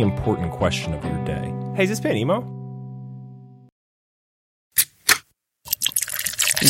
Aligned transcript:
important 0.00 0.52
question 0.52 0.94
of 0.94 1.04
your 1.04 1.24
day. 1.24 1.52
Hey, 1.74 1.84
is 1.84 1.90
this 1.90 2.00
band 2.00 2.18
emo? 2.18 2.40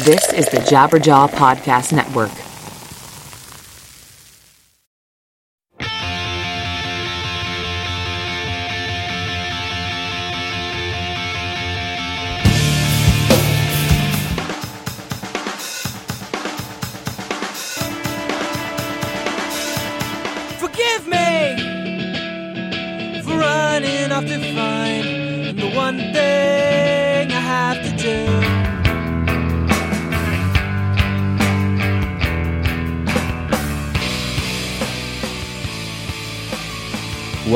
This 0.04 0.32
is 0.32 0.48
the 0.48 0.58
Jabberjaw 0.58 1.28
Podcast 1.30 1.92
Network. 1.92 2.32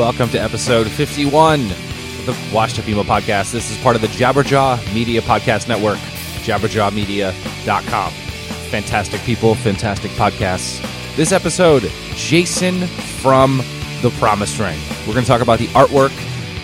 Welcome 0.09 0.29
to 0.29 0.41
episode 0.41 0.87
51 0.89 1.61
of 1.61 2.25
the 2.25 2.35
Washed 2.51 2.79
Up 2.79 2.89
Emo 2.89 3.03
podcast. 3.03 3.51
This 3.51 3.69
is 3.69 3.77
part 3.77 3.95
of 3.95 4.01
the 4.01 4.07
Jabberjaw 4.07 4.91
Media 4.91 5.21
Podcast 5.21 5.67
Network, 5.67 5.99
jabberjawmedia.com. 6.41 8.11
Fantastic 8.71 9.21
people, 9.21 9.53
fantastic 9.53 10.09
podcasts. 10.13 10.81
This 11.15 11.31
episode, 11.31 11.91
Jason 12.15 12.87
from 13.21 13.61
The 14.01 14.09
Promise 14.17 14.57
Ring. 14.57 14.79
We're 15.05 15.13
going 15.13 15.25
to 15.25 15.29
talk 15.29 15.41
about 15.41 15.59
the 15.59 15.67
artwork, 15.67 16.11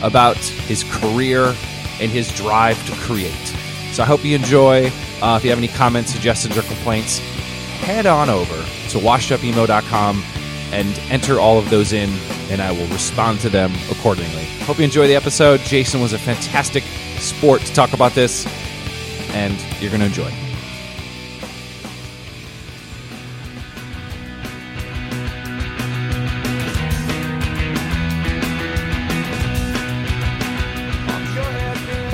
about 0.03 0.37
his 0.37 0.83
career, 0.83 1.55
and 2.01 2.09
his 2.09 2.33
drive 2.33 2.83
to 2.87 2.93
create. 2.93 3.31
So 3.91 4.01
I 4.01 4.07
hope 4.07 4.25
you 4.25 4.35
enjoy. 4.35 4.87
Uh, 5.21 5.35
if 5.37 5.43
you 5.43 5.51
have 5.51 5.59
any 5.59 5.67
comments, 5.67 6.11
suggestions, 6.11 6.57
or 6.57 6.63
complaints, 6.63 7.19
head 7.19 8.07
on 8.07 8.27
over 8.27 8.55
to 8.55 8.97
washedupemo.com 8.97 10.23
and 10.71 10.99
enter 11.11 11.39
all 11.39 11.59
of 11.59 11.69
those 11.69 11.93
in, 11.93 12.09
and 12.49 12.61
I 12.61 12.71
will 12.71 12.87
respond 12.87 13.39
to 13.41 13.49
them 13.49 13.71
accordingly. 13.91 14.45
Hope 14.61 14.77
you 14.77 14.83
enjoy 14.83 15.07
the 15.07 15.15
episode. 15.15 15.59
Jason 15.61 16.01
was 16.01 16.13
a 16.13 16.19
fantastic 16.19 16.83
sport 17.19 17.61
to 17.61 17.73
talk 17.73 17.93
about 17.93 18.13
this, 18.13 18.45
and 19.33 19.53
you're 19.81 19.91
going 19.91 20.01
to 20.01 20.07
enjoy. 20.07 20.31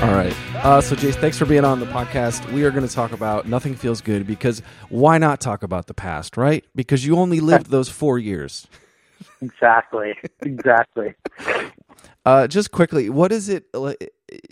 All 0.02 0.14
right. 0.14 0.34
Uh, 0.64 0.80
so, 0.80 0.96
Jace, 0.96 1.14
thanks 1.14 1.38
for 1.38 1.44
being 1.44 1.64
on 1.64 1.78
the 1.78 1.86
podcast. 1.86 2.50
We 2.52 2.64
are 2.64 2.70
going 2.72 2.86
to 2.86 2.92
talk 2.92 3.12
about 3.12 3.46
Nothing 3.48 3.76
Feels 3.76 4.00
Good 4.00 4.26
because 4.26 4.60
why 4.88 5.18
not 5.18 5.40
talk 5.40 5.62
about 5.62 5.86
the 5.86 5.94
past, 5.94 6.36
right? 6.36 6.64
Because 6.74 7.06
you 7.06 7.16
only 7.18 7.38
lived 7.38 7.66
those 7.70 7.88
four 7.88 8.18
years. 8.18 8.66
Exactly. 9.40 10.14
Exactly. 10.42 11.14
Uh, 12.24 12.46
just 12.46 12.70
quickly, 12.70 13.08
what 13.10 13.32
is 13.32 13.48
it? 13.48 13.66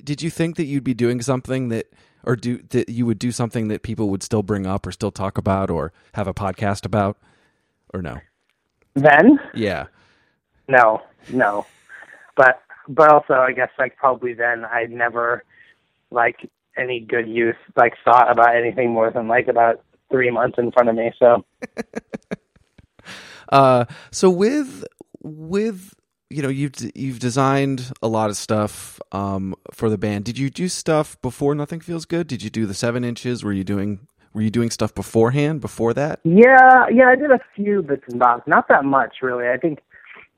Did 0.03 0.23
you 0.23 0.31
think 0.31 0.57
that 0.57 0.65
you'd 0.65 0.85
be 0.85 0.95
doing 0.95 1.23
something 1.23 1.69
that, 1.69 1.87
or 2.25 2.37
do 2.37 2.59
that 2.71 2.89
you 2.89 3.07
would 3.07 3.19
do 3.19 3.33
something 3.33 3.69
that 3.69 3.83
people 3.83 4.09
would 4.11 4.23
still 4.23 4.43
bring 4.43 4.67
up 4.67 4.87
or 4.87 4.93
still 4.93 5.11
talk 5.13 5.39
about 5.39 5.71
or 5.71 5.93
have 6.15 6.27
a 6.27 6.35
podcast 6.35 6.85
about, 6.85 7.17
or 7.95 8.03
no? 8.03 8.19
then, 8.95 9.39
Yeah. 9.55 9.87
no, 10.69 11.03
no. 11.33 11.65
But 12.37 12.61
but 12.89 13.09
also, 13.13 13.35
I 13.35 13.53
guess 13.53 13.71
like 13.79 13.97
probably 13.97 14.35
then 14.35 14.65
I 14.65 14.87
never 14.87 15.45
like 16.11 16.51
any 16.77 16.99
good 17.01 17.29
use 17.29 17.57
like 17.77 17.95
thought 18.05 18.31
about 18.31 18.57
anything 18.57 18.91
more 18.91 19.11
than 19.11 19.29
like 19.29 19.47
about 19.49 19.83
three 20.11 20.31
months 20.31 20.59
in 20.59 20.73
front 20.73 20.89
of 20.89 20.97
me. 20.97 21.13
So 21.19 21.45
Uh, 23.51 23.85
so 24.11 24.31
with 24.31 24.85
with 25.23 25.95
you 26.31 26.43
know 26.43 26.49
you've 26.49 26.75
you've 26.95 27.19
designed 27.19 27.93
a 28.03 28.09
lot 28.09 28.31
of 28.31 28.37
stuff 28.37 29.01
um, 29.13 29.55
for 29.73 29.91
the 29.91 29.99
band. 29.99 30.25
Did 30.25 30.39
you 30.39 30.49
do 30.49 30.69
stuff 30.69 31.21
before 31.21 31.55
Nothing 31.55 31.81
Feels 31.81 32.05
Good? 32.05 32.27
Did 32.27 32.43
you 32.43 32.51
do 32.51 32.67
the 32.67 32.75
seven 32.75 33.05
inches? 33.05 33.45
Were 33.45 33.53
you 33.53 33.65
doing 33.65 34.07
were 34.33 34.43
you 34.43 34.51
doing 34.51 34.71
stuff 34.71 34.95
beforehand 34.95 35.61
before 35.61 35.93
that? 35.95 36.21
yeah, 36.25 36.87
yeah, 36.93 37.09
I 37.09 37.17
did 37.17 37.33
a 37.33 37.41
few 37.57 37.83
bits 37.83 38.05
and 38.09 38.19
bobs, 38.19 38.45
not 38.47 38.69
that 38.69 38.85
much 38.85 39.17
really. 39.23 39.49
I 39.49 39.57
think. 39.57 39.81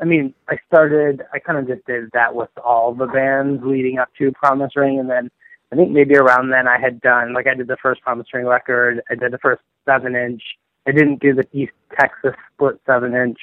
I 0.01 0.05
mean, 0.05 0.35
I 0.49 0.57
started. 0.67 1.23
I 1.33 1.39
kind 1.39 1.59
of 1.59 1.69
just 1.69 1.87
did 1.87 2.11
that 2.13 2.35
with 2.35 2.49
all 2.65 2.93
the 2.93 3.07
bands 3.07 3.63
leading 3.65 3.99
up 3.99 4.09
to 4.19 4.33
Promise 4.33 4.75
Ring, 4.75 4.99
and 4.99 5.09
then 5.09 5.31
I 5.73 5.77
think 5.77 5.91
maybe 5.91 6.17
around 6.17 6.51
then 6.51 6.67
I 6.67 6.81
had 6.81 7.01
done 7.01 7.35
like 7.35 7.47
I 7.47 7.55
did 7.55 7.69
the 7.69 7.77
first 7.81 8.01
Promise 8.01 8.27
Ring 8.33 8.47
record. 8.47 9.03
I 9.11 9.15
did 9.15 9.33
the 9.33 9.39
first 9.39 9.63
seven 9.85 10.17
inch. 10.17 10.43
I 10.87 10.93
didn't 10.93 11.21
do 11.21 11.35
the 11.35 11.47
East 11.53 11.73
Texas 11.99 12.35
split 12.53 12.81
seven 12.87 13.15
inch, 13.15 13.39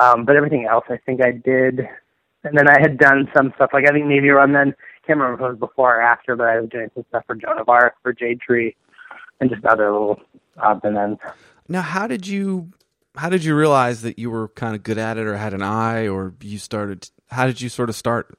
um, 0.00 0.24
but 0.24 0.36
everything 0.36 0.66
else 0.70 0.84
I 0.88 0.98
think 1.04 1.22
I 1.22 1.32
did. 1.32 1.80
And 2.44 2.56
then 2.56 2.68
I 2.68 2.80
had 2.80 2.98
done 2.98 3.28
some 3.36 3.52
stuff 3.56 3.70
like 3.72 3.84
I 3.88 3.92
think 3.92 4.06
maybe 4.06 4.28
around 4.28 4.52
then. 4.52 4.74
Can't 5.06 5.18
remember 5.18 5.34
if 5.34 5.40
it 5.40 5.52
was 5.52 5.58
before 5.58 5.96
or 5.96 6.02
after, 6.02 6.36
but 6.36 6.48
I 6.48 6.60
was 6.60 6.70
doing 6.70 6.90
some 6.94 7.04
stuff 7.08 7.24
for 7.26 7.34
Joan 7.34 7.58
of 7.58 7.68
Arc, 7.68 7.94
for 8.02 8.12
Jade 8.12 8.40
Tree, 8.40 8.76
and 9.40 9.50
just 9.50 9.64
other 9.64 9.90
little 9.90 10.20
odds 10.58 10.80
and 10.84 10.98
ends. 10.98 11.20
Now, 11.68 11.82
how 11.82 12.06
did 12.06 12.26
you 12.26 12.70
how 13.16 13.28
did 13.28 13.42
you 13.44 13.56
realize 13.56 14.02
that 14.02 14.18
you 14.18 14.30
were 14.30 14.48
kind 14.48 14.76
of 14.76 14.82
good 14.82 14.98
at 14.98 15.18
it, 15.18 15.26
or 15.26 15.36
had 15.36 15.54
an 15.54 15.62
eye, 15.62 16.06
or 16.06 16.34
you 16.40 16.58
started? 16.58 17.10
How 17.30 17.46
did 17.46 17.60
you 17.60 17.68
sort 17.68 17.88
of 17.88 17.96
start? 17.96 18.38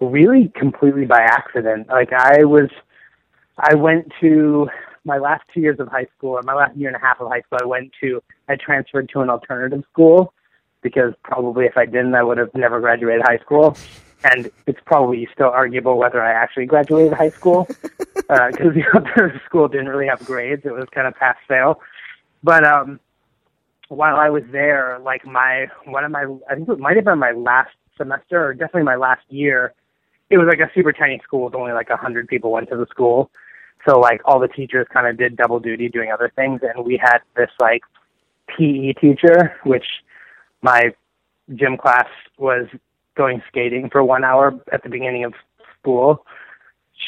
really 0.00 0.52
completely 0.54 1.06
by 1.06 1.20
accident. 1.20 1.88
Like 1.88 2.12
I 2.12 2.44
was, 2.44 2.70
I 3.58 3.74
went 3.74 4.12
to 4.20 4.68
my 5.08 5.18
last 5.18 5.42
two 5.52 5.60
years 5.60 5.80
of 5.80 5.88
high 5.88 6.06
school, 6.16 6.30
or 6.30 6.42
my 6.42 6.54
last 6.54 6.76
year 6.76 6.88
and 6.88 6.96
a 6.96 7.00
half 7.00 7.20
of 7.20 7.28
high 7.28 7.40
school. 7.40 7.58
I 7.60 7.66
went 7.66 7.92
to, 8.00 8.22
I 8.48 8.54
transferred 8.54 9.08
to 9.14 9.20
an 9.20 9.30
alternative 9.30 9.82
school 9.90 10.32
because 10.82 11.14
probably 11.24 11.64
if 11.64 11.76
I 11.76 11.86
didn't, 11.86 12.14
I 12.14 12.22
would 12.22 12.38
have 12.38 12.54
never 12.54 12.80
graduated 12.80 13.22
high 13.22 13.38
school. 13.38 13.76
And 14.24 14.50
it's 14.66 14.80
probably 14.84 15.28
still 15.32 15.48
arguable 15.48 15.96
whether 15.96 16.22
I 16.22 16.32
actually 16.32 16.66
graduated 16.66 17.12
high 17.12 17.30
school 17.30 17.66
because 18.14 18.74
the 18.74 18.84
alternative 18.94 19.40
school 19.46 19.66
didn't 19.68 19.88
really 19.88 20.06
have 20.06 20.24
grades. 20.24 20.62
It 20.64 20.72
was 20.72 20.86
kind 20.92 21.06
of 21.06 21.14
pass 21.14 21.36
fail. 21.48 21.80
But 22.42 22.64
um, 22.64 23.00
while 23.88 24.16
I 24.16 24.28
was 24.28 24.44
there, 24.52 24.98
like 25.02 25.24
my 25.24 25.68
one 25.84 26.04
of 26.04 26.10
my, 26.10 26.26
I 26.48 26.54
think 26.54 26.68
it 26.68 26.78
might 26.78 26.96
have 26.96 27.04
been 27.04 27.18
my 27.18 27.32
last 27.32 27.70
semester 27.96 28.44
or 28.44 28.54
definitely 28.54 28.84
my 28.84 28.96
last 28.96 29.22
year 29.28 29.74
it 30.30 30.36
was 30.36 30.46
like 30.46 30.60
a 30.60 30.70
super 30.74 30.92
tiny 30.92 31.20
school 31.24 31.44
with 31.44 31.54
only 31.54 31.72
like 31.72 31.90
a 31.90 31.96
hundred 31.96 32.28
people 32.28 32.50
went 32.50 32.68
to 32.68 32.76
the 32.76 32.86
school. 32.86 33.30
So 33.88 33.98
like 33.98 34.20
all 34.24 34.38
the 34.38 34.48
teachers 34.48 34.86
kind 34.92 35.06
of 35.06 35.16
did 35.16 35.36
double 35.36 35.60
duty 35.60 35.88
doing 35.88 36.10
other 36.12 36.30
things 36.36 36.60
and 36.62 36.84
we 36.84 37.00
had 37.02 37.18
this 37.36 37.50
like 37.58 37.82
PE 38.48 38.92
teacher, 38.94 39.56
which 39.64 39.86
my 40.60 40.90
gym 41.54 41.78
class 41.78 42.08
was 42.36 42.66
going 43.16 43.42
skating 43.48 43.88
for 43.90 44.04
one 44.04 44.24
hour 44.24 44.54
at 44.72 44.82
the 44.82 44.90
beginning 44.90 45.24
of 45.24 45.32
school. 45.80 46.26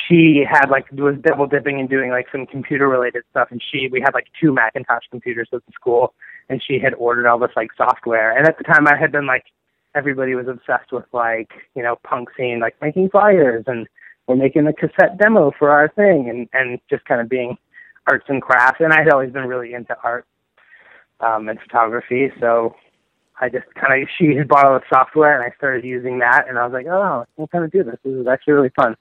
She 0.08 0.42
had 0.48 0.70
like 0.70 0.90
was 0.92 1.16
double 1.20 1.46
dipping 1.46 1.80
and 1.80 1.88
doing 1.88 2.10
like 2.10 2.26
some 2.32 2.46
computer 2.46 2.88
related 2.88 3.24
stuff 3.30 3.48
and 3.50 3.62
she 3.70 3.88
we 3.92 4.00
had 4.00 4.14
like 4.14 4.28
two 4.40 4.52
Macintosh 4.52 5.04
computers 5.10 5.48
at 5.52 5.64
the 5.66 5.72
school 5.72 6.14
and 6.48 6.62
she 6.66 6.78
had 6.78 6.94
ordered 6.94 7.26
all 7.26 7.38
this 7.38 7.50
like 7.56 7.70
software. 7.76 8.36
And 8.36 8.48
at 8.48 8.56
the 8.56 8.64
time 8.64 8.86
I 8.86 8.96
had 8.96 9.12
been 9.12 9.26
like 9.26 9.44
everybody 9.94 10.34
was 10.34 10.46
obsessed 10.48 10.92
with 10.92 11.04
like 11.12 11.50
you 11.74 11.82
know 11.82 11.96
punk 12.04 12.30
scene 12.36 12.60
like 12.60 12.76
making 12.80 13.10
flyers 13.10 13.64
and 13.66 13.86
we're 14.30 14.36
making 14.36 14.66
a 14.66 14.72
cassette 14.72 15.18
demo 15.18 15.52
for 15.58 15.70
our 15.70 15.88
thing, 15.88 16.28
and 16.30 16.48
and 16.52 16.78
just 16.88 17.04
kind 17.04 17.20
of 17.20 17.28
being 17.28 17.58
arts 18.08 18.24
and 18.28 18.40
crafts. 18.40 18.80
And 18.80 18.92
I'd 18.92 19.08
always 19.08 19.32
been 19.32 19.46
really 19.46 19.74
into 19.74 19.96
art 20.04 20.24
um, 21.20 21.48
and 21.48 21.58
photography, 21.60 22.30
so 22.40 22.74
I 23.40 23.48
just 23.48 23.66
kind 23.74 24.02
of 24.02 24.08
she 24.16 24.36
had 24.36 24.48
bought 24.48 24.64
all 24.66 24.78
the 24.78 24.84
software, 24.88 25.34
and 25.34 25.44
I 25.44 25.54
started 25.56 25.84
using 25.84 26.20
that, 26.20 26.46
and 26.48 26.58
I 26.58 26.64
was 26.64 26.72
like, 26.72 26.86
oh, 26.86 27.22
I 27.22 27.24
can 27.36 27.46
kind 27.48 27.64
of 27.64 27.72
do 27.72 27.82
this. 27.82 27.96
This 28.04 28.14
is 28.14 28.26
actually 28.26 28.52
really 28.54 28.72
fun. 28.76 28.96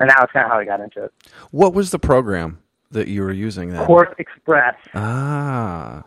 And 0.00 0.10
that 0.10 0.18
was 0.18 0.28
kind 0.32 0.44
of 0.44 0.50
how 0.50 0.58
I 0.58 0.64
got 0.64 0.80
into 0.80 1.04
it. 1.04 1.12
What 1.52 1.72
was 1.72 1.90
the 1.92 2.00
program 2.00 2.58
that 2.90 3.06
you 3.06 3.22
were 3.22 3.30
using 3.32 3.70
then? 3.70 3.86
Quark 3.86 4.16
Express 4.18 4.74
Ah. 4.92 6.02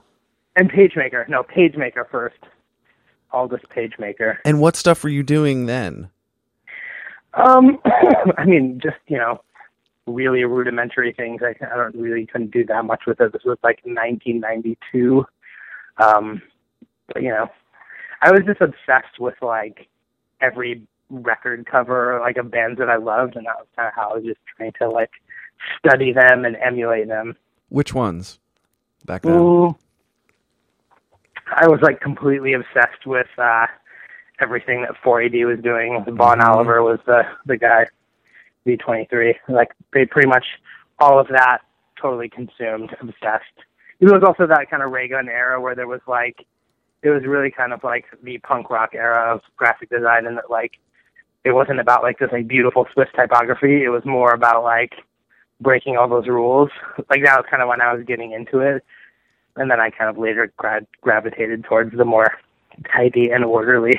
and 0.58 0.70
PageMaker. 0.70 1.28
No, 1.30 1.44
PageMaker 1.44 2.10
first. 2.12 2.36
Aldus 3.32 3.62
PageMaker. 3.74 4.38
And 4.44 4.60
what 4.60 4.76
stuff 4.76 5.04
were 5.04 5.10
you 5.10 5.24
doing 5.24 5.68
then? 5.68 6.10
Um, 7.38 7.80
I 8.38 8.46
mean, 8.46 8.80
just 8.82 8.98
you 9.08 9.18
know, 9.18 9.42
really 10.06 10.44
rudimentary 10.44 11.14
things. 11.14 11.42
I, 11.44 11.56
I 11.66 11.78
don't 11.78 11.96
really 11.96 12.26
couldn't 12.26 12.52
do 12.52 12.66
that 12.66 12.86
much 12.86 13.02
with 13.06 13.22
it. 13.22 13.34
This 13.34 13.44
was 13.46 13.58
like 13.64 13.80
1992. 13.84 15.26
Um, 15.98 16.42
but 17.14 17.22
you 17.22 17.30
know, 17.30 17.48
I 18.22 18.32
was 18.32 18.42
just 18.46 18.62
obsessed 18.62 19.20
with 19.20 19.36
like 19.42 19.88
every 20.42 20.84
record 21.10 21.66
cover 21.66 22.20
like 22.22 22.38
of 22.38 22.52
bands 22.52 22.80
that 22.80 22.90
I 22.90 22.98
loved, 22.98 23.36
and 23.36 23.46
that 23.46 23.56
was 23.58 23.68
kind 23.76 23.88
of 23.88 23.94
how 23.94 24.12
I 24.12 24.16
was 24.16 24.26
just 24.26 24.40
trying 24.56 24.74
to 24.80 24.90
like 24.90 25.12
study 25.78 26.14
them 26.14 26.46
and 26.46 26.56
emulate 26.58 27.08
them. 27.08 27.36
Which 27.70 27.94
ones? 27.94 28.40
Back 29.06 29.24
then. 29.24 29.34
Ooh, 29.34 29.76
I 31.48 31.68
was 31.68 31.80
like 31.82 32.02
completely 32.02 32.54
obsessed 32.54 33.06
with 33.06 33.28
uh 33.38 33.68
everything 34.40 34.82
that 34.82 34.96
4AD 35.04 35.46
was 35.46 35.60
doing. 35.60 36.04
Vaughan 36.08 36.40
Mhm. 36.40 36.48
Oliver 36.48 36.84
was 36.84 37.00
the 37.06 37.26
the 37.46 37.58
guy. 37.58 37.88
V23, 38.66 39.36
like 39.48 39.72
they 39.94 40.06
pretty 40.06 40.28
much 40.28 40.46
all 41.00 41.18
of 41.20 41.28
that 41.30 41.60
totally 41.96 42.28
consumed, 42.28 42.94
obsessed. 43.00 43.46
It 44.02 44.12
was 44.12 44.24
also 44.24 44.46
that 44.46 44.70
kind 44.70 44.84
of 44.84 44.92
ray 44.92 45.08
gun 45.08 45.30
era 45.30 45.60
where 45.62 45.74
there 45.74 45.88
was 45.88 46.02
like, 46.06 46.46
it 47.02 47.10
was 47.10 47.24
really 47.26 47.50
kind 47.50 47.72
of 47.72 47.84
like 47.84 48.06
the 48.22 48.38
punk 48.40 48.70
rock 48.70 48.90
era 48.94 49.34
of 49.34 49.42
graphic 49.56 49.90
design, 49.90 50.26
and 50.28 50.38
that 50.38 50.50
like, 50.52 50.80
it 51.46 51.52
wasn't 51.54 51.80
about 51.80 52.04
like 52.04 52.20
this 52.20 52.30
like 52.34 52.48
beautiful 52.48 52.86
Swiss 52.94 53.08
typography. 53.16 53.86
It 53.86 53.90
was 53.90 54.04
more 54.04 54.34
about 54.34 54.64
like 54.64 54.96
breaking 55.62 55.96
all 55.96 56.10
those 56.10 56.28
rules. 56.28 56.70
Like 57.10 57.24
that 57.24 57.38
was 57.38 57.46
kind 57.50 57.64
of 57.64 57.70
when 57.70 57.80
I 57.82 57.94
was 57.94 58.04
getting 58.04 58.34
into 58.34 58.60
it, 58.60 58.84
and 59.56 59.72
then 59.72 59.80
I 59.80 59.92
kind 59.92 60.10
of 60.10 60.18
later 60.18 60.52
gra- 60.58 60.86
gravitated 61.02 61.64
towards 61.64 61.96
the 61.96 62.04
more 62.06 62.34
tidy 62.94 63.32
and 63.32 63.46
orderly 63.46 63.98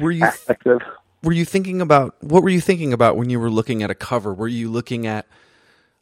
Were 0.00 0.10
you 0.10 0.28
were 1.22 1.32
you 1.32 1.44
thinking 1.44 1.80
about 1.80 2.16
what 2.22 2.42
were 2.42 2.48
you 2.48 2.60
thinking 2.60 2.92
about 2.92 3.16
when 3.16 3.30
you 3.30 3.38
were 3.38 3.50
looking 3.50 3.82
at 3.82 3.90
a 3.90 3.94
cover? 3.94 4.32
Were 4.34 4.48
you 4.48 4.70
looking 4.70 5.06
at 5.06 5.26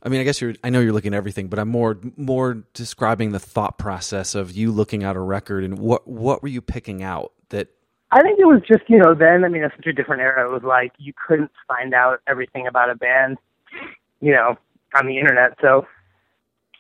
I 0.03 0.09
mean, 0.09 0.21
I 0.21 0.25
guess 0.25 0.41
you're 0.41 0.55
I 0.63 0.71
know 0.71 0.81
you're 0.81 0.93
looking 0.93 1.15
at 1.15 1.17
everything, 1.17 1.49
but 1.49 1.59
I'm 1.59 1.69
more 1.69 1.99
more 2.17 2.63
describing 2.73 3.33
the 3.33 3.41
thought 3.41 3.79
process 3.79 4.35
of 4.35 4.53
you 4.53 4.71
looking 4.71 5.03
at 5.03 5.17
a 5.17 5.21
record 5.21 5.65
and 5.65 5.79
what 5.79 6.07
what 6.07 6.43
were 6.43 6.49
you 6.49 6.61
picking 6.61 7.03
out 7.03 7.33
that 7.49 7.69
I 8.11 8.23
think 8.23 8.39
it 8.39 8.47
was 8.47 8.63
just, 8.67 8.89
you 8.89 8.99
know, 8.99 9.15
then, 9.15 9.45
I 9.45 9.49
mean, 9.49 9.63
it's 9.63 9.75
such 9.77 9.87
a 9.87 9.93
different 9.93 10.23
era. 10.23 10.49
It 10.49 10.53
was 10.53 10.63
like 10.63 10.93
you 10.99 11.13
couldn't 11.27 11.51
find 11.67 11.93
out 11.93 12.21
everything 12.27 12.67
about 12.67 12.89
a 12.91 12.95
band, 12.95 13.37
you 14.21 14.33
know, 14.33 14.57
on 14.95 15.07
the 15.07 15.19
internet. 15.19 15.59
So 15.61 15.87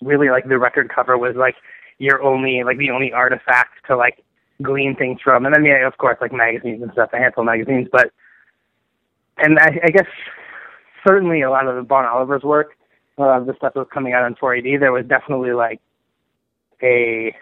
really, 0.00 0.31
like, 0.31 0.49
the 0.49 0.59
record 0.59 0.91
cover 0.94 1.19
was 1.19 1.37
like 1.37 1.56
your 1.99 2.23
only, 2.23 2.62
like, 2.64 2.79
the 2.79 2.91
only 2.91 3.12
artifact 3.12 3.75
to, 3.88 3.97
like, 3.97 4.25
glean 4.62 4.96
things 4.96 5.20
from. 5.22 5.46
And 5.46 5.55
I 5.55 5.58
mean, 5.58 5.75
of 5.84 5.96
course, 5.99 6.19
like 6.20 6.32
magazines 6.32 6.82
and 6.82 6.93
stuff, 6.93 7.10
a 7.12 7.19
handful 7.19 7.43
of 7.43 7.46
magazines, 7.46 7.88
but, 7.90 8.10
and 9.38 9.58
I, 9.58 9.78
I 9.84 9.90
guess 9.90 10.06
certainly 11.06 11.43
a 11.43 11.50
lot 11.50 11.69
of 11.69 11.76
the 11.76 11.82
Vaughan 11.82 12.06
Oliver's 12.06 12.43
work, 12.43 12.76
a 13.16 13.22
lot 13.22 13.40
of 13.40 13.46
the 13.46 13.55
stuff 13.55 13.75
that 13.75 13.81
was 13.81 13.88
coming 13.93 14.12
out 14.12 14.25
on 14.25 14.34
4AD, 14.34 14.81
there 14.81 14.93
was 14.93 15.06
definitely, 15.06 15.52
like, 15.52 15.81
a, 16.82 17.34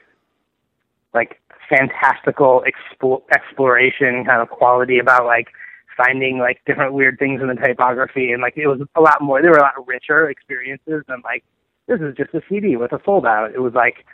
like 1.15 1.41
fantastical 1.69 2.63
expo- 2.67 3.23
exploration 3.35 4.25
kind 4.25 4.41
of 4.41 4.49
quality 4.49 4.99
about 4.99 5.25
like 5.27 5.49
finding 5.97 6.39
like 6.39 6.61
different 6.67 6.93
weird 6.93 7.19
things 7.19 7.41
in 7.41 7.49
the 7.49 7.55
typography 7.55 8.31
and 8.31 8.43
like 8.43 8.55
it 8.57 8.67
was 8.67 8.81
a 8.95 9.01
lot 9.01 9.21
more 9.21 9.41
there 9.43 9.51
were 9.51 9.57
a 9.57 9.63
lot 9.63 9.75
richer 9.87 10.29
experiences 10.29 11.03
than 11.09 11.21
like 11.25 11.43
this 11.89 12.01
is 12.01 12.15
just 12.17 12.35
a 12.35 12.43
CD 12.49 12.77
with 12.77 12.93
a 12.93 12.99
fold 12.99 13.27
out 13.27 13.53
it 13.53 13.61
was 13.61 13.73
like 13.75 14.05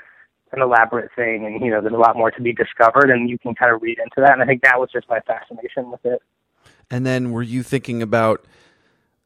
an 0.52 0.62
elaborate 0.62 1.10
thing 1.14 1.46
and 1.46 1.60
you 1.64 1.70
know 1.70 1.80
there's 1.80 1.94
a 1.94 1.96
lot 1.96 2.16
more 2.16 2.30
to 2.30 2.42
be 2.42 2.52
discovered 2.52 3.10
and 3.10 3.28
you 3.28 3.38
can 3.38 3.54
kind 3.54 3.74
of 3.74 3.82
read 3.82 3.98
into 3.98 4.20
that 4.20 4.32
and 4.32 4.42
I 4.42 4.46
think 4.46 4.62
that 4.62 4.78
was 4.78 4.90
just 4.92 5.08
my 5.08 5.20
fascination 5.20 5.90
with 5.90 6.04
it 6.04 6.22
and 6.90 7.06
then 7.06 7.30
were 7.30 7.42
you 7.42 7.62
thinking 7.62 8.02
about 8.02 8.44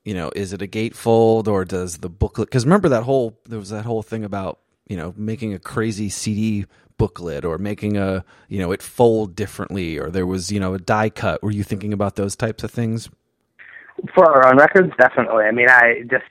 you 0.04 0.14
know, 0.14 0.30
is 0.36 0.52
it 0.52 0.62
a 0.62 0.68
gatefold 0.68 1.48
or 1.48 1.64
does 1.64 1.98
the 1.98 2.08
booklet 2.08 2.50
cuz 2.50 2.64
remember 2.64 2.88
that 2.88 3.02
whole 3.02 3.40
there 3.44 3.58
was 3.58 3.70
that 3.70 3.84
whole 3.84 4.02
thing 4.02 4.22
about, 4.22 4.60
you 4.86 4.96
know, 4.96 5.12
making 5.16 5.52
a 5.52 5.58
crazy 5.58 6.08
CD 6.08 6.64
booklet 6.96 7.44
or 7.44 7.58
making 7.58 7.96
a, 7.96 8.24
you 8.48 8.60
know, 8.60 8.70
it 8.70 8.82
fold 8.82 9.34
differently 9.34 9.98
or 9.98 10.08
there 10.08 10.24
was, 10.24 10.52
you 10.52 10.60
know, 10.60 10.74
a 10.74 10.78
die 10.78 11.10
cut. 11.10 11.42
Were 11.42 11.50
you 11.50 11.64
thinking 11.64 11.92
about 11.92 12.14
those 12.14 12.36
types 12.36 12.62
of 12.62 12.70
things? 12.70 13.10
for 14.14 14.30
our 14.30 14.48
own 14.48 14.58
records 14.58 14.92
definitely 14.98 15.44
i 15.44 15.50
mean 15.50 15.68
i 15.68 16.02
just 16.10 16.24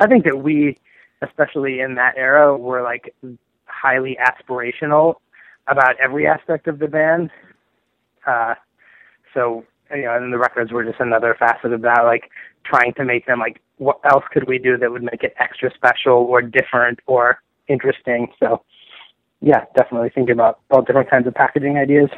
i 0.00 0.06
think 0.06 0.24
that 0.24 0.38
we 0.38 0.76
especially 1.22 1.80
in 1.80 1.94
that 1.94 2.14
era 2.16 2.56
were 2.56 2.82
like 2.82 3.14
highly 3.80 4.16
aspirational 4.20 5.14
about 5.68 5.94
every 6.02 6.26
aspect 6.26 6.66
of 6.66 6.78
the 6.78 6.88
band. 6.88 7.30
Uh 8.26 8.54
so 9.34 9.64
you 9.94 10.02
know 10.02 10.16
and 10.16 10.32
the 10.32 10.38
records 10.38 10.72
were 10.72 10.84
just 10.84 11.00
another 11.00 11.36
facet 11.38 11.72
of 11.72 11.82
that 11.82 12.02
like 12.02 12.30
trying 12.64 12.92
to 12.94 13.04
make 13.04 13.26
them 13.26 13.38
like 13.38 13.60
what 13.78 14.00
else 14.04 14.24
could 14.32 14.48
we 14.48 14.58
do 14.58 14.76
that 14.78 14.90
would 14.90 15.02
make 15.02 15.22
it 15.22 15.34
extra 15.38 15.70
special 15.74 16.14
or 16.14 16.42
different 16.42 17.00
or 17.06 17.40
interesting? 17.68 18.28
So 18.40 18.62
yeah 19.40 19.64
definitely 19.76 20.10
thinking 20.14 20.32
about 20.32 20.60
all 20.70 20.82
different 20.82 21.10
kinds 21.10 21.26
of 21.26 21.34
packaging 21.34 21.76
ideas. 21.76 22.10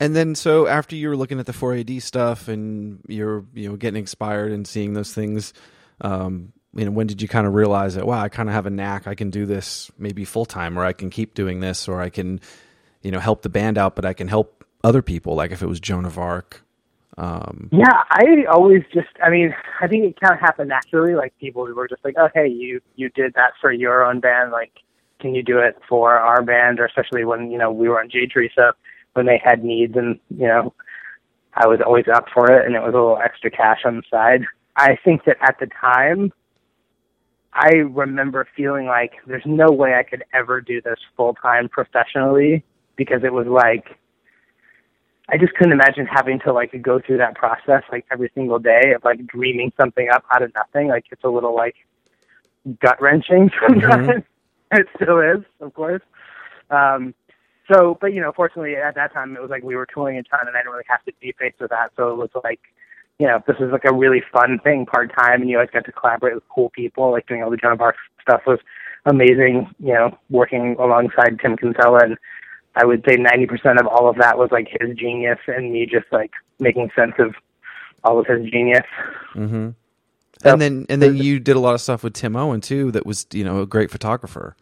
And 0.00 0.16
then 0.16 0.34
so 0.34 0.66
after 0.66 0.96
you 0.96 1.08
were 1.08 1.16
looking 1.16 1.38
at 1.38 1.46
the 1.46 1.52
4AD 1.52 2.02
stuff 2.02 2.48
and 2.48 2.98
you're, 3.06 3.44
you 3.54 3.68
know, 3.68 3.76
getting 3.76 4.00
inspired 4.00 4.50
and 4.50 4.66
seeing 4.66 4.94
those 4.94 5.12
things, 5.12 5.52
um, 6.00 6.52
you 6.74 6.84
know, 6.84 6.90
when 6.90 7.06
did 7.06 7.20
you 7.20 7.28
kind 7.28 7.46
of 7.46 7.54
realize 7.54 7.94
that, 7.94 8.06
wow, 8.06 8.20
I 8.20 8.28
kind 8.28 8.48
of 8.48 8.54
have 8.54 8.66
a 8.66 8.70
knack. 8.70 9.06
I 9.06 9.14
can 9.14 9.30
do 9.30 9.44
this 9.46 9.90
maybe 9.98 10.24
full 10.24 10.46
time 10.46 10.78
or 10.78 10.84
I 10.84 10.92
can 10.92 11.10
keep 11.10 11.34
doing 11.34 11.60
this 11.60 11.86
or 11.86 12.00
I 12.00 12.08
can, 12.08 12.40
you 13.02 13.10
know, 13.10 13.18
help 13.18 13.42
the 13.42 13.50
band 13.50 13.76
out, 13.76 13.94
but 13.94 14.04
I 14.04 14.14
can 14.14 14.28
help 14.28 14.64
other 14.82 15.02
people. 15.02 15.34
Like 15.34 15.50
if 15.50 15.62
it 15.62 15.66
was 15.66 15.80
Joan 15.80 16.04
of 16.04 16.18
Arc. 16.18 16.62
Um, 17.18 17.68
Yeah, 17.72 18.02
I 18.10 18.44
always 18.50 18.82
just 18.92 19.08
I 19.22 19.28
mean, 19.28 19.54
I 19.80 19.86
think 19.86 20.04
it 20.04 20.20
kind 20.20 20.32
of 20.32 20.40
happened 20.40 20.70
naturally. 20.70 21.14
Like 21.14 21.36
people 21.38 21.62
were 21.62 21.86
just 21.86 22.02
like, 22.04 22.14
"Oh, 22.18 22.30
hey, 22.34 22.48
you 22.48 22.80
you 22.96 23.10
did 23.10 23.34
that 23.34 23.52
for 23.60 23.70
your 23.70 24.02
own 24.02 24.20
band. 24.20 24.50
Like, 24.50 24.72
can 25.20 25.34
you 25.34 25.42
do 25.42 25.58
it 25.58 25.76
for 25.86 26.14
our 26.14 26.42
band?" 26.42 26.80
Or 26.80 26.86
especially 26.86 27.26
when 27.26 27.50
you 27.50 27.58
know 27.58 27.70
we 27.70 27.86
were 27.86 28.00
on 28.00 28.08
Jade 28.08 28.30
Tree, 28.30 28.50
so 28.56 28.72
when 29.12 29.26
they 29.26 29.40
had 29.44 29.62
needs, 29.62 29.94
and 29.94 30.18
you 30.30 30.48
know, 30.48 30.72
I 31.52 31.66
was 31.66 31.80
always 31.84 32.06
up 32.08 32.28
for 32.32 32.50
it, 32.50 32.64
and 32.64 32.74
it 32.74 32.80
was 32.80 32.94
a 32.94 32.96
little 32.96 33.18
extra 33.22 33.50
cash 33.50 33.80
on 33.84 33.96
the 33.96 34.02
side. 34.10 34.46
I 34.76 34.96
think 35.04 35.24
that 35.26 35.36
at 35.42 35.58
the 35.60 35.66
time, 35.66 36.32
I 37.54 37.68
remember 37.76 38.46
feeling 38.56 38.86
like 38.86 39.12
there's 39.26 39.44
no 39.44 39.70
way 39.70 39.94
I 39.94 40.02
could 40.02 40.24
ever 40.32 40.60
do 40.60 40.80
this 40.80 40.98
full 41.16 41.34
time 41.34 41.68
professionally 41.68 42.64
because 42.96 43.24
it 43.24 43.32
was 43.32 43.46
like 43.46 43.98
I 45.28 45.36
just 45.38 45.54
couldn't 45.54 45.72
imagine 45.72 46.06
having 46.06 46.40
to 46.40 46.52
like 46.52 46.74
go 46.82 46.98
through 46.98 47.18
that 47.18 47.34
process 47.34 47.82
like 47.90 48.06
every 48.10 48.30
single 48.34 48.58
day 48.58 48.92
of 48.94 49.04
like 49.04 49.26
dreaming 49.26 49.72
something 49.78 50.08
up 50.08 50.24
out 50.34 50.42
of 50.42 50.52
nothing. 50.54 50.88
Like 50.88 51.04
it's 51.10 51.24
a 51.24 51.28
little 51.28 51.54
like 51.54 51.76
gut 52.80 53.00
wrenching 53.00 53.50
sometimes. 53.60 54.24
it 54.72 54.86
still 54.96 55.20
is, 55.20 55.44
of 55.60 55.74
course. 55.74 56.02
Um 56.70 57.14
so 57.72 57.98
but 58.00 58.14
you 58.14 58.20
know, 58.20 58.32
fortunately 58.32 58.76
at 58.76 58.94
that 58.94 59.12
time 59.12 59.36
it 59.36 59.42
was 59.42 59.50
like 59.50 59.62
we 59.62 59.76
were 59.76 59.86
touring 59.86 60.16
a 60.16 60.22
ton 60.22 60.40
and 60.46 60.56
I 60.56 60.60
didn't 60.60 60.72
really 60.72 60.84
have 60.88 61.04
to 61.04 61.12
be 61.20 61.34
faced 61.38 61.60
with 61.60 61.70
that. 61.70 61.92
So 61.96 62.10
it 62.10 62.16
was 62.16 62.30
like 62.42 62.60
you 63.22 63.28
know, 63.28 63.40
this 63.46 63.54
is 63.60 63.70
like 63.70 63.84
a 63.84 63.94
really 63.94 64.20
fun 64.32 64.58
thing 64.64 64.84
part 64.84 65.14
time 65.16 65.40
and 65.42 65.48
you 65.48 65.56
always 65.56 65.70
got 65.70 65.84
to 65.84 65.92
collaborate 65.92 66.34
with 66.34 66.42
cool 66.48 66.70
people, 66.70 67.12
like 67.12 67.24
doing 67.28 67.40
all 67.40 67.50
the 67.52 67.56
Joan 67.56 67.74
of 67.74 67.80
Arc 67.80 67.94
stuff 68.20 68.40
was 68.48 68.58
amazing, 69.06 69.72
you 69.78 69.94
know, 69.94 70.18
working 70.28 70.74
alongside 70.80 71.38
Tim 71.40 71.56
Kinsella 71.56 72.00
and 72.02 72.18
I 72.74 72.84
would 72.84 73.04
say 73.08 73.16
90% 73.16 73.78
of 73.78 73.86
all 73.86 74.08
of 74.10 74.16
that 74.16 74.38
was 74.38 74.48
like 74.50 74.66
his 74.80 74.96
genius 74.96 75.38
and 75.46 75.70
me 75.72 75.86
just 75.86 76.06
like 76.10 76.32
making 76.58 76.90
sense 76.96 77.12
of 77.20 77.36
all 78.02 78.18
of 78.18 78.26
his 78.26 78.44
genius. 78.50 78.82
hmm 79.34 79.68
So- 80.40 80.50
and 80.50 80.60
then, 80.60 80.86
and 80.88 81.00
then 81.00 81.16
you 81.16 81.38
did 81.38 81.54
a 81.54 81.60
lot 81.60 81.74
of 81.74 81.80
stuff 81.80 82.02
with 82.02 82.14
Tim 82.14 82.34
Owen 82.34 82.60
too. 82.60 82.90
That 82.90 83.06
was, 83.06 83.24
you 83.32 83.44
know, 83.44 83.60
a 83.60 83.66
great 83.66 83.92
photographer. 83.92 84.56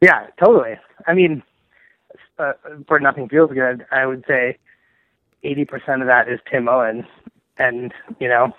Yeah, 0.00 0.28
totally. 0.38 0.76
I 1.08 1.14
mean, 1.14 1.42
uh, 2.38 2.52
for 2.86 3.00
Nothing 3.00 3.28
Feels 3.28 3.50
Good, 3.50 3.84
I 3.90 4.06
would 4.06 4.24
say 4.28 4.56
80% 5.42 6.00
of 6.00 6.06
that 6.06 6.28
is 6.28 6.38
Tim 6.48 6.68
Owens 6.68 7.06
and, 7.58 7.92
you 8.20 8.28
know, 8.28 8.52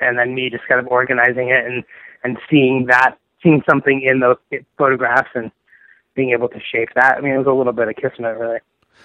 and 0.00 0.18
then 0.18 0.34
me 0.34 0.50
just 0.50 0.66
kind 0.66 0.80
of 0.80 0.86
organizing 0.88 1.48
it 1.48 1.64
and, 1.64 1.84
and 2.24 2.38
seeing 2.50 2.86
that, 2.86 3.16
seeing 3.42 3.62
something 3.68 4.02
in 4.02 4.20
those 4.20 4.36
photographs 4.76 5.30
and 5.34 5.50
being 6.14 6.30
able 6.30 6.48
to 6.48 6.60
shape 6.60 6.88
that. 6.94 7.16
I 7.16 7.20
mean, 7.20 7.32
it 7.32 7.38
was 7.38 7.46
a 7.46 7.52
little 7.52 7.72
bit 7.72 7.88
of 7.88 7.96
kismet, 7.96 8.36
really. 8.36 8.58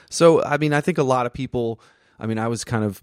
So, 0.09 0.43
I 0.43 0.57
mean, 0.57 0.73
I 0.73 0.81
think 0.81 0.97
a 0.97 1.03
lot 1.03 1.25
of 1.25 1.33
people, 1.33 1.79
I 2.19 2.25
mean, 2.25 2.39
I 2.39 2.47
was 2.47 2.63
kind 2.63 2.83
of 2.83 3.01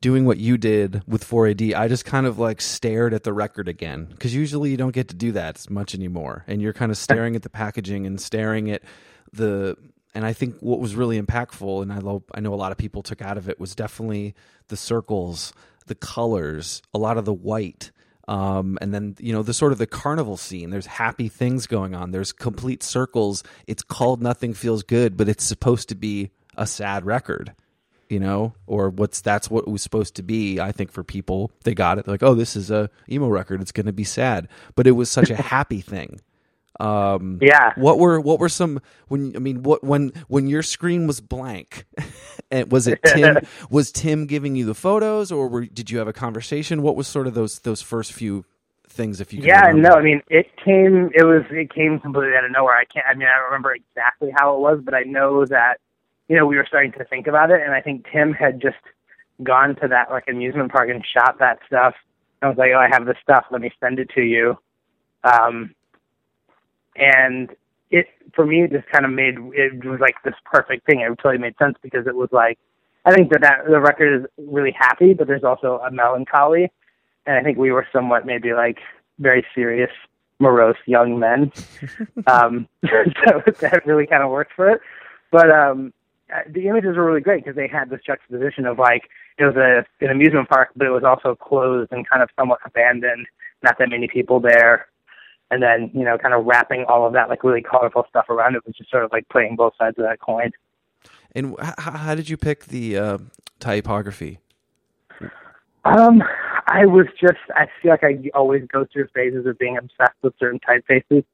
doing 0.00 0.24
what 0.24 0.38
you 0.38 0.56
did 0.56 1.02
with 1.06 1.24
4AD, 1.28 1.74
I 1.74 1.88
just 1.88 2.04
kind 2.04 2.26
of 2.26 2.38
like 2.38 2.60
stared 2.60 3.12
at 3.12 3.24
the 3.24 3.32
record 3.32 3.68
again 3.68 4.06
because 4.06 4.34
usually 4.34 4.70
you 4.70 4.76
don't 4.76 4.94
get 4.94 5.08
to 5.08 5.14
do 5.14 5.32
that 5.32 5.58
as 5.58 5.70
much 5.70 5.94
anymore, 5.94 6.44
and 6.46 6.62
you're 6.62 6.72
kind 6.72 6.90
of 6.90 6.96
staring 6.96 7.36
at 7.36 7.42
the 7.42 7.50
packaging 7.50 8.06
and 8.06 8.20
staring 8.20 8.70
at 8.70 8.82
the. 9.32 9.76
And 10.14 10.26
I 10.26 10.32
think 10.32 10.56
what 10.60 10.78
was 10.78 10.94
really 10.94 11.20
impactful, 11.20 11.82
and 11.82 11.92
I 11.92 11.98
love, 11.98 12.22
I 12.34 12.40
know 12.40 12.52
a 12.52 12.56
lot 12.56 12.72
of 12.72 12.78
people 12.78 13.02
took 13.02 13.22
out 13.22 13.38
of 13.38 13.48
it, 13.48 13.58
was 13.58 13.74
definitely 13.74 14.34
the 14.68 14.76
circles, 14.76 15.52
the 15.86 15.94
colors, 15.94 16.82
a 16.92 16.98
lot 16.98 17.16
of 17.16 17.24
the 17.24 17.32
white. 17.32 17.90
Um, 18.28 18.78
and 18.80 18.94
then 18.94 19.16
you 19.18 19.32
know 19.32 19.42
the 19.42 19.52
sort 19.52 19.72
of 19.72 19.78
the 19.78 19.86
carnival 19.86 20.36
scene. 20.36 20.70
There's 20.70 20.86
happy 20.86 21.28
things 21.28 21.66
going 21.66 21.94
on. 21.94 22.12
There's 22.12 22.30
complete 22.32 22.82
circles. 22.82 23.42
It's 23.66 23.82
called 23.82 24.22
Nothing 24.22 24.54
Feels 24.54 24.84
Good, 24.84 25.16
but 25.16 25.28
it's 25.28 25.42
supposed 25.42 25.88
to 25.88 25.96
be 25.96 26.30
a 26.56 26.66
sad 26.66 27.04
record 27.04 27.52
you 28.12 28.20
know, 28.20 28.52
or 28.66 28.90
what's 28.90 29.22
that's 29.22 29.50
what 29.50 29.64
it 29.66 29.70
was 29.70 29.80
supposed 29.80 30.16
to 30.16 30.22
be. 30.22 30.60
I 30.60 30.70
think 30.70 30.92
for 30.92 31.02
people, 31.02 31.50
they 31.64 31.72
got 31.72 31.96
it. 31.96 32.04
They're 32.04 32.12
like, 32.12 32.22
oh, 32.22 32.34
this 32.34 32.56
is 32.56 32.70
a 32.70 32.90
emo 33.10 33.28
record. 33.28 33.62
It's 33.62 33.72
going 33.72 33.86
to 33.86 33.92
be 33.92 34.04
sad, 34.04 34.48
but 34.74 34.86
it 34.86 34.90
was 34.90 35.10
such 35.10 35.30
a 35.30 35.36
happy 35.42 35.80
thing. 35.80 36.20
Um, 36.82 37.38
Yeah. 37.40 37.72
What 37.74 37.98
were 37.98 38.20
what 38.20 38.40
were 38.40 38.48
some 38.50 38.80
when 39.08 39.36
I 39.36 39.38
mean 39.40 39.62
what 39.62 39.84
when 39.84 40.12
when 40.28 40.48
your 40.48 40.62
screen 40.62 41.06
was 41.06 41.20
blank, 41.20 41.86
and 42.50 42.72
was 42.72 42.86
it 42.88 43.04
Tim 43.04 43.40
was 43.70 43.92
Tim 43.92 44.26
giving 44.26 44.56
you 44.56 44.66
the 44.66 44.74
photos, 44.74 45.32
or 45.32 45.48
were, 45.48 45.66
did 45.66 45.90
you 45.90 45.98
have 45.98 46.08
a 46.08 46.12
conversation? 46.12 46.82
What 46.82 46.96
was 46.96 47.08
sort 47.08 47.26
of 47.28 47.34
those 47.34 47.60
those 47.60 47.82
first 47.82 48.12
few 48.12 48.44
things? 48.88 49.20
If 49.20 49.32
you 49.32 49.40
can 49.40 49.50
Yeah, 49.50 49.60
remember? 49.60 49.88
no, 49.88 49.94
I 49.94 50.02
mean 50.02 50.22
it 50.28 50.46
came 50.64 51.10
it 51.14 51.24
was 51.24 51.44
it 51.50 51.74
came 51.74 52.00
completely 52.00 52.36
out 52.36 52.44
of 52.44 52.52
nowhere. 52.52 52.76
I 52.76 52.84
can't 52.84 53.06
I 53.08 53.14
mean 53.14 53.28
I 53.28 53.36
don't 53.36 53.46
remember 53.46 53.74
exactly 53.74 54.30
how 54.36 54.54
it 54.56 54.60
was, 54.60 54.80
but 54.84 54.94
I 54.94 55.02
know 55.04 55.46
that 55.46 55.78
you 56.28 56.36
know, 56.36 56.46
we 56.46 56.56
were 56.56 56.66
starting 56.66 56.92
to 56.92 57.04
think 57.04 57.26
about 57.26 57.50
it 57.50 57.62
and 57.62 57.72
I 57.74 57.80
think 57.80 58.06
Tim 58.12 58.32
had 58.32 58.60
just 58.60 58.76
gone 59.42 59.76
to 59.82 59.88
that 59.88 60.10
like 60.10 60.24
amusement 60.28 60.72
park 60.72 60.90
and 60.90 61.04
shot 61.06 61.38
that 61.40 61.60
stuff. 61.66 61.94
I 62.42 62.48
was 62.48 62.58
like, 62.58 62.72
Oh, 62.74 62.80
I 62.80 62.88
have 62.90 63.06
this 63.06 63.16
stuff, 63.22 63.46
let 63.50 63.60
me 63.62 63.72
send 63.80 63.98
it 63.98 64.10
to 64.14 64.22
you. 64.22 64.58
Um 65.24 65.74
and 66.96 67.50
it 67.90 68.06
for 68.34 68.46
me 68.46 68.62
it 68.62 68.72
just 68.72 68.88
kind 68.88 69.04
of 69.04 69.10
made 69.10 69.36
it 69.54 69.84
was 69.84 70.00
like 70.00 70.16
this 70.24 70.34
perfect 70.44 70.86
thing. 70.86 71.00
It 71.00 71.08
totally 71.18 71.38
made 71.38 71.54
sense 71.58 71.76
because 71.82 72.06
it 72.06 72.14
was 72.14 72.28
like 72.32 72.58
I 73.04 73.12
think 73.12 73.30
that, 73.32 73.40
that 73.42 73.64
the 73.68 73.80
record 73.80 74.22
is 74.22 74.26
really 74.38 74.72
happy, 74.78 75.12
but 75.12 75.26
there's 75.26 75.44
also 75.44 75.80
a 75.86 75.90
melancholy 75.90 76.70
and 77.26 77.36
I 77.36 77.42
think 77.42 77.58
we 77.58 77.70
were 77.70 77.86
somewhat 77.92 78.26
maybe 78.26 78.52
like 78.52 78.78
very 79.18 79.44
serious, 79.54 79.90
morose 80.38 80.76
young 80.86 81.18
men. 81.18 81.52
um, 82.26 82.68
so 82.84 83.42
that 83.60 83.82
really 83.86 84.06
kind 84.06 84.22
of 84.22 84.30
worked 84.30 84.52
for 84.54 84.70
it. 84.70 84.80
But 85.30 85.50
um, 85.50 85.92
uh, 86.34 86.40
the 86.48 86.68
images 86.68 86.96
were 86.96 87.04
really 87.04 87.20
great 87.20 87.44
because 87.44 87.56
they 87.56 87.68
had 87.68 87.90
this 87.90 88.00
juxtaposition 88.04 88.66
of 88.66 88.78
like 88.78 89.08
it 89.38 89.44
was 89.44 89.56
a 89.56 89.84
an 90.04 90.10
amusement 90.10 90.48
park, 90.48 90.70
but 90.76 90.86
it 90.86 90.90
was 90.90 91.04
also 91.04 91.34
closed 91.34 91.92
and 91.92 92.08
kind 92.08 92.22
of 92.22 92.28
somewhat 92.38 92.58
abandoned. 92.64 93.26
Not 93.62 93.78
that 93.78 93.90
many 93.90 94.08
people 94.08 94.40
there. 94.40 94.88
And 95.52 95.62
then 95.62 95.90
you 95.92 96.02
know, 96.04 96.16
kind 96.16 96.32
of 96.34 96.46
wrapping 96.46 96.86
all 96.88 97.06
of 97.06 97.12
that 97.12 97.28
like 97.28 97.44
really 97.44 97.60
colorful 97.62 98.06
stuff 98.08 98.30
around 98.30 98.54
it 98.56 98.64
was 98.66 98.74
just 98.74 98.90
sort 98.90 99.04
of 99.04 99.12
like 99.12 99.28
playing 99.28 99.54
both 99.56 99.74
sides 99.78 99.98
of 99.98 100.04
that 100.04 100.18
coin. 100.18 100.50
And 101.34 101.54
h- 101.62 101.74
how 101.78 102.14
did 102.14 102.28
you 102.30 102.36
pick 102.38 102.64
the 102.66 102.96
uh, 102.96 103.18
typography? 103.60 104.38
Um, 105.84 106.22
I 106.68 106.86
was 106.86 107.06
just, 107.20 107.38
I 107.54 107.66
feel 107.80 107.90
like 107.90 108.04
I 108.04 108.18
always 108.34 108.62
go 108.72 108.86
through 108.90 109.08
phases 109.14 109.46
of 109.46 109.58
being 109.58 109.76
obsessed 109.76 110.16
with 110.22 110.32
certain 110.38 110.60
typefaces, 110.60 111.24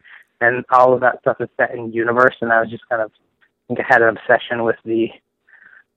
and 0.40 0.64
all 0.70 0.94
of 0.94 1.00
that 1.00 1.20
stuff 1.20 1.36
is 1.40 1.48
set 1.58 1.74
in 1.74 1.92
Univers, 1.92 2.34
and 2.40 2.52
I 2.52 2.60
was 2.60 2.70
just 2.70 2.88
kind 2.88 3.02
of, 3.02 3.10
I 3.12 3.74
think 3.74 3.80
I 3.80 3.84
had 3.86 4.00
an 4.02 4.16
obsession 4.16 4.64
with 4.64 4.76
the, 4.84 5.08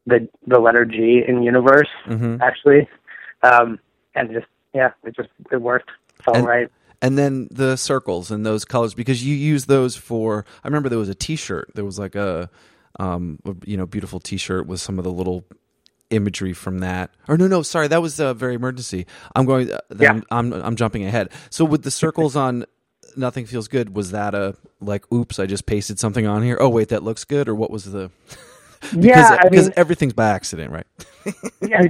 the, 0.05 0.27
the 0.47 0.59
letter 0.59 0.83
G 0.85 1.23
in 1.25 1.43
Univers, 1.43 1.87
Mhm. 2.07 2.41
actually. 2.41 2.89
Um, 3.43 3.79
and 4.15 4.31
just, 4.33 4.47
yeah, 4.73 4.91
it 5.05 5.15
just, 5.15 5.29
it 5.51 5.61
worked. 5.61 5.89
It's 6.19 6.27
all 6.27 6.35
And- 6.35 6.45
right. 6.47 6.69
And 7.01 7.17
then 7.17 7.47
the 7.51 7.77
circles 7.77 8.29
and 8.31 8.45
those 8.45 8.65
colors 8.65 8.93
because 8.93 9.25
you 9.25 9.35
use 9.35 9.65
those 9.65 9.95
for. 9.95 10.45
I 10.63 10.67
remember 10.67 10.89
there 10.89 10.99
was 10.99 11.09
a 11.09 11.15
T-shirt. 11.15 11.71
There 11.73 11.85
was 11.85 11.97
like 11.99 12.15
a, 12.15 12.49
um, 12.99 13.39
a, 13.45 13.55
you 13.65 13.77
know, 13.77 13.85
beautiful 13.87 14.19
T-shirt 14.19 14.67
with 14.67 14.79
some 14.81 14.99
of 14.99 15.03
the 15.03 15.11
little 15.11 15.45
imagery 16.11 16.53
from 16.53 16.79
that. 16.79 17.11
Or 17.27 17.37
no, 17.37 17.47
no, 17.47 17.61
sorry, 17.63 17.87
that 17.87 18.01
was 18.01 18.19
a 18.19 18.33
very 18.33 18.55
emergency. 18.55 19.07
I'm 19.35 19.45
going. 19.45 19.71
Uh, 19.71 19.79
Yeah. 19.99 20.11
I'm, 20.11 20.23
I'm 20.31 20.53
I'm 20.53 20.75
jumping 20.75 21.05
ahead. 21.05 21.29
So 21.49 21.65
with 21.65 21.83
the 21.83 21.91
circles 21.91 22.35
on, 22.35 22.65
nothing 23.15 23.45
feels 23.45 23.67
good. 23.67 23.95
Was 23.95 24.11
that 24.11 24.35
a 24.35 24.55
like? 24.79 25.11
Oops, 25.11 25.39
I 25.39 25.45
just 25.45 25.65
pasted 25.65 25.99
something 25.99 26.27
on 26.27 26.43
here. 26.43 26.57
Oh 26.59 26.69
wait, 26.69 26.89
that 26.89 27.03
looks 27.03 27.23
good. 27.23 27.49
Or 27.49 27.55
what 27.55 27.71
was 27.71 27.85
the? 27.85 28.11
because 28.99 29.05
yeah, 29.05 29.37
I 29.43 29.49
because 29.49 29.67
mean, 29.67 29.73
everything's 29.77 30.13
by 30.13 30.29
accident, 30.29 30.71
right? 30.71 30.87
yeah, 31.61 31.83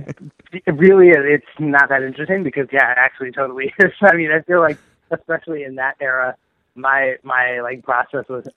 it 0.53 0.73
really. 0.75 1.09
It's 1.09 1.45
not 1.59 1.89
that 1.89 2.03
interesting 2.03 2.43
because 2.43 2.67
yeah, 2.71 2.91
it 2.91 2.97
actually 2.97 3.31
totally 3.31 3.73
is. 3.79 3.91
I 4.01 4.15
mean, 4.15 4.31
I 4.31 4.41
feel 4.41 4.59
like 4.59 4.77
especially 5.11 5.63
in 5.63 5.75
that 5.75 5.95
era, 6.01 6.35
my 6.75 7.15
my 7.23 7.59
like 7.61 7.83
process 7.83 8.25
was 8.29 8.47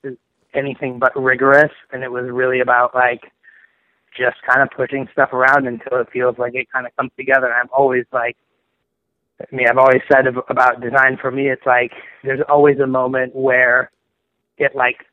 anything 0.54 0.98
but 0.98 1.14
rigorous, 1.16 1.72
and 1.92 2.02
it 2.02 2.10
was 2.10 2.24
really 2.30 2.60
about 2.60 2.94
like 2.94 3.22
just 4.16 4.36
kind 4.48 4.62
of 4.62 4.68
pushing 4.76 5.08
stuff 5.12 5.32
around 5.32 5.66
until 5.66 5.98
it 6.00 6.08
feels 6.12 6.38
like 6.38 6.54
it 6.54 6.70
kind 6.72 6.86
of 6.86 6.94
comes 6.96 7.10
together. 7.16 7.46
And 7.46 7.54
I'm 7.54 7.68
always 7.76 8.04
like, 8.12 8.36
I 9.40 9.54
mean, 9.54 9.66
I've 9.68 9.78
always 9.78 10.02
said 10.10 10.26
about 10.48 10.80
design 10.80 11.18
for 11.20 11.30
me, 11.30 11.48
it's 11.48 11.66
like 11.66 11.92
there's 12.22 12.40
always 12.48 12.78
a 12.78 12.86
moment 12.86 13.34
where 13.34 13.90
it 14.58 14.74
like 14.74 15.04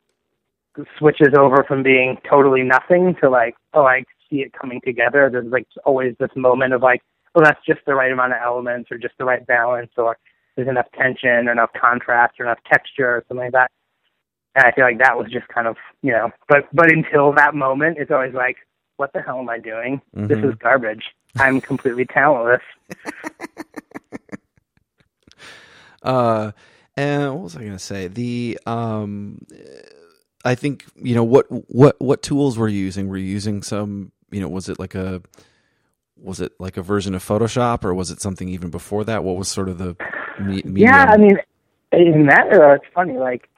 switches 0.98 1.34
over 1.38 1.64
from 1.66 1.82
being 1.82 2.16
totally 2.28 2.62
nothing 2.62 3.14
to 3.20 3.28
like, 3.28 3.56
oh, 3.74 3.84
I 3.84 4.04
see 4.30 4.36
it 4.38 4.52
coming 4.52 4.80
together. 4.84 5.28
There's 5.30 5.50
like 5.50 5.66
always 5.84 6.14
this 6.18 6.30
moment 6.36 6.72
of 6.72 6.82
like, 6.82 7.02
oh, 7.34 7.42
that's 7.42 7.60
just 7.66 7.80
the 7.86 7.94
right 7.94 8.12
amount 8.12 8.32
of 8.32 8.38
elements 8.44 8.90
or 8.90 8.98
just 8.98 9.14
the 9.18 9.24
right 9.24 9.46
balance 9.46 9.90
or 9.96 10.16
there's 10.56 10.68
enough 10.68 10.86
tension 10.98 11.48
or 11.48 11.52
enough 11.52 11.70
contrast 11.78 12.38
or 12.38 12.46
enough 12.46 12.58
texture 12.70 13.08
or 13.16 13.24
something 13.28 13.44
like 13.44 13.52
that. 13.52 13.70
And 14.54 14.66
I 14.66 14.72
feel 14.72 14.84
like 14.84 14.98
that 14.98 15.16
was 15.16 15.30
just 15.30 15.48
kind 15.48 15.66
of, 15.66 15.76
you 16.02 16.12
know, 16.12 16.30
but 16.48 16.68
but 16.72 16.92
until 16.92 17.32
that 17.34 17.54
moment, 17.54 17.96
it's 17.98 18.10
always 18.10 18.34
like, 18.34 18.56
what 18.98 19.12
the 19.14 19.22
hell 19.22 19.38
am 19.38 19.48
I 19.48 19.58
doing? 19.58 20.00
This 20.12 20.38
Mhm. 20.38 20.50
is 20.50 20.54
garbage. 20.56 21.04
I'm 21.38 21.60
completely 21.60 22.04
talentless. 22.04 22.62
Uh, 26.02 26.50
and 26.96 27.32
what 27.34 27.44
was 27.44 27.56
I 27.56 27.60
going 27.60 27.72
to 27.72 27.78
say? 27.78 28.08
The 28.08 28.58
um, 28.66 29.38
I 30.44 30.54
think 30.56 30.84
you 30.96 31.14
know 31.14 31.22
what 31.24 31.46
what 31.72 31.94
what 32.00 32.22
tools 32.22 32.58
were 32.58 32.68
you 32.68 32.80
using? 32.80 33.08
Were 33.08 33.16
you 33.16 33.26
using 33.30 33.62
some? 33.62 34.10
You 34.30 34.40
know, 34.40 34.48
was 34.48 34.68
it 34.68 34.78
like 34.80 34.94
a 34.96 35.22
was 36.16 36.40
it 36.40 36.52
like 36.58 36.76
a 36.76 36.82
version 36.82 37.14
of 37.14 37.24
Photoshop, 37.24 37.84
or 37.84 37.94
was 37.94 38.10
it 38.10 38.20
something 38.20 38.48
even 38.48 38.70
before 38.70 39.04
that? 39.04 39.22
What 39.24 39.36
was 39.36 39.48
sort 39.48 39.68
of 39.68 39.78
the 39.78 39.94
me- 40.40 40.62
Yeah, 40.66 41.06
I 41.08 41.16
mean, 41.16 41.38
in 41.92 42.26
that 42.26 42.48
era, 42.52 42.76
it's 42.76 42.84
funny. 42.94 43.14
Like 43.18 43.48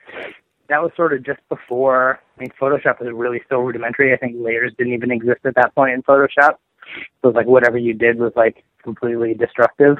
that 0.69 0.83
was 0.83 0.93
sort 0.97 1.13
of 1.13 1.23
just 1.25 1.41
before. 1.49 2.21
I 2.37 2.41
mean, 2.41 2.51
Photoshop 2.61 3.01
was 3.01 3.11
really 3.13 3.41
still 3.47 3.61
rudimentary. 3.61 4.13
I 4.13 4.17
think 4.17 4.37
layers 4.39 4.73
didn't 4.77 4.95
even 4.95 5.11
exist 5.11 5.41
at 5.45 5.55
that 5.55 5.75
point 5.75 5.93
in 5.95 6.03
Photoshop. 6.03 6.57
So 7.23 7.25
it 7.25 7.27
was 7.29 7.35
like 7.35 7.47
whatever 7.47 7.79
you 7.79 7.95
did 7.95 8.19
was 8.19 8.33
like 8.37 8.65
completely 8.83 9.35
destructive 9.35 9.99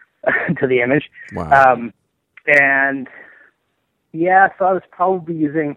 to 0.60 0.66
the 0.66 0.80
image. 0.80 1.10
wow. 1.32 1.72
Um, 1.72 1.92
and 2.46 3.08
yeah, 4.12 4.48
so 4.58 4.64
I 4.64 4.72
was 4.72 4.82
probably 4.90 5.34
using. 5.34 5.76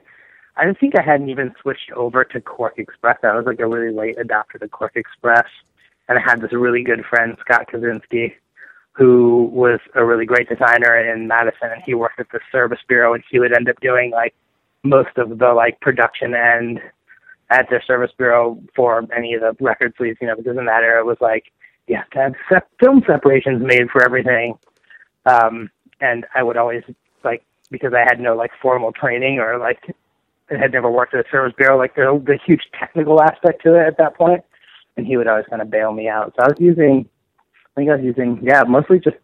I 0.57 0.65
don't 0.65 0.79
think 0.79 0.97
I 0.97 1.01
hadn't 1.01 1.29
even 1.29 1.53
switched 1.61 1.91
over 1.95 2.23
to 2.25 2.41
Quark 2.41 2.77
Express. 2.77 3.17
I 3.23 3.35
was 3.35 3.45
like 3.45 3.59
a 3.59 3.67
really 3.67 3.93
late 3.93 4.17
adopter 4.17 4.59
to 4.59 4.67
Quark 4.67 4.95
Express, 4.95 5.45
and 6.07 6.17
I 6.17 6.21
had 6.21 6.41
this 6.41 6.51
really 6.53 6.83
good 6.83 7.03
friend 7.09 7.37
Scott 7.39 7.67
Kaczynski, 7.71 8.33
who 8.93 9.49
was 9.53 9.79
a 9.95 10.05
really 10.05 10.25
great 10.25 10.49
designer 10.49 10.97
in 10.97 11.27
Madison, 11.27 11.71
and 11.71 11.81
he 11.85 11.93
worked 11.93 12.19
at 12.19 12.29
the 12.31 12.39
Service 12.51 12.79
Bureau, 12.87 13.13
and 13.13 13.23
he 13.29 13.39
would 13.39 13.55
end 13.55 13.69
up 13.69 13.79
doing 13.81 14.11
like 14.11 14.33
most 14.83 15.17
of 15.17 15.37
the 15.39 15.53
like 15.53 15.79
production 15.79 16.33
end 16.35 16.81
at 17.49 17.69
their 17.69 17.81
Service 17.83 18.11
Bureau 18.17 18.57
for 18.75 19.05
any 19.15 19.33
of 19.33 19.41
the 19.41 19.55
record 19.63 19.93
sleeves, 19.97 20.17
you 20.21 20.27
know, 20.27 20.35
in 20.35 20.65
that 20.65 20.83
era 20.83 21.01
it 21.01 21.05
was 21.05 21.17
like 21.21 21.51
you 21.87 21.95
have 21.95 22.09
to 22.11 22.19
have 22.19 22.33
sep- 22.49 22.69
film 22.79 23.03
separations 23.05 23.61
made 23.61 23.89
for 23.91 24.03
everything. 24.03 24.57
Um, 25.25 25.69
and 25.99 26.25
I 26.33 26.43
would 26.43 26.57
always 26.57 26.83
like 27.23 27.43
because 27.69 27.93
I 27.93 27.99
had 27.99 28.19
no 28.19 28.35
like 28.35 28.51
formal 28.61 28.91
training 28.91 29.39
or 29.39 29.57
like 29.57 29.79
I 30.49 30.57
had 30.57 30.71
never 30.71 30.89
worked 30.89 31.13
at 31.13 31.25
a 31.25 31.29
service 31.29 31.53
bureau, 31.57 31.77
like 31.77 31.95
the 31.95 32.21
the 32.25 32.39
huge 32.45 32.63
technical 32.77 33.21
aspect 33.21 33.63
to 33.63 33.75
it 33.75 33.85
at 33.85 33.97
that 33.97 34.15
point, 34.15 34.43
and 34.97 35.05
he 35.05 35.17
would 35.17 35.27
always 35.27 35.45
kind 35.49 35.61
of 35.61 35.69
bail 35.69 35.91
me 35.93 36.07
out. 36.07 36.33
So 36.35 36.43
I 36.43 36.47
was 36.47 36.59
using, 36.59 37.07
I 37.75 37.79
think 37.81 37.89
I 37.89 37.95
was 37.95 38.03
using, 38.05 38.39
yeah, 38.43 38.63
mostly 38.63 38.99
just 38.99 39.17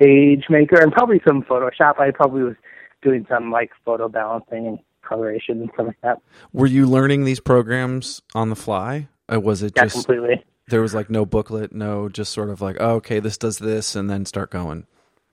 PageMaker 0.00 0.82
and 0.82 0.92
probably 0.92 1.20
some 1.26 1.42
Photoshop. 1.42 1.98
I 2.00 2.10
probably 2.10 2.42
was 2.42 2.56
doing 3.02 3.26
some 3.28 3.50
like 3.50 3.70
photo 3.84 4.08
balancing 4.08 4.66
and 4.66 4.78
coloration 5.02 5.60
and 5.60 5.70
stuff 5.74 5.86
like 5.88 6.00
that. 6.02 6.18
were 6.52 6.66
you 6.66 6.86
learning 6.86 7.24
these 7.24 7.40
programs 7.40 8.22
on 8.34 8.48
the 8.48 8.56
fly? 8.56 9.08
Or 9.28 9.38
was 9.40 9.62
it 9.62 9.72
Yeah, 9.76 9.84
just 9.84 10.06
completely. 10.06 10.44
there 10.68 10.80
was 10.80 10.94
like 10.94 11.10
no 11.10 11.26
booklet, 11.26 11.72
no 11.72 12.08
just 12.08 12.32
sort 12.32 12.48
of 12.50 12.60
like 12.62 12.76
oh, 12.80 12.94
okay, 12.96 13.20
this 13.20 13.36
does 13.38 13.58
this, 13.58 13.94
and 13.94 14.08
then 14.08 14.24
start 14.24 14.50
going. 14.50 14.86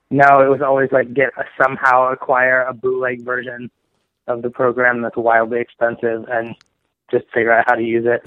No, 0.09 0.41
it 0.41 0.49
was 0.49 0.61
always 0.61 0.89
like 0.91 1.13
get 1.13 1.29
a, 1.37 1.43
somehow 1.61 2.11
acquire 2.11 2.63
a 2.63 2.73
bootleg 2.73 3.21
version 3.23 3.71
of 4.27 4.41
the 4.41 4.49
program 4.49 5.01
that's 5.01 5.15
wildly 5.15 5.61
expensive 5.61 6.25
and 6.29 6.53
just 7.09 7.25
figure 7.33 7.51
out 7.53 7.63
how 7.67 7.75
to 7.75 7.83
use 7.83 8.05
it. 8.05 8.21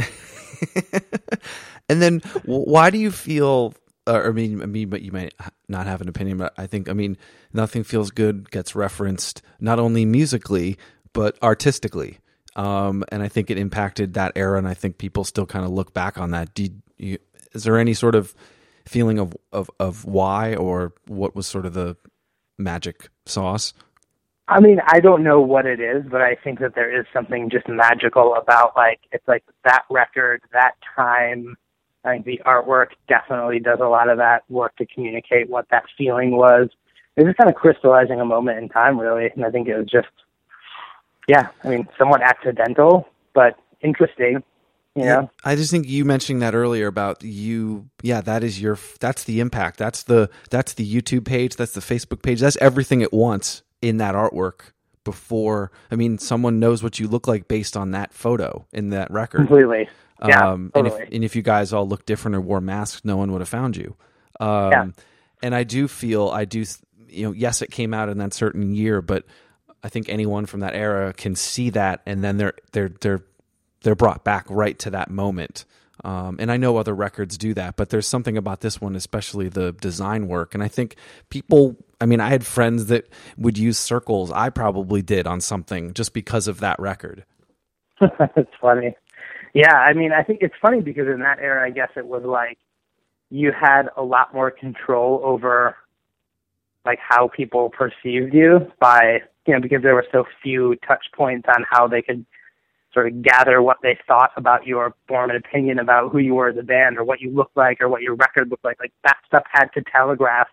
And 1.91 2.01
then, 2.01 2.21
why 2.47 2.89
do 2.89 2.97
you 2.97 3.11
feel? 3.11 3.75
Uh, 4.07 4.23
I 4.27 4.31
mean, 4.31 4.63
I 4.63 4.67
mean, 4.67 4.91
but 4.91 5.03
you 5.03 5.13
might 5.13 5.35
not 5.69 5.87
have 5.87 6.01
an 6.01 6.09
opinion. 6.09 6.39
But 6.39 6.53
I 6.59 6.67
think, 6.67 6.89
I 6.89 6.93
mean, 6.93 7.17
nothing 7.53 7.85
feels 7.85 8.11
good 8.11 8.51
gets 8.51 8.75
referenced 8.75 9.43
not 9.61 9.79
only 9.79 10.05
musically 10.05 10.77
but 11.15 11.41
artistically, 11.43 12.19
um, 12.57 13.05
and 13.11 13.23
I 13.23 13.29
think 13.29 13.51
it 13.51 13.57
impacted 13.57 14.15
that 14.15 14.33
era. 14.37 14.59
And 14.59 14.69
I 14.69 14.75
think 14.75 14.99
people 14.99 15.25
still 15.25 15.47
kind 15.47 15.65
of 15.65 15.71
look 15.71 15.95
back 15.95 16.19
on 16.19 16.33
that. 16.33 16.51
You, 16.99 17.19
is 17.53 17.65
there 17.65 17.79
any 17.79 17.95
sort 17.95 18.15
of 18.15 18.35
feeling 18.85 19.19
of, 19.19 19.35
of 19.53 19.71
of 19.81 20.05
why 20.05 20.55
or 20.55 20.93
what 21.07 21.35
was 21.35 21.47
sort 21.47 21.65
of 21.65 21.73
the 21.73 21.97
magic 22.59 23.09
sauce? 23.27 23.73
I 24.47 24.61
mean, 24.61 24.79
I 24.87 25.01
don't 25.01 25.23
know 25.23 25.41
what 25.41 25.65
it 25.65 25.81
is, 25.81 26.05
but 26.11 26.21
I 26.21 26.35
think 26.35 26.59
that 26.61 26.75
there 26.75 27.01
is 27.01 27.07
something 27.15 27.49
just 27.49 27.67
magical 27.67 28.35
about 28.35 28.77
like 28.77 29.01
it's 29.13 29.27
like 29.27 29.45
that 29.65 29.85
record, 29.91 30.43
that 30.53 30.75
time. 30.95 31.57
I 32.05 32.13
think 32.13 32.27
the 32.27 32.41
artwork 32.45 32.89
definitely 33.09 33.61
does 33.61 33.79
a 33.81 33.87
lot 33.87 34.09
of 34.09 34.19
that 34.19 34.45
work 34.49 34.77
to 34.77 34.87
communicate 34.87 35.49
what 35.49 35.67
that 35.71 35.85
feeling 35.97 36.33
was. 36.33 36.69
It 37.17 37.23
was 37.23 37.31
just 37.31 37.39
kind 37.39 37.49
of 37.49 37.57
crystallizing 37.57 38.21
a 38.21 38.25
moment 38.25 38.59
in 38.59 38.69
time, 38.69 38.99
really, 38.99 39.31
and 39.35 39.45
I 39.45 39.51
think 39.51 39.69
it 39.69 39.77
was 39.77 39.87
just, 39.87 40.09
yeah, 41.29 41.49
I 41.63 41.69
mean, 41.69 41.89
somewhat 41.97 42.23
accidental, 42.23 43.09
but 43.33 43.57
interesting. 43.81 44.43
You 44.97 45.05
know, 45.05 45.31
I 45.45 45.57
just 45.57 45.73
think 45.73 45.89
you 45.89 46.05
mentioning 46.05 46.39
that 46.39 46.55
earlier 46.55 46.87
about 46.87 47.25
you. 47.25 47.89
Yeah, 48.03 48.21
that 48.21 48.45
is 48.45 48.63
your. 48.63 48.79
That's 49.01 49.25
the 49.25 49.41
impact. 49.41 49.77
That's 49.77 50.05
the. 50.05 50.31
That's 50.51 50.75
the 50.75 50.89
YouTube 50.89 51.25
page. 51.25 51.57
That's 51.57 51.73
the 51.73 51.81
Facebook 51.81 52.23
page. 52.23 52.39
That's 52.39 52.57
everything 52.59 53.03
at 53.03 53.13
once 53.13 53.65
in 53.83 53.97
that 53.97 54.15
artwork. 54.15 54.71
Before, 55.03 55.71
I 55.91 55.97
mean, 55.97 56.17
someone 56.17 56.61
knows 56.61 56.83
what 56.83 56.99
you 56.99 57.09
look 57.09 57.29
like 57.29 57.47
based 57.47 57.77
on 57.77 57.91
that 57.91 58.15
photo 58.15 58.67
in 58.73 58.89
that 58.91 59.11
record. 59.11 59.39
completely. 59.39 59.89
Yeah, 60.27 60.53
um, 60.53 60.73
and 60.75 60.87
if 60.87 60.95
and 61.13 61.25
if 61.25 61.37
you 61.37 61.43
guys 61.43 61.73
all 61.73 61.87
looked 61.87 62.07
different 62.07 62.37
or 62.37 62.41
wore 62.41 62.61
masks, 62.61 63.05
no 63.05 63.17
one 63.17 63.33
would 63.33 63.41
have 63.41 63.49
found 63.49 63.77
you. 63.77 63.97
Um, 64.41 64.71
Yeah. 64.71 64.87
And 65.43 65.55
I 65.55 65.65
do 65.65 65.89
feel 65.89 66.29
I 66.31 66.45
do. 66.45 66.65
You 67.09 67.27
know, 67.27 67.33
yes, 67.33 67.63
it 67.63 67.71
came 67.71 67.93
out 67.95 68.09
in 68.09 68.19
that 68.19 68.33
certain 68.33 68.75
year, 68.75 69.03
but 69.03 69.25
I 69.83 69.89
think 69.89 70.09
anyone 70.09 70.47
from 70.47 70.61
that 70.61 70.75
era 70.75 71.13
can 71.13 71.35
see 71.37 71.71
that, 71.71 72.01
and 72.07 72.25
then 72.25 72.39
they're 72.39 72.55
they're 72.73 72.93
they're 73.01 73.23
they're 73.83 73.95
brought 73.95 74.25
back 74.25 74.47
right 74.49 74.79
to 74.81 74.91
that 74.91 75.11
moment. 75.11 75.65
Um, 76.03 76.37
and 76.41 76.51
I 76.51 76.57
know 76.57 76.77
other 76.77 76.95
records 76.95 77.39
do 77.39 77.55
that, 77.55 77.77
but 77.77 77.91
there's 77.91 78.07
something 78.07 78.37
about 78.37 78.61
this 78.61 78.81
one, 78.81 78.97
especially 78.97 79.49
the 79.49 79.73
design 79.73 80.27
work. 80.27 80.55
And 80.55 80.63
I 80.63 80.69
think 80.69 80.97
people, 81.31 81.77
I 82.01 82.07
mean, 82.07 82.21
I 82.21 82.31
had 82.31 82.45
friends 82.45 82.87
that 82.87 83.09
would 83.39 83.57
use 83.57 83.79
circles. 83.79 84.33
I 84.33 84.51
probably 84.51 85.03
did 85.03 85.27
on 85.27 85.41
something 85.41 85.95
just 85.95 86.13
because 86.13 86.49
of 86.49 86.61
that 86.61 86.81
record. 86.81 87.25
That's 88.01 88.51
funny. 88.61 88.97
Yeah, 89.55 89.75
I 89.75 89.93
mean, 89.93 90.13
I 90.13 90.23
think 90.23 90.41
it's 90.43 90.55
funny 90.61 90.81
because 90.81 91.07
in 91.07 91.21
that 91.21 91.39
era, 91.39 91.65
I 91.65 91.71
guess 91.71 91.91
it 91.97 92.07
was 92.07 92.25
like 92.25 92.59
you 93.31 93.53
had 93.53 93.89
a 93.97 94.03
lot 94.03 94.35
more 94.35 94.51
control 94.51 95.21
over 95.25 95.77
like 96.85 96.99
how 97.01 97.29
people 97.29 97.71
perceived 97.71 98.35
you 98.35 98.71
by 98.79 99.21
you 99.47 99.55
know 99.55 99.61
because 99.61 99.83
there 99.83 99.95
were 99.95 100.07
so 100.13 100.25
few 100.43 100.77
touch 100.87 101.07
points 101.17 101.49
on 101.49 101.65
how 101.69 101.89
they 101.89 102.03
could 102.03 102.27
sort 102.93 103.09
of 103.09 103.23
gather 103.23 103.63
what 103.63 103.79
they 103.83 103.99
thought 104.07 104.31
about 104.37 104.67
you 104.67 104.79
or 104.79 104.95
form 105.09 105.31
an 105.31 105.37
opinion 105.37 105.79
about 105.79 106.13
who 106.13 106.19
you 106.19 106.35
were 106.35 106.49
as 106.49 106.57
a 106.57 106.63
band 106.63 106.97
or 106.97 107.05
what 107.05 107.21
you 107.21 107.31
looked 107.31 107.57
like 107.57 107.81
or 107.81 107.89
what 107.89 108.03
your 108.03 108.15
record 108.15 108.51
looked 108.51 108.65
like. 108.65 108.79
Like 108.79 108.93
that 109.03 109.17
stuff 109.27 109.43
had 109.51 109.67
to 109.75 109.83
telegraph 109.83 110.49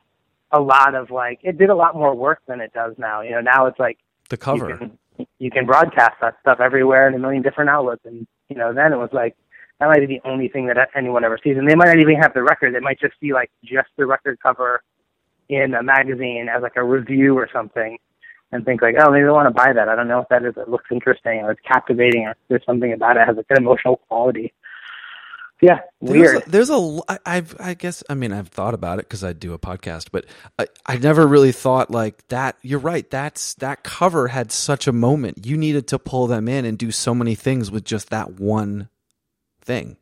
a 0.51 0.60
lot 0.60 0.96
of 0.96 1.12
like 1.12 1.39
it 1.43 1.58
did 1.58 1.70
a 1.70 1.75
lot 1.75 1.96
more 1.96 2.15
work 2.15 2.41
than 2.48 2.62
it 2.62 2.74
does 2.74 2.96
now. 2.98 3.22
You 3.22 3.31
know, 3.31 3.41
now 3.41 3.67
it's 3.67 3.79
like 3.79 3.98
The 4.29 4.38
cover. 4.38 4.70
you 4.70 4.77
can 4.77 4.98
you 5.38 5.51
can 5.51 5.65
broadcast 5.65 6.15
that 6.22 6.36
stuff 6.41 6.60
everywhere 6.60 7.08
in 7.08 7.13
a 7.13 7.20
million 7.20 7.41
different 7.43 7.70
outlets 7.70 8.01
and 8.05 8.25
you 8.51 8.58
know 8.58 8.74
then 8.74 8.91
it 8.91 8.98
was 8.98 9.10
like 9.13 9.36
that 9.79 9.88
might 9.88 10.08
be 10.08 10.20
the 10.20 10.29
only 10.29 10.48
thing 10.48 10.67
that 10.67 10.77
anyone 10.96 11.24
ever 11.24 11.39
sees. 11.43 11.58
And 11.58 11.67
they 11.67 11.74
might 11.74 11.88
not 11.88 11.98
even 11.98 12.15
have 12.17 12.36
the 12.36 12.43
record. 12.43 12.75
They 12.75 12.79
might 12.79 13.00
just 13.00 13.15
see 13.20 13.34
like 13.34 13.50
just 13.63 13.88
the 13.98 14.05
record 14.05 14.38
cover 14.39 14.84
in 15.50 15.74
a 15.74 15.81
magazine 15.81 16.48
as 16.55 16.62
like 16.62 16.75
a 16.75 16.84
review 16.84 17.36
or 17.36 17.50
something 17.51 17.98
and 18.51 18.63
think 18.63 18.81
like 18.81 18.96
oh 19.00 19.12
maybe 19.12 19.25
I 19.25 19.31
want 19.31 19.48
to 19.48 19.53
buy 19.53 19.74
that. 19.74 19.89
I 19.89 19.96
don't 19.96 20.08
know 20.08 20.20
if 20.20 20.29
that 20.29 20.43
is 20.46 20.53
it 20.58 20.70
looks 20.70 20.86
interesting 20.91 21.39
or 21.39 21.51
it's 21.51 21.61
captivating 21.66 22.24
or 22.24 22.35
there's 22.50 22.66
something 22.66 22.94
about 22.94 23.18
it 23.18 23.25
has 23.25 23.37
a 23.37 23.44
good 23.44 23.57
emotional 23.57 23.98
quality 24.07 24.53
yeah 25.61 25.79
weird 26.00 26.43
There's 26.50 26.69
a, 26.69 26.69
there's 26.69 26.69
a 27.17 27.19
I've 27.25 27.55
I 27.59 27.74
guess 27.75 28.03
I 28.09 28.15
mean 28.15 28.33
I've 28.33 28.47
thought 28.47 28.74
about 28.74 29.00
it 29.00 29.05
because 29.05 29.24
I 29.24 29.33
do 29.33 29.53
a 29.53 29.59
podcast, 29.59 30.07
but 30.11 30.25
I 30.59 30.67
I 30.85 30.97
never 30.97 31.25
really 31.27 31.51
thought 31.51 31.91
like 31.91 32.27
that. 32.29 32.57
You're 32.61 32.79
right. 32.79 33.09
That's 33.09 33.53
that 33.55 33.83
cover 33.83 34.27
had 34.29 34.51
such 34.51 34.87
a 34.87 34.91
moment. 34.91 35.45
You 35.45 35.57
needed 35.57 35.87
to 35.89 36.00
pull 36.00 36.27
them 36.27 36.47
in 36.47 36.65
and 36.65 36.77
do 36.77 36.91
so 36.91 37.13
many 37.13 37.35
things 37.35 37.69
with 37.71 37.83
just 37.83 38.09
that 38.09 38.39
one 38.39 38.89
thing. 39.61 39.97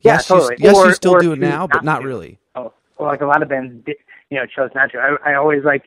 Yeah, 0.00 0.14
yes, 0.14 0.26
totally. 0.28 0.56
You, 0.58 0.66
yes, 0.66 0.76
Or- 0.76 0.86
you 0.88 0.94
still 0.94 1.18
do 1.18 1.32
it 1.32 1.38
now, 1.38 1.66
but 1.66 1.84
not 1.84 1.84
not 1.84 2.02
do. 2.02 2.08
really. 2.08 2.38
oh, 2.54 2.72
well, 2.98 3.08
like 3.08 3.20
a 3.20 3.26
lot 3.26 3.42
of 3.42 3.48
bands, 3.48 3.84
did, 3.84 3.96
you 4.30 4.38
know, 4.38 4.46
chose 4.46 4.70
not 4.74 4.90
to. 4.92 4.98
I, 4.98 5.32
I 5.32 5.34
always 5.34 5.64
like 5.64 5.84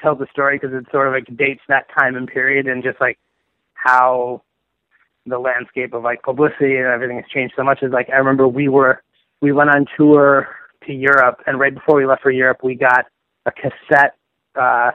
tell 0.00 0.14
the 0.14 0.26
story 0.30 0.58
because 0.58 0.74
it 0.74 0.86
sort 0.90 1.06
of 1.06 1.12
like 1.14 1.36
dates 1.36 1.62
that 1.68 1.86
time 1.96 2.16
and 2.16 2.26
period 2.28 2.66
and 2.66 2.82
just 2.82 3.00
like 3.00 3.18
how 3.74 4.42
the 5.26 5.38
landscape 5.38 5.92
of 5.92 6.02
like 6.02 6.22
publicity 6.22 6.76
and 6.76 6.86
everything 6.86 7.16
has 7.16 7.26
changed 7.32 7.54
so 7.56 7.64
much. 7.64 7.82
Is 7.82 7.92
like 7.92 8.08
I 8.10 8.16
remember 8.16 8.46
we 8.48 8.68
were 8.68 9.02
we 9.40 9.52
went 9.52 9.70
on 9.70 9.86
tour 9.96 10.48
to 10.86 10.92
Europe, 10.92 11.42
and 11.46 11.58
right 11.58 11.74
before 11.74 11.96
we 11.96 12.06
left 12.06 12.22
for 12.22 12.30
Europe, 12.30 12.58
we 12.62 12.74
got 12.74 13.06
a 13.44 13.52
cassette 13.52 14.16
uh, 14.54 14.92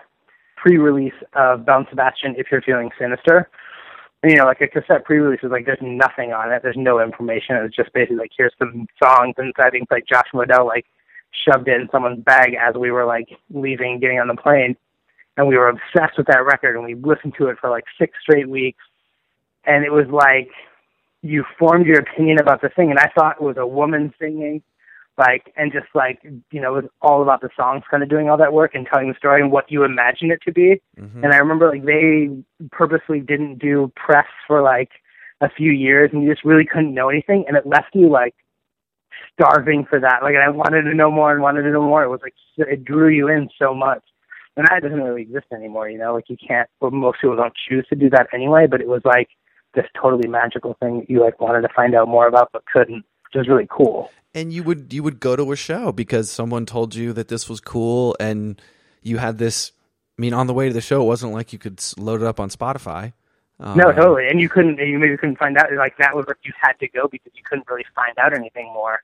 pre-release 0.58 1.14
of 1.34 1.68
and 1.68 1.86
Sebastian. 1.90 2.36
If 2.38 2.48
you're 2.52 2.62
feeling 2.62 2.90
sinister. 3.00 3.50
And, 4.24 4.32
you 4.32 4.38
know, 4.38 4.46
like 4.46 4.62
a 4.62 4.68
cassette 4.68 5.04
pre-release 5.04 5.40
is 5.42 5.50
like 5.50 5.66
there's 5.66 5.80
nothing 5.82 6.32
on 6.32 6.52
it. 6.52 6.62
There's 6.62 6.78
no 6.78 7.02
information. 7.02 7.56
It 7.56 7.64
was 7.64 7.74
just 7.76 7.92
basically 7.92 8.18
like 8.18 8.32
here's 8.38 8.54
some 8.60 8.86
songs, 9.04 9.34
and 9.38 9.52
I 9.58 9.70
think 9.72 9.90
like 9.90 10.06
Josh 10.06 10.28
Modell 10.34 10.66
like 10.66 10.86
shoved 11.46 11.68
it 11.68 11.82
in 11.82 11.90
someone's 11.92 12.24
bag 12.24 12.56
as 12.60 12.76
we 12.76 12.92
were 12.92 13.06
like 13.06 13.30
leaving, 13.52 14.00
getting 14.00 14.20
on 14.20 14.28
the 14.28 14.36
plane, 14.36 14.76
and 15.38 15.48
we 15.48 15.58
were 15.58 15.70
obsessed 15.70 16.18
with 16.18 16.28
that 16.28 16.46
record, 16.46 16.76
and 16.76 16.86
we 16.86 16.94
listened 16.94 17.34
to 17.40 17.48
it 17.48 17.58
for 17.60 17.70
like 17.70 17.86
six 18.00 18.14
straight 18.22 18.50
weeks, 18.50 18.84
and 19.66 19.86
it 19.86 19.92
was 19.92 20.08
like 20.12 20.50
you 21.22 21.44
formed 21.60 21.86
your 21.86 22.00
opinion 22.00 22.40
about 22.40 22.62
the 22.62 22.70
thing, 22.70 22.90
and 22.90 23.00
I 23.00 23.12
thought 23.16 23.38
it 23.40 23.44
was 23.44 23.58
a 23.58 23.68
woman 23.68 24.14
singing, 24.20 24.64
like, 25.18 25.54
and 25.56 25.72
just 25.72 25.88
like 25.94 26.20
you 26.24 26.62
know, 26.62 26.76
it 26.76 26.84
was 26.84 26.92
all 27.02 27.22
about 27.22 27.42
the 27.42 27.50
songs 27.56 27.84
kind 27.90 28.04
of 28.04 28.10
doing 28.10 28.30
all 28.30 28.38
that 28.38 28.54
work 28.54 28.74
and 28.74 28.88
telling 28.92 29.10
the 29.10 29.16
story 29.16 29.42
and 29.42 29.52
what 29.52 29.72
you 29.72 29.84
imagine 29.84 30.32
it 30.32 30.42
to 30.44 30.52
be. 30.52 30.82
Mm-hmm. 31.00 31.24
And 31.24 31.34
I 31.34 31.38
remember 31.38 31.70
like 31.70 31.86
they 31.86 32.30
purposely 32.72 33.20
didn't 33.20 33.60
do 33.60 33.92
press 33.96 34.28
for 34.48 34.62
like 34.62 34.90
a 35.42 35.50
few 35.50 35.72
years, 35.72 36.10
and 36.14 36.24
you 36.24 36.32
just 36.32 36.46
really 36.46 36.66
couldn't 36.66 36.94
know 36.94 37.10
anything, 37.10 37.46
and 37.48 37.58
it 37.58 37.66
left 37.66 37.94
you 37.94 38.10
like 38.10 38.36
starving 39.34 39.86
for 39.90 40.00
that. 40.00 40.24
Like, 40.24 40.34
and 40.34 40.44
I 40.44 40.50
wanted 40.50 40.84
to 40.84 40.94
know 40.94 41.12
more 41.12 41.32
and 41.32 41.42
wanted 41.42 41.64
to 41.64 41.72
know 41.72 41.82
more. 41.82 42.04
It 42.04 42.10
was 42.10 42.22
like 42.22 42.34
it 42.58 42.86
drew 42.86 43.10
you 43.10 43.28
in 43.28 43.50
so 43.60 43.74
much, 43.74 44.04
and 44.56 44.68
that 44.68 44.82
doesn't 44.82 45.02
really 45.02 45.24
exist 45.24 45.48
anymore. 45.54 45.90
You 45.90 45.98
know, 45.98 46.14
like 46.14 46.30
you 46.30 46.38
can't. 46.38 46.70
Well, 46.80 46.92
most 46.92 47.22
people 47.22 47.36
don't 47.36 47.54
choose 47.70 47.86
to 47.90 47.96
do 47.96 48.10
that 48.12 48.28
anyway. 48.34 48.68
But 48.70 48.82
it 48.82 48.88
was 48.88 49.02
like 49.04 49.30
this 49.74 49.86
totally 50.00 50.28
magical 50.28 50.76
thing 50.80 51.00
that 51.00 51.10
you 51.10 51.22
like 51.22 51.40
wanted 51.40 51.62
to 51.62 51.70
find 51.70 51.96
out 51.96 52.08
more 52.08 52.28
about 52.28 52.50
but 52.52 52.64
couldn't, 52.66 53.06
which 53.24 53.36
was 53.36 53.48
really 53.48 53.68
cool. 53.70 54.12
And 54.34 54.54
you 54.54 54.64
would 54.64 54.94
you 54.94 55.04
would 55.04 55.20
go 55.20 55.36
to 55.36 55.52
a 55.52 55.56
show 55.56 55.92
because 55.92 56.32
someone 56.32 56.66
told 56.66 56.96
you 56.96 57.14
that 57.14 57.28
this 57.28 57.50
was 57.50 57.60
cool, 57.60 58.16
and 58.20 58.62
you 59.02 59.18
had 59.18 59.38
this. 59.38 59.72
I 60.18 60.22
mean, 60.22 60.34
on 60.34 60.48
the 60.48 60.54
way 60.54 60.68
to 60.68 60.74
the 60.74 60.82
show, 60.82 61.02
it 61.02 61.06
wasn't 61.06 61.34
like 61.34 61.52
you 61.52 61.60
could 61.60 61.84
load 61.98 62.22
it 62.22 62.28
up 62.28 62.40
on 62.40 62.50
Spotify. 62.50 63.14
no, 63.60 63.90
Um, 63.90 63.96
totally. 63.96 64.28
And 64.30 64.40
you 64.40 64.50
couldn't. 64.50 64.78
You 64.78 65.00
maybe 65.00 65.18
couldn't 65.18 65.38
find 65.38 65.58
out. 65.58 65.68
Like 65.76 65.98
that 65.98 66.16
was 66.16 66.26
like 66.28 66.38
you 66.44 66.54
had 66.60 66.74
to 66.80 66.88
go 66.88 67.08
because 67.12 67.32
you 67.36 67.44
couldn't 67.44 67.68
really 67.70 67.86
find 67.96 68.18
out 68.20 68.34
anything 68.34 68.68
more. 68.74 69.02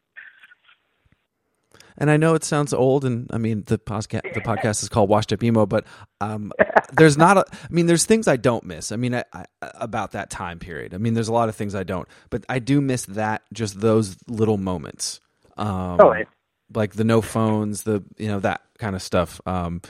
And 1.98 2.12
I 2.12 2.18
know 2.18 2.36
it 2.36 2.44
sounds 2.44 2.74
old, 2.74 3.06
and 3.06 3.28
I 3.32 3.38
mean 3.38 3.64
the 3.66 3.78
podcast 3.78 4.34
the 4.34 4.42
podcast 4.42 4.84
is 4.84 4.90
called 4.90 5.10
Washed 5.10 5.34
Up 5.34 5.44
Emo, 5.44 5.66
but 5.66 5.86
um, 6.22 6.52
there's 6.94 7.18
not 7.18 7.38
a. 7.38 7.46
I 7.52 7.68
mean, 7.70 7.88
there's 7.88 8.06
things 8.06 8.28
I 8.28 8.38
don't 8.38 8.64
miss. 8.64 8.92
I 8.92 8.96
mean, 8.96 9.16
I, 9.16 9.24
I, 9.34 9.46
about 9.62 10.12
that 10.12 10.30
time 10.30 10.60
period. 10.60 10.94
I 10.94 10.98
mean, 10.98 11.14
there's 11.14 11.28
a 11.28 11.34
lot 11.34 11.50
of 11.50 11.56
things 11.56 11.76
I 11.76 11.84
don't, 11.84 12.08
but 12.30 12.46
I 12.50 12.60
do 12.60 12.82
miss 12.82 13.06
that 13.06 13.44
just 13.52 13.80
those 13.80 14.16
little 14.28 14.58
moments. 14.58 15.20
Um, 15.58 15.98
Totally. 15.98 16.26
like 16.74 16.94
the 16.94 17.04
no 17.04 17.22
phones, 17.22 17.84
the 17.84 18.04
you 18.18 18.28
know 18.28 18.40
that 18.40 18.62
kind 18.78 18.96
of 18.96 19.02
stuff. 19.02 19.42
Um, 19.46 19.82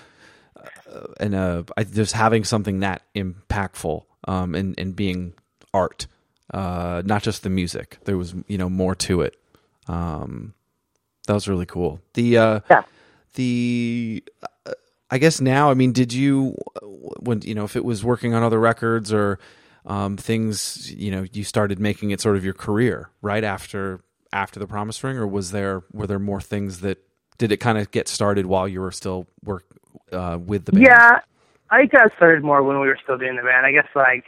uh, 0.58 1.08
and 1.20 1.36
uh, 1.36 1.64
I, 1.76 1.84
just 1.84 2.14
having 2.14 2.44
something 2.44 2.80
that 2.80 3.02
impactful, 3.16 4.04
um, 4.28 4.56
and 4.56 4.76
and 4.78 4.96
being 4.96 5.34
art, 5.74 6.08
uh, 6.54 7.02
not 7.06 7.22
just 7.22 7.44
the 7.44 7.50
music. 7.50 7.98
There 8.06 8.18
was 8.18 8.34
you 8.48 8.58
know 8.58 8.70
more 8.70 8.96
to 8.96 9.22
it. 9.22 9.36
Um, 9.88 10.54
that 11.28 11.34
was 11.34 11.48
really 11.48 11.66
cool. 11.66 12.00
The 12.16 12.38
uh, 12.38 12.60
Yeah. 12.70 12.84
the 13.36 14.24
uh, 14.66 14.72
I 15.12 15.18
guess 15.20 15.40
now. 15.40 15.70
I 15.70 15.74
mean, 15.74 15.92
did 15.92 16.12
you 16.12 16.56
when 17.20 17.42
you 17.44 17.54
know 17.56 17.64
if 17.64 17.76
it 17.76 17.86
was 17.86 18.04
working 18.04 18.34
on 18.34 18.44
other 18.44 18.60
records 18.60 19.14
or 19.14 19.40
um, 19.86 20.18
things? 20.18 20.92
You 20.94 21.12
know, 21.12 21.26
you 21.32 21.44
started 21.44 21.80
making 21.80 22.12
it 22.12 22.20
sort 22.22 22.36
of 22.36 22.44
your 22.44 22.54
career 22.54 23.10
right 23.22 23.44
after 23.44 24.02
after 24.34 24.60
the 24.60 24.68
Promise 24.68 25.04
Ring, 25.04 25.18
or 25.18 25.28
was 25.28 25.52
there 25.52 25.84
were 25.94 26.08
there 26.08 26.20
more 26.20 26.42
things 26.42 26.80
that 26.82 26.98
did 27.38 27.52
it 27.52 27.58
kind 27.58 27.78
of 27.78 27.92
get 27.92 28.08
started 28.08 28.48
while 28.48 28.68
you 28.68 28.82
were 28.82 28.92
still 28.92 29.28
work 29.44 29.66
uh, 30.12 30.38
with 30.44 30.66
the 30.66 30.72
band? 30.74 30.86
Yeah, 30.88 31.20
I 31.70 31.86
got 31.86 32.12
started 32.18 32.44
more 32.44 32.64
when 32.64 32.80
we 32.80 32.88
were 32.88 33.00
still 33.04 33.18
doing 33.18 33.36
the 33.36 33.44
band. 33.44 33.66
I 33.66 33.72
guess 33.72 33.88
like 33.96 34.26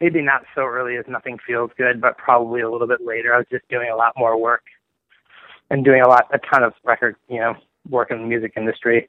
maybe 0.00 0.22
not 0.22 0.44
so 0.54 0.62
early 0.62 0.96
as 0.96 1.04
Nothing 1.08 1.38
Feels 1.46 1.70
Good, 1.76 2.00
but 2.00 2.18
probably 2.18 2.60
a 2.60 2.70
little 2.70 2.86
bit 2.86 3.00
later. 3.04 3.34
I 3.34 3.38
was 3.38 3.46
just 3.50 3.68
doing 3.68 3.90
a 3.92 3.96
lot 3.96 4.12
more 4.16 4.40
work 4.40 4.62
and 5.70 5.84
doing 5.84 6.00
a 6.00 6.08
lot, 6.08 6.26
a 6.32 6.38
ton 6.38 6.62
of 6.62 6.74
record, 6.84 7.16
you 7.28 7.38
know, 7.38 7.54
work 7.88 8.10
in 8.10 8.20
the 8.20 8.26
music 8.26 8.52
industry. 8.56 9.08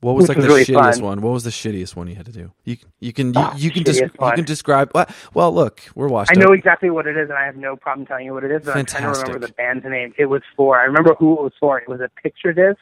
What 0.00 0.14
was 0.14 0.28
like 0.28 0.36
was 0.36 0.46
the 0.46 0.52
really 0.52 0.64
shittiest 0.64 0.94
fun. 0.94 1.02
one? 1.02 1.20
What 1.22 1.32
was 1.32 1.42
the 1.42 1.50
shittiest 1.50 1.96
one 1.96 2.06
you 2.06 2.14
had 2.14 2.26
to 2.26 2.32
do? 2.32 2.52
You 2.64 2.76
you 3.00 3.12
can 3.12 3.34
you, 3.34 3.48
you 3.56 3.70
can 3.72 3.82
des- 3.82 4.04
you 4.04 4.10
can 4.10 4.44
describe. 4.44 4.92
Well, 5.34 5.52
look, 5.52 5.82
we're 5.96 6.06
watching. 6.06 6.38
I 6.38 6.40
know 6.40 6.52
up. 6.52 6.58
exactly 6.58 6.90
what 6.90 7.08
it 7.08 7.16
is, 7.16 7.28
and 7.28 7.36
I 7.36 7.44
have 7.44 7.56
no 7.56 7.74
problem 7.74 8.06
telling 8.06 8.24
you 8.24 8.32
what 8.32 8.44
it 8.44 8.52
is. 8.52 8.64
But 8.64 8.76
I'm 8.76 8.86
trying 8.86 9.12
to 9.12 9.20
remember 9.20 9.44
the 9.44 9.52
band's 9.54 9.84
name. 9.84 10.14
It 10.16 10.26
was 10.26 10.42
for. 10.56 10.78
I 10.78 10.84
remember 10.84 11.14
who 11.14 11.32
it 11.32 11.42
was 11.42 11.52
for. 11.58 11.80
It 11.80 11.88
was 11.88 12.00
a 12.00 12.08
picture 12.22 12.52
disc 12.52 12.80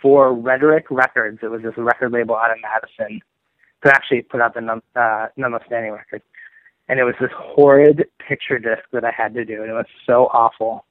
for 0.00 0.34
Rhetoric 0.34 0.86
Records. 0.90 1.38
It 1.40 1.52
was 1.52 1.62
this 1.62 1.74
record 1.76 2.10
label 2.10 2.34
out 2.34 2.50
of 2.50 2.56
Madison 2.62 3.20
that 3.84 3.94
actually 3.94 4.22
put 4.22 4.40
out 4.40 4.54
the 4.54 4.60
None, 4.60 4.82
uh, 4.96 5.28
Notwithstanding 5.36 5.92
record, 5.92 6.22
and 6.88 6.98
it 6.98 7.04
was 7.04 7.14
this 7.20 7.30
horrid 7.32 8.06
picture 8.26 8.58
disc 8.58 8.82
that 8.92 9.04
I 9.04 9.12
had 9.16 9.34
to 9.34 9.44
do, 9.44 9.62
and 9.62 9.70
it 9.70 9.74
was 9.74 9.86
so 10.04 10.26
awful. 10.32 10.84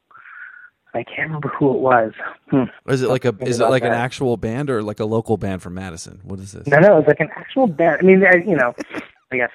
I 0.94 1.04
can't 1.04 1.28
remember 1.30 1.48
who 1.50 1.74
it 1.74 1.80
was. 1.80 2.12
Hmm. 2.50 2.64
Is 2.88 3.02
it 3.02 3.10
like 3.10 3.24
a 3.24 3.34
is 3.42 3.60
it 3.60 3.66
like 3.66 3.84
an 3.84 3.94
actual 3.94 4.36
band 4.36 4.70
or 4.70 4.84
like 4.84 5.00
a 5.00 5.06
local 5.06 5.38
band 5.38 5.62
from 5.62 5.76
Madison? 5.76 6.20
What 6.24 6.40
is 6.40 6.52
this? 6.52 6.68
No, 6.68 6.80
no, 6.80 6.98
it's 6.98 7.08
like 7.08 7.22
an 7.22 7.30
actual 7.36 7.68
band. 7.68 8.00
I 8.02 8.06
mean, 8.06 8.24
I, 8.26 8.38
you 8.38 8.56
know, 8.56 8.74
I 9.32 9.38
guess 9.38 9.52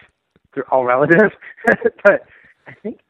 they're 0.54 0.72
all 0.72 0.84
relative, 0.84 1.32
but 2.04 2.26
I 2.66 2.72
think 2.82 3.00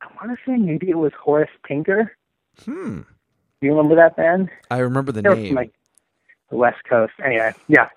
I 0.00 0.06
want 0.16 0.38
to 0.38 0.44
say 0.46 0.56
maybe 0.56 0.88
it 0.88 0.98
was 0.98 1.12
Horace 1.20 1.50
Pinker. 1.64 2.16
Hmm. 2.64 3.00
Do 3.60 3.66
you 3.66 3.74
remember 3.74 3.96
that 3.96 4.16
band? 4.16 4.50
I 4.70 4.78
remember 4.78 5.10
the 5.10 5.22
from 5.22 5.42
name. 5.42 5.54
like 5.54 5.72
the 6.50 6.56
West 6.56 6.84
Coast. 6.88 7.14
Anyway, 7.24 7.52
yeah. 7.66 7.88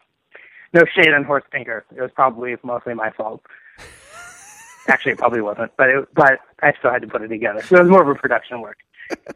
No 0.73 0.85
shade 0.85 1.13
on 1.13 1.23
Horace 1.23 1.45
Pinker. 1.51 1.85
It 1.95 2.01
was 2.01 2.11
probably 2.15 2.55
mostly 2.63 2.95
my 2.95 3.11
fault. 3.11 3.41
Actually, 4.87 5.11
it 5.11 5.17
probably 5.19 5.41
wasn't, 5.41 5.71
but 5.77 5.89
it, 5.89 6.07
but 6.15 6.39
I 6.61 6.73
still 6.79 6.91
had 6.91 7.03
to 7.03 7.07
put 7.07 7.21
it 7.21 7.27
together. 7.27 7.61
So 7.61 7.75
it 7.75 7.81
was 7.81 7.89
more 7.89 8.01
of 8.01 8.07
a 8.07 8.15
production 8.15 8.61
work. 8.61 8.77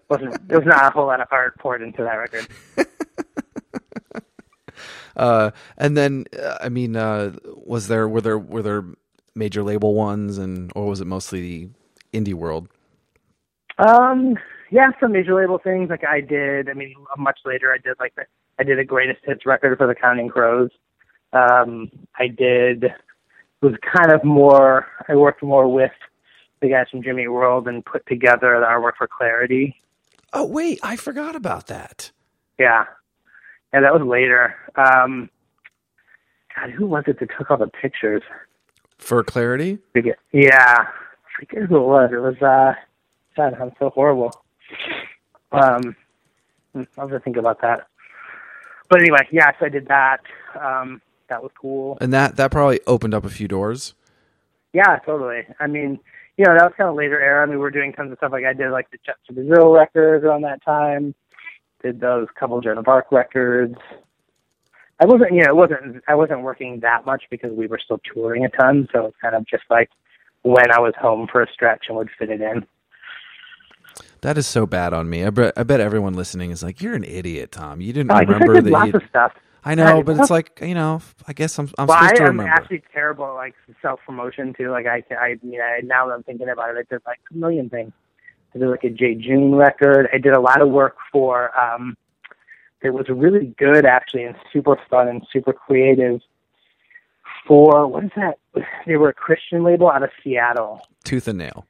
Wasn't 0.10 0.48
there 0.48 0.60
was 0.60 0.68
not 0.68 0.86
a 0.86 0.90
whole 0.92 1.08
lot 1.08 1.22
of 1.22 1.28
art 1.32 1.58
poured 1.60 1.82
into 1.82 2.04
that 2.04 2.16
record. 2.16 2.48
Uh, 5.16 5.52
and 5.78 5.96
then 5.96 6.26
uh, 6.38 6.58
I 6.60 6.68
mean, 6.68 6.98
uh, 6.98 7.34
was 7.46 7.88
there 7.88 8.06
were 8.06 8.20
there 8.20 8.38
were 8.38 8.62
there 8.62 8.84
major 9.34 9.64
label 9.64 9.94
ones 9.94 10.38
and 10.38 10.74
or 10.76 10.88
was 10.88 11.00
it 11.00 11.08
mostly 11.08 11.40
the 11.42 11.70
indie 12.12 12.34
world? 12.34 12.68
Um, 13.78 14.36
yeah, 14.72 14.90
some 15.00 15.14
major 15.14 15.36
label 15.36 15.58
things 15.58 15.90
like 15.90 16.04
I 16.06 16.22
did. 16.22 16.70
I 16.70 16.74
mean, 16.74 16.94
much 17.18 17.40
later, 17.46 17.72
I 17.72 17.78
did 17.78 17.96
like 18.00 18.14
the, 18.16 18.26
I 18.60 18.64
did 18.64 18.80
a 18.80 18.84
greatest 18.84 19.20
hits 19.24 19.46
record 19.46 19.78
for 19.78 19.88
the 19.88 19.96
Counting 19.96 20.30
Crows. 20.30 20.72
Um, 21.34 21.90
I 22.18 22.28
did 22.28 22.84
it 22.84 22.94
was 23.62 23.76
kind 23.96 24.12
of 24.12 24.24
more. 24.24 24.88
I 25.08 25.16
worked 25.16 25.44
more 25.44 25.72
with 25.72 25.92
the 26.62 26.70
guys 26.70 26.88
from 26.90 27.04
Jimmy 27.04 27.28
World 27.28 27.68
and 27.68 27.86
put 27.86 28.06
together 28.08 28.58
the 28.60 28.66
artwork 28.66 28.94
for 28.98 29.08
Clarity. 29.08 29.76
Oh 30.34 30.46
wait, 30.46 30.80
I 30.84 30.96
forgot 30.96 31.36
about 31.36 31.68
that. 31.68 32.12
Yeah, 32.58 32.86
yeah, 33.74 33.82
that 33.82 33.94
was 33.94 34.02
later. 34.08 34.56
Um, 34.76 35.30
God, 36.56 36.72
who 36.72 36.86
was 36.86 37.04
it 37.08 37.20
that 37.20 37.30
took 37.38 37.52
all 37.52 37.58
the 37.58 37.68
pictures? 37.68 38.24
For 38.98 39.24
clarity, 39.24 39.80
Forget. 39.94 40.18
Yeah, 40.32 40.86
I 40.86 40.88
forget 41.40 41.64
who 41.70 41.78
it 41.78 41.88
was. 41.88 42.10
It 42.14 42.18
was. 42.18 42.42
uh 42.42 42.74
God, 43.36 43.54
I'm 43.62 43.72
so 43.78 43.90
horrible. 43.90 44.32
Um, 45.52 45.96
I'll 46.74 46.86
have 46.98 47.10
to 47.10 47.20
think 47.20 47.36
about 47.38 47.62
that. 47.62 47.88
But 48.90 49.02
anyway, 49.02 49.28
yes, 49.32 49.56
I 49.60 49.68
did 49.68 49.88
that. 49.90 50.22
Um, 50.60 51.02
that 51.28 51.42
was 51.44 51.52
cool. 51.60 51.98
and 52.00 52.14
that 52.14 52.36
that 52.38 52.52
probably 52.52 52.80
opened 52.88 53.14
up 53.14 53.26
a 53.26 53.30
few 53.30 53.48
doors. 53.48 53.94
Yeah, 54.74 54.98
totally. 55.06 55.42
I 55.60 55.68
mean, 55.68 56.00
you 56.38 56.46
know, 56.46 56.54
that 56.54 56.64
was 56.66 56.74
kind 56.78 56.90
of 56.90 56.96
later 56.96 57.20
era. 57.20 57.44
I 57.44 57.46
mean, 57.46 57.56
we 57.56 57.62
were 57.62 57.72
doing 57.72 57.94
tons 57.94 58.12
of 58.12 58.18
stuff. 58.18 58.32
Like 58.32 58.46
I 58.46 58.54
did 58.54 58.72
like 58.72 58.90
the 58.92 58.98
Jet 59.06 59.16
to 59.28 59.34
Brazil 59.34 59.72
record 59.72 60.24
around 60.24 60.42
that 60.42 60.64
time. 60.64 61.16
Did 61.82 62.00
those 62.00 62.28
couple 62.40 62.60
Joan 62.62 62.78
of 62.78 62.88
Arc 62.88 63.12
records. 63.12 63.76
I 65.00 65.06
wasn't, 65.06 65.34
you 65.34 65.44
know, 65.44 65.50
it 65.50 65.56
wasn't. 65.56 66.04
I 66.08 66.16
wasn't 66.16 66.42
working 66.42 66.80
that 66.82 67.06
much 67.06 67.24
because 67.30 67.52
we 67.52 67.68
were 67.68 67.80
still 67.84 68.00
touring 68.14 68.46
a 68.46 68.50
ton. 68.50 68.88
So 68.94 69.08
it's 69.08 69.18
kind 69.22 69.36
of 69.36 69.46
just 69.46 69.64
like 69.70 69.90
when 70.44 70.72
I 70.72 70.80
was 70.80 70.94
home 71.00 71.28
for 71.32 71.42
a 71.44 71.52
stretch 71.52 71.86
and 71.90 71.98
would 71.98 72.10
fit 72.18 72.30
it 72.30 72.42
in. 72.42 72.66
That 74.22 74.38
is 74.38 74.48
so 74.48 74.66
bad 74.66 74.94
on 74.94 75.10
me. 75.10 75.24
I 75.24 75.30
bet, 75.30 75.54
I 75.56 75.64
bet 75.64 75.80
everyone 75.80 76.14
listening 76.14 76.52
is 76.52 76.64
like, 76.64 76.82
"You're 76.82 76.96
an 76.96 77.04
idiot, 77.04 77.52
Tom. 77.52 77.82
You 77.82 77.94
didn't 77.94 78.12
Oh, 78.12 78.16
I 78.16 78.22
remember 78.24 78.56
did 78.56 78.66
that." 78.66 78.72
lots 78.72 78.94
of 78.94 79.04
stuff. 79.10 79.34
I 79.66 79.74
know, 79.76 80.04
but 80.04 80.18
it's 80.20 80.30
like 80.30 80.60
you 80.62 80.76
know. 80.76 81.02
I 81.28 81.34
guess 81.34 81.58
I'm 81.58 81.70
I'm 81.78 81.88
well, 81.88 81.98
supposed 81.98 82.22
I 82.22 82.26
to 82.26 82.30
am 82.30 82.40
actually 82.40 82.84
terrible 82.94 83.26
at 83.26 83.32
like 83.32 83.56
self 83.82 84.00
promotion 84.06 84.54
too. 84.54 84.70
Like 84.70 84.86
I, 84.86 85.04
I, 85.20 85.28
you 85.42 85.58
know, 85.58 85.78
now 85.84 86.08
that 86.08 86.14
I'm 86.14 86.24
thinking 86.24 86.50
about 86.50 86.70
it, 86.70 86.78
I 86.78 86.94
did 86.94 87.02
like 87.06 87.20
a 87.32 87.36
million 87.36 87.70
things. 87.70 87.92
I 88.54 88.60
did 88.60 88.68
like 88.70 88.84
a 88.84 88.90
Jejune 88.90 89.56
record. 89.56 90.08
I 90.14 90.20
did 90.20 90.34
a 90.34 90.40
lot 90.40 90.62
of 90.62 90.70
work 90.70 90.96
for. 91.12 91.52
um 91.60 91.98
It 92.82 92.92
was 92.92 93.08
really 93.10 93.56
good 93.58 93.86
actually, 93.86 94.24
and 94.26 94.36
super 94.54 94.78
fun 94.90 95.08
and 95.08 95.26
super 95.34 95.52
creative. 95.54 96.22
For 97.48 97.88
what 97.88 98.04
is 98.06 98.12
that? 98.16 98.38
They 98.86 98.98
were 98.98 99.10
a 99.10 99.14
Christian 99.14 99.64
label 99.64 99.90
out 99.90 100.04
of 100.04 100.10
Seattle. 100.24 100.82
Tooth 101.04 101.28
and 101.28 101.38
nail. 101.40 101.66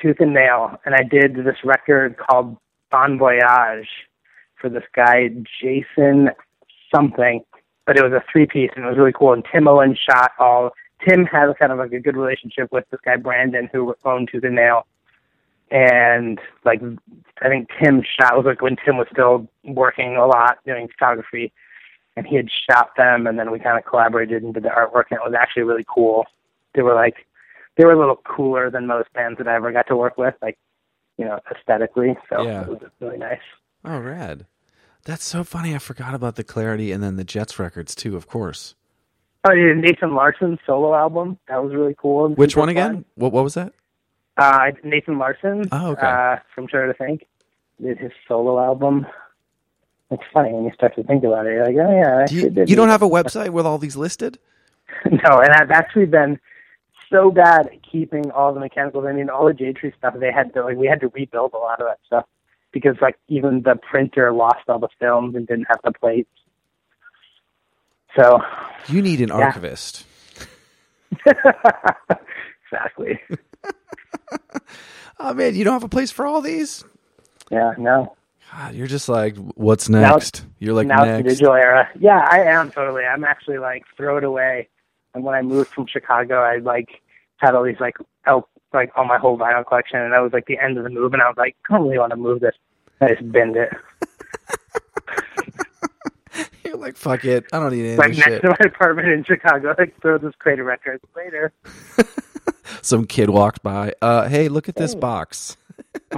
tooth 0.00 0.16
and 0.20 0.34
nail, 0.34 0.78
and 0.84 0.94
I 0.94 1.02
did 1.02 1.36
this 1.36 1.56
record 1.64 2.16
called 2.16 2.56
Bon 2.90 3.18
Voyage 3.18 3.88
for 4.60 4.68
this 4.68 4.84
guy 4.94 5.28
Jason 5.60 6.30
something, 6.94 7.44
but 7.86 7.96
it 7.98 8.02
was 8.02 8.12
a 8.12 8.22
three 8.30 8.46
piece 8.46 8.70
and 8.76 8.84
it 8.84 8.88
was 8.88 8.98
really 8.98 9.12
cool. 9.12 9.32
And 9.32 9.44
Tim 9.52 9.66
Owen 9.68 9.96
shot 10.08 10.32
all. 10.38 10.70
Tim 11.06 11.24
had 11.24 11.48
a 11.48 11.54
kind 11.54 11.72
of 11.72 11.78
like 11.78 11.92
a 11.92 11.98
good 12.00 12.16
relationship 12.16 12.70
with 12.70 12.84
this 12.90 13.00
guy 13.04 13.16
Brandon 13.16 13.68
who 13.72 13.94
owned 14.04 14.28
Tooth 14.30 14.44
and 14.44 14.54
Nail, 14.54 14.86
and 15.70 16.38
like 16.64 16.80
I 17.40 17.48
think 17.48 17.68
Tim 17.82 18.02
shot 18.02 18.36
was 18.36 18.44
like 18.46 18.62
when 18.62 18.76
Tim 18.84 18.96
was 18.98 19.08
still 19.10 19.48
working 19.64 20.16
a 20.16 20.26
lot 20.26 20.58
doing 20.64 20.88
photography, 20.88 21.52
and 22.16 22.26
he 22.26 22.36
had 22.36 22.48
shot 22.70 22.90
them, 22.96 23.26
and 23.26 23.38
then 23.38 23.50
we 23.50 23.58
kind 23.58 23.78
of 23.78 23.84
collaborated 23.84 24.42
and 24.42 24.54
did 24.54 24.62
the 24.62 24.68
artwork, 24.68 25.04
and 25.10 25.18
it 25.18 25.24
was 25.24 25.34
actually 25.36 25.64
really 25.64 25.84
cool. 25.92 26.24
They 26.74 26.82
were 26.82 26.94
like 26.94 27.26
they 27.76 27.84
were 27.84 27.92
a 27.92 27.98
little 27.98 28.16
cooler 28.24 28.70
than 28.70 28.86
most 28.86 29.12
bands 29.14 29.38
that 29.38 29.48
I 29.48 29.54
ever 29.56 29.72
got 29.72 29.86
to 29.88 29.96
work 29.96 30.18
with, 30.18 30.34
like 30.42 30.58
you 31.18 31.24
know, 31.24 31.40
aesthetically. 31.50 32.16
So 32.30 32.42
Yeah. 32.42 32.62
it 32.62 32.68
was 32.68 32.80
really 33.00 33.18
nice. 33.18 33.40
Oh, 33.84 33.98
rad. 33.98 34.46
That's 35.04 35.24
so 35.24 35.42
funny. 35.44 35.74
I 35.74 35.78
forgot 35.78 36.14
about 36.14 36.36
the 36.36 36.44
clarity 36.44 36.92
and 36.92 37.02
then 37.02 37.16
the 37.16 37.24
Jets 37.24 37.58
records 37.58 37.94
too. 37.94 38.16
Of 38.16 38.28
course. 38.28 38.74
Oh, 39.44 39.52
yeah, 39.52 39.72
Nathan 39.74 40.14
Larson's 40.14 40.60
solo 40.64 40.94
album 40.94 41.36
that 41.48 41.62
was 41.62 41.74
really 41.74 41.96
cool. 41.98 42.28
Which 42.30 42.56
one 42.56 42.68
again? 42.68 42.94
fun. 42.94 43.04
What 43.16 43.32
what 43.32 43.44
was 43.44 43.54
that? 43.54 43.72
Uh, 44.36 44.70
Nathan 44.84 45.18
Larson. 45.18 45.68
Oh, 45.72 45.90
okay. 45.92 46.06
Uh, 46.06 46.36
from 46.54 46.68
Shudder 46.68 46.92
to 46.92 46.94
Think 46.94 47.26
did 47.82 47.98
his 47.98 48.12
solo 48.28 48.62
album. 48.62 49.06
It's 50.10 50.22
funny 50.32 50.52
when 50.52 50.64
you 50.64 50.72
start 50.72 50.94
to 50.96 51.02
think 51.02 51.24
about 51.24 51.46
it. 51.46 51.54
You're 51.54 51.66
like, 51.66 51.76
oh 51.76 51.90
yeah, 51.90 52.26
Do 52.26 52.34
you, 52.34 52.50
did 52.50 52.70
you 52.70 52.76
don't 52.76 52.90
have 52.90 53.02
a 53.02 53.08
website 53.08 53.50
with 53.50 53.66
all 53.66 53.78
these 53.78 53.96
listed? 53.96 54.38
no, 55.10 55.38
and 55.40 55.52
I've 55.52 55.70
actually 55.70 56.06
been 56.06 56.38
so 57.10 57.30
bad 57.30 57.66
at 57.66 57.82
keeping 57.82 58.30
all 58.30 58.52
the 58.54 58.60
mechanicals. 58.60 59.06
I 59.06 59.12
mean, 59.12 59.30
all 59.30 59.46
the 59.46 59.54
Jade 59.54 59.76
Tree 59.76 59.92
stuff. 59.98 60.14
They 60.18 60.30
had 60.30 60.52
to 60.54 60.64
like 60.64 60.76
we 60.76 60.86
had 60.86 61.00
to 61.00 61.08
rebuild 61.08 61.54
a 61.54 61.58
lot 61.58 61.80
of 61.80 61.88
that 61.88 61.98
stuff 62.06 62.26
because 62.72 62.96
like 63.00 63.18
even 63.28 63.62
the 63.62 63.76
printer 63.90 64.32
lost 64.32 64.68
all 64.68 64.78
the 64.78 64.88
films 64.98 65.34
and 65.36 65.46
didn't 65.46 65.66
have 65.68 65.80
the 65.84 65.92
plates. 65.92 66.28
So 68.18 68.40
You 68.88 69.00
need 69.02 69.20
an 69.20 69.28
Yeah. 69.28 69.34
archivist. 69.46 70.04
exactly. 72.66 73.20
Oh 75.18 75.34
man, 75.34 75.54
you 75.54 75.62
don't 75.62 75.74
have 75.74 75.84
a 75.84 75.88
place 75.88 76.10
for 76.10 76.26
all 76.26 76.40
these? 76.40 76.84
Yeah. 77.48 77.74
No. 77.78 78.16
God, 78.50 78.74
you're 78.74 78.88
just 78.88 79.08
like, 79.08 79.36
what's 79.36 79.88
next? 79.88 80.44
you're 80.58 80.74
like 80.74 80.86
now 80.88 81.04
it's 81.04 81.18
the 81.18 81.28
digital 81.28 81.52
era. 81.54 81.88
Yeah, 82.00 82.26
I 82.28 82.40
am 82.40 82.72
totally. 82.72 83.04
I'm 83.04 83.22
actually 83.22 83.58
like 83.58 83.84
throw 83.96 84.16
it 84.16 84.24
away. 84.24 84.68
And 85.14 85.22
when 85.22 85.36
I 85.36 85.42
moved 85.42 85.70
from 85.70 85.86
Chicago, 85.86 86.40
I 86.40 86.56
like 86.56 86.88
had 87.36 87.54
all 87.54 87.62
these 87.62 87.78
like 87.78 87.96
el- 88.26 88.48
like 88.74 88.90
all 88.96 89.04
my 89.04 89.18
whole 89.18 89.38
vinyl 89.38 89.66
collection, 89.66 90.00
and 90.00 90.12
that 90.12 90.20
was 90.20 90.32
like 90.32 90.46
the 90.46 90.58
end 90.58 90.78
of 90.78 90.84
the 90.84 90.90
move. 90.90 91.12
And 91.12 91.22
I 91.22 91.28
was 91.28 91.36
like, 91.36 91.56
I 91.68 91.74
don't 91.74 91.84
really 91.84 91.98
want 91.98 92.10
to 92.10 92.16
move 92.16 92.40
this. 92.40 92.54
I 93.00 93.08
just 93.08 93.32
binned 93.32 93.56
it. 93.56 93.70
You're 96.64 96.76
like, 96.76 96.96
fuck 96.96 97.24
it. 97.24 97.44
I 97.52 97.58
don't 97.58 97.72
need 97.72 97.86
any 97.86 97.96
like 97.96 98.10
next 98.10 98.24
shit. 98.24 98.42
to 98.42 98.48
my 98.48 98.56
apartment 98.64 99.08
in 99.08 99.24
Chicago. 99.24 99.74
Like 99.76 100.00
throw 100.00 100.18
this 100.18 100.34
crate 100.38 100.58
of 100.58 100.66
records 100.66 101.04
later. 101.14 101.52
Some 102.82 103.06
kid 103.06 103.30
walked 103.30 103.62
by. 103.62 103.94
Uh, 104.00 104.28
hey, 104.28 104.48
look 104.48 104.68
at 104.68 104.76
this 104.76 104.94
box. 104.94 105.56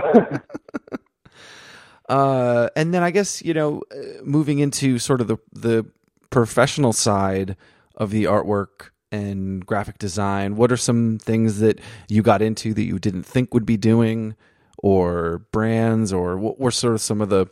uh, 2.08 2.68
and 2.76 2.94
then 2.94 3.02
I 3.02 3.10
guess 3.10 3.42
you 3.42 3.54
know, 3.54 3.82
uh, 3.90 4.22
moving 4.22 4.60
into 4.60 4.98
sort 4.98 5.20
of 5.20 5.26
the 5.26 5.38
the 5.52 5.86
professional 6.30 6.92
side 6.92 7.56
of 7.96 8.10
the 8.10 8.24
artwork 8.24 8.90
and 9.22 9.64
graphic 9.64 9.98
design. 9.98 10.57
What 10.57 10.72
are 10.72 10.77
some 10.77 11.18
things 11.18 11.61
that 11.61 11.81
you 12.09 12.22
got 12.22 12.42
into 12.42 12.74
that 12.74 12.85
you 12.85 12.98
didn't 12.98 13.24
think 13.24 13.55
would 13.55 13.66
be 13.66 13.77
doing, 13.77 14.35
or 14.79 15.38
brands, 15.53 16.12
or 16.12 16.37
what 16.37 16.59
were 16.59 16.70
sort 16.70 16.94
of 16.94 17.00
some 17.00 17.20
of 17.20 17.29
the 17.29 17.46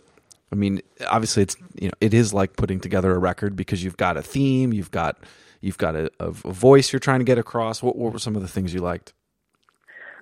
I 0.52 0.54
mean, 0.54 0.82
obviously, 1.08 1.42
it's 1.42 1.56
you 1.80 1.88
know, 1.88 1.94
it 2.00 2.12
is 2.12 2.34
like 2.34 2.56
putting 2.56 2.78
together 2.78 3.12
a 3.12 3.18
record 3.18 3.56
because 3.56 3.82
you've 3.82 3.96
got 3.96 4.18
a 4.18 4.22
theme, 4.22 4.72
you've 4.72 4.90
got 4.90 5.16
you've 5.62 5.78
got 5.78 5.96
a, 5.96 6.10
a 6.20 6.30
voice 6.30 6.92
you're 6.92 7.00
trying 7.00 7.20
to 7.20 7.24
get 7.24 7.38
across. 7.38 7.82
What, 7.82 7.96
what 7.96 8.12
were 8.12 8.18
some 8.18 8.36
of 8.36 8.42
the 8.42 8.48
things 8.48 8.74
you 8.74 8.80
liked? 8.80 9.14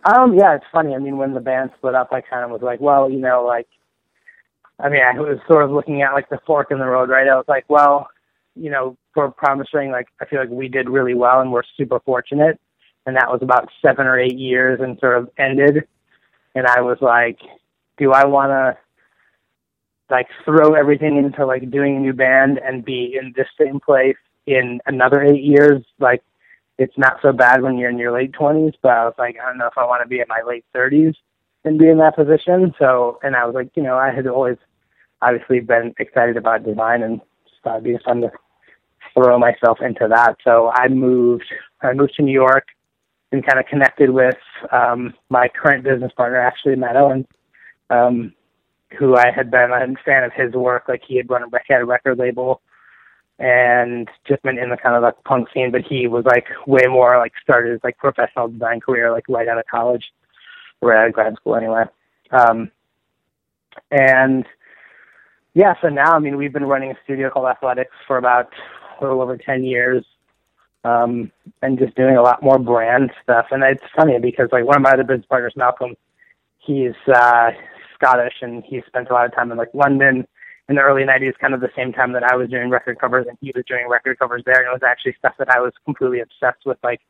Um, 0.04 0.34
yeah, 0.38 0.54
it's 0.54 0.64
funny. 0.72 0.94
I 0.94 0.98
mean, 0.98 1.16
when 1.16 1.34
the 1.34 1.40
band 1.40 1.70
split 1.76 1.94
up, 1.94 2.12
I 2.12 2.20
kind 2.20 2.44
of 2.44 2.50
was 2.50 2.62
like, 2.62 2.80
well, 2.80 3.10
you 3.10 3.18
know, 3.18 3.44
like, 3.44 3.66
I 4.78 4.88
mean, 4.88 5.02
I 5.02 5.18
was 5.18 5.38
sort 5.46 5.64
of 5.64 5.72
looking 5.72 6.00
at 6.00 6.12
like 6.12 6.30
the 6.30 6.38
fork 6.46 6.70
in 6.70 6.78
the 6.78 6.86
road, 6.86 7.10
right? 7.10 7.28
I 7.28 7.36
was 7.36 7.44
like, 7.48 7.64
well, 7.68 8.08
you 8.54 8.70
know, 8.70 8.96
for 9.14 9.30
Promise 9.30 9.68
Ring, 9.72 9.90
like, 9.90 10.08
I 10.20 10.24
feel 10.24 10.40
like 10.40 10.48
we 10.48 10.68
did 10.68 10.88
really 10.88 11.14
well 11.14 11.40
and 11.40 11.52
we're 11.52 11.62
super 11.76 12.00
fortunate. 12.00 12.60
And 13.06 13.16
that 13.16 13.30
was 13.30 13.40
about 13.42 13.68
seven 13.80 14.06
or 14.06 14.18
eight 14.18 14.38
years 14.38 14.80
and 14.80 14.98
sort 14.98 15.18
of 15.18 15.30
ended. 15.38 15.86
And 16.54 16.66
I 16.66 16.80
was 16.80 16.98
like, 17.00 17.38
do 17.98 18.12
I 18.12 18.26
want 18.26 18.50
to 18.50 18.76
like 20.10 20.26
throw 20.44 20.74
everything 20.74 21.16
into 21.16 21.46
like 21.46 21.70
doing 21.70 21.96
a 21.96 22.00
new 22.00 22.12
band 22.12 22.58
and 22.58 22.84
be 22.84 23.16
in 23.18 23.32
this 23.36 23.46
same 23.58 23.80
place 23.80 24.16
in 24.46 24.80
another 24.86 25.22
eight 25.22 25.42
years? 25.42 25.82
Like, 25.98 26.22
it's 26.78 26.96
not 26.96 27.18
so 27.20 27.32
bad 27.32 27.62
when 27.62 27.78
you're 27.78 27.90
in 27.90 27.98
your 27.98 28.12
late 28.12 28.32
20s, 28.32 28.72
but 28.82 28.92
I 28.92 29.04
was 29.04 29.14
like, 29.18 29.36
I 29.40 29.46
don't 29.46 29.58
know 29.58 29.66
if 29.66 29.76
I 29.76 29.84
want 29.84 30.02
to 30.02 30.08
be 30.08 30.20
in 30.20 30.26
my 30.28 30.40
late 30.46 30.64
30s 30.74 31.14
and 31.64 31.78
be 31.78 31.88
in 31.88 31.98
that 31.98 32.16
position. 32.16 32.74
So, 32.78 33.18
and 33.22 33.36
I 33.36 33.44
was 33.44 33.54
like, 33.54 33.70
you 33.76 33.82
know, 33.82 33.96
I 33.96 34.10
had 34.10 34.26
always 34.26 34.56
obviously 35.20 35.60
been 35.60 35.94
excited 35.98 36.36
about 36.38 36.64
design 36.64 37.02
and 37.02 37.20
thought 37.62 37.78
it'd 37.78 37.84
be 37.84 37.98
fun 38.04 38.22
to 38.22 38.30
throw 39.14 39.38
myself 39.38 39.78
into 39.80 40.06
that. 40.08 40.36
So 40.44 40.70
I 40.74 40.88
moved, 40.88 41.44
I 41.82 41.92
moved 41.92 42.14
to 42.16 42.22
New 42.22 42.32
York 42.32 42.66
and 43.32 43.46
kind 43.46 43.58
of 43.58 43.66
connected 43.66 44.10
with 44.10 44.38
um, 44.72 45.14
my 45.28 45.48
current 45.48 45.84
business 45.84 46.12
partner, 46.16 46.38
actually 46.38 46.76
Matt 46.76 46.96
Owen, 46.96 47.26
um, 47.90 48.32
who 48.98 49.16
I 49.16 49.30
had 49.30 49.50
been 49.50 49.70
a 49.70 50.02
fan 50.04 50.24
of 50.24 50.32
his 50.32 50.52
work. 50.52 50.84
Like 50.88 51.02
he 51.06 51.16
had 51.16 51.30
run 51.30 51.42
a, 51.42 51.46
he 51.66 51.72
had 51.72 51.82
a 51.82 51.84
record 51.84 52.18
label 52.18 52.60
and 53.38 54.08
just 54.28 54.42
been 54.42 54.58
in 54.58 54.68
the 54.68 54.76
kind 54.76 54.96
of 54.96 55.02
like 55.02 55.22
punk 55.24 55.48
scene, 55.52 55.70
but 55.70 55.82
he 55.82 56.06
was 56.06 56.24
like 56.24 56.46
way 56.66 56.86
more 56.88 57.16
like 57.18 57.32
started 57.42 57.72
his 57.72 57.80
like 57.82 57.96
professional 57.98 58.48
design 58.48 58.80
career 58.80 59.10
like 59.10 59.24
right 59.28 59.48
out 59.48 59.58
of 59.58 59.64
college, 59.66 60.12
right 60.82 61.00
out 61.00 61.08
of 61.08 61.14
grad 61.14 61.34
school 61.36 61.56
anyway. 61.56 61.84
Um, 62.32 62.70
and 63.90 64.44
yeah, 65.54 65.74
so 65.80 65.88
now 65.88 66.14
I 66.14 66.18
mean 66.18 66.36
we've 66.36 66.52
been 66.52 66.64
running 66.64 66.90
a 66.90 66.96
studio 67.04 67.30
called 67.30 67.46
Athletics 67.46 67.94
for 68.06 68.16
about 68.16 68.52
a 69.00 69.04
little 69.04 69.20
over 69.20 69.36
ten 69.36 69.64
years, 69.64 70.04
um, 70.84 71.30
and 71.62 71.78
just 71.78 71.94
doing 71.94 72.16
a 72.16 72.22
lot 72.22 72.42
more 72.42 72.58
brand 72.58 73.10
stuff. 73.22 73.46
And 73.50 73.62
it's 73.62 73.84
funny 73.94 74.18
because 74.18 74.48
like 74.52 74.64
one 74.64 74.76
of 74.76 74.82
my 74.82 74.92
other 74.92 75.04
business 75.04 75.26
partners, 75.28 75.54
Malcolm, 75.56 75.96
he's 76.58 76.94
uh, 77.12 77.50
Scottish 77.94 78.34
and 78.42 78.64
he 78.64 78.82
spent 78.86 79.10
a 79.10 79.12
lot 79.12 79.26
of 79.26 79.34
time 79.34 79.50
in 79.52 79.58
like 79.58 79.74
London 79.74 80.26
in 80.68 80.76
the 80.76 80.82
early 80.82 81.02
90s, 81.02 81.36
kind 81.38 81.52
of 81.52 81.60
the 81.60 81.70
same 81.74 81.92
time 81.92 82.12
that 82.12 82.22
I 82.22 82.36
was 82.36 82.48
doing 82.48 82.70
record 82.70 82.98
covers 83.00 83.26
and 83.28 83.36
he 83.40 83.52
was 83.54 83.64
doing 83.66 83.88
record 83.88 84.18
covers 84.18 84.42
there. 84.46 84.54
And 84.54 84.68
it 84.68 84.72
was 84.72 84.82
actually 84.86 85.14
stuff 85.18 85.34
that 85.38 85.50
I 85.50 85.60
was 85.60 85.72
completely 85.84 86.20
obsessed 86.20 86.64
with. 86.64 86.78
Like 86.84 87.00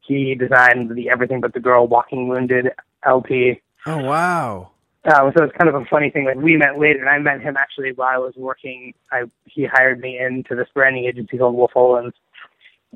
he 0.00 0.34
designed 0.34 0.94
the 0.94 1.10
Everything 1.10 1.40
But 1.40 1.52
the 1.52 1.60
Girl 1.60 1.86
Walking 1.86 2.28
Wounded 2.28 2.68
LP. 3.04 3.60
Oh 3.86 3.98
wow! 3.98 4.70
Um, 5.04 5.32
so 5.36 5.44
it's 5.44 5.56
kind 5.58 5.68
of 5.68 5.74
a 5.74 5.84
funny 5.86 6.10
thing. 6.10 6.26
Like 6.26 6.36
we 6.36 6.56
met 6.56 6.78
later, 6.78 7.00
and 7.00 7.08
I 7.08 7.18
met 7.18 7.40
him 7.40 7.56
actually 7.56 7.92
while 7.92 8.14
I 8.14 8.18
was 8.18 8.34
working. 8.36 8.94
I 9.10 9.24
he 9.46 9.64
hired 9.64 10.00
me 10.00 10.18
into 10.18 10.54
this 10.54 10.68
branding 10.72 11.06
agency 11.06 11.38
called 11.38 11.56
Wolff 11.56 11.72
Olins. 11.74 12.12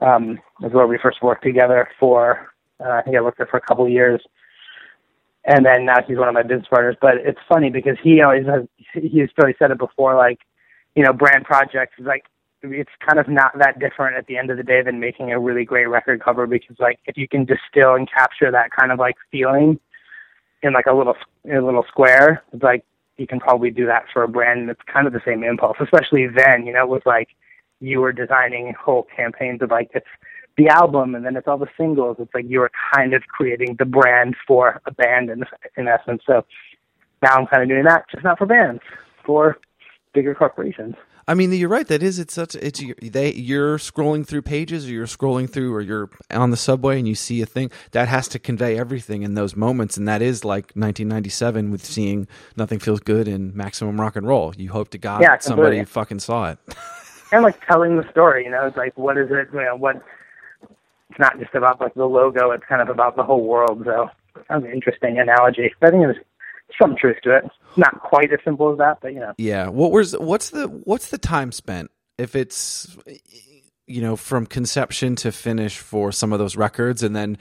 Um, 0.00 0.38
is 0.62 0.72
where 0.72 0.86
we 0.86 0.98
first 1.02 1.22
worked 1.22 1.42
together 1.42 1.88
for. 1.98 2.52
Uh, 2.78 2.90
I 2.90 3.02
think 3.02 3.16
I 3.16 3.20
worked 3.22 3.38
there 3.38 3.46
for 3.46 3.56
a 3.56 3.62
couple 3.62 3.86
of 3.86 3.90
years, 3.90 4.20
and 5.44 5.64
then 5.64 5.86
now 5.86 5.96
he's 6.06 6.18
one 6.18 6.28
of 6.28 6.34
my 6.34 6.42
business 6.42 6.68
partners. 6.70 6.96
But 7.00 7.16
it's 7.16 7.40
funny 7.48 7.70
because 7.70 7.96
he 8.02 8.20
always 8.20 8.46
has. 8.46 8.68
He's 8.92 9.32
probably 9.32 9.56
said 9.58 9.72
it 9.72 9.78
before. 9.78 10.14
Like, 10.14 10.38
you 10.94 11.02
know, 11.02 11.12
brand 11.12 11.44
projects 11.44 11.94
is 11.98 12.06
like 12.06 12.24
it's 12.62 12.90
kind 13.04 13.18
of 13.18 13.28
not 13.28 13.58
that 13.58 13.80
different 13.80 14.16
at 14.16 14.26
the 14.26 14.36
end 14.36 14.50
of 14.50 14.58
the 14.58 14.62
day 14.62 14.82
than 14.82 15.00
making 15.00 15.32
a 15.32 15.40
really 15.40 15.64
great 15.64 15.86
record 15.86 16.22
cover 16.22 16.46
because 16.46 16.76
like 16.78 16.98
if 17.06 17.16
you 17.16 17.26
can 17.26 17.44
distill 17.44 17.94
and 17.94 18.08
capture 18.10 18.50
that 18.50 18.70
kind 18.70 18.92
of 18.92 18.98
like 18.98 19.16
feeling 19.30 19.78
in 20.66 20.72
like 20.72 20.86
a 20.86 20.94
little 20.94 21.16
a 21.50 21.60
little 21.60 21.84
square. 21.88 22.42
It's 22.52 22.62
like 22.62 22.84
you 23.16 23.26
can 23.26 23.40
probably 23.40 23.70
do 23.70 23.86
that 23.86 24.04
for 24.12 24.22
a 24.22 24.28
brand, 24.28 24.60
and 24.60 24.70
it's 24.70 24.80
kind 24.92 25.06
of 25.06 25.12
the 25.12 25.22
same 25.24 25.42
impulse. 25.42 25.76
Especially 25.80 26.26
then, 26.26 26.66
you 26.66 26.72
know, 26.72 26.82
it 26.82 26.88
was 26.88 27.02
like 27.06 27.28
you 27.80 28.00
were 28.00 28.12
designing 28.12 28.74
whole 28.74 29.06
campaigns 29.16 29.62
of 29.62 29.70
like 29.70 29.90
it's 29.94 30.06
the 30.56 30.68
album, 30.68 31.14
and 31.14 31.24
then 31.24 31.36
it's 31.36 31.46
all 31.48 31.58
the 31.58 31.68
singles. 31.76 32.16
It's 32.18 32.34
like 32.34 32.46
you 32.48 32.60
were 32.60 32.70
kind 32.94 33.14
of 33.14 33.22
creating 33.28 33.76
the 33.78 33.84
brand 33.84 34.36
for 34.46 34.80
a 34.86 34.90
band 34.90 35.30
in 35.30 35.44
in 35.76 35.88
essence. 35.88 36.22
So 36.26 36.44
now 37.22 37.36
I'm 37.36 37.46
kind 37.46 37.62
of 37.62 37.68
doing 37.68 37.84
that, 37.84 38.04
just 38.10 38.24
not 38.24 38.38
for 38.38 38.46
bands, 38.46 38.82
for 39.24 39.58
bigger 40.12 40.34
corporations. 40.34 40.94
I 41.28 41.34
mean, 41.34 41.52
you're 41.52 41.68
right. 41.68 41.86
That 41.88 42.04
is, 42.04 42.20
it's 42.20 42.34
such. 42.34 42.54
It's 42.54 42.80
they. 43.02 43.32
You're 43.32 43.78
scrolling 43.78 44.24
through 44.24 44.42
pages, 44.42 44.86
or 44.86 44.92
you're 44.92 45.06
scrolling 45.06 45.50
through, 45.50 45.74
or 45.74 45.80
you're 45.80 46.08
on 46.30 46.52
the 46.52 46.56
subway, 46.56 46.98
and 46.98 47.08
you 47.08 47.16
see 47.16 47.42
a 47.42 47.46
thing 47.46 47.72
that 47.90 48.06
has 48.06 48.28
to 48.28 48.38
convey 48.38 48.78
everything 48.78 49.22
in 49.22 49.34
those 49.34 49.56
moments, 49.56 49.96
and 49.96 50.06
that 50.06 50.22
is 50.22 50.44
like 50.44 50.66
1997 50.74 51.72
with 51.72 51.84
seeing 51.84 52.28
"Nothing 52.56 52.78
Feels 52.78 53.00
Good" 53.00 53.26
and 53.26 53.54
"Maximum 53.56 54.00
Rock 54.00 54.14
and 54.14 54.26
Roll." 54.26 54.54
You 54.56 54.70
hope 54.70 54.90
to 54.90 54.98
God 54.98 55.20
Yeah, 55.20 55.36
somebody 55.38 55.82
fucking 55.84 56.20
saw 56.20 56.50
it. 56.50 56.58
and 57.32 57.42
like 57.42 57.60
telling 57.66 57.96
the 57.96 58.08
story, 58.10 58.44
you 58.44 58.50
know, 58.50 58.66
it's 58.66 58.76
like 58.76 58.96
what 58.96 59.18
is 59.18 59.28
it? 59.30 59.48
You 59.52 59.64
know, 59.64 59.76
what? 59.76 60.00
It's 61.10 61.18
not 61.18 61.40
just 61.40 61.54
about 61.56 61.80
like 61.80 61.94
the 61.94 62.06
logo; 62.06 62.52
it's 62.52 62.64
kind 62.68 62.80
of 62.80 62.88
about 62.88 63.16
the 63.16 63.24
whole 63.24 63.42
world. 63.42 63.82
So 63.84 64.10
that's 64.34 64.64
an 64.64 64.70
interesting 64.70 65.18
analogy. 65.18 65.74
I 65.82 65.90
think 65.90 66.02
there's 66.02 66.24
some 66.80 66.96
truth 66.96 67.16
to 67.24 67.36
it. 67.36 67.44
Not 67.76 68.00
quite 68.00 68.32
as 68.32 68.38
simple 68.44 68.72
as 68.72 68.78
that, 68.78 68.98
but 69.00 69.12
you 69.12 69.20
know. 69.20 69.34
yeah. 69.38 69.68
What 69.68 69.92
was? 69.92 70.16
What's 70.16 70.50
the? 70.50 70.66
What's 70.66 71.10
the 71.10 71.18
time 71.18 71.52
spent? 71.52 71.90
If 72.18 72.34
it's, 72.34 72.96
you 73.86 74.00
know, 74.00 74.16
from 74.16 74.46
conception 74.46 75.16
to 75.16 75.30
finish 75.30 75.78
for 75.78 76.10
some 76.10 76.32
of 76.32 76.38
those 76.38 76.56
records, 76.56 77.02
and 77.02 77.14
then, 77.14 77.36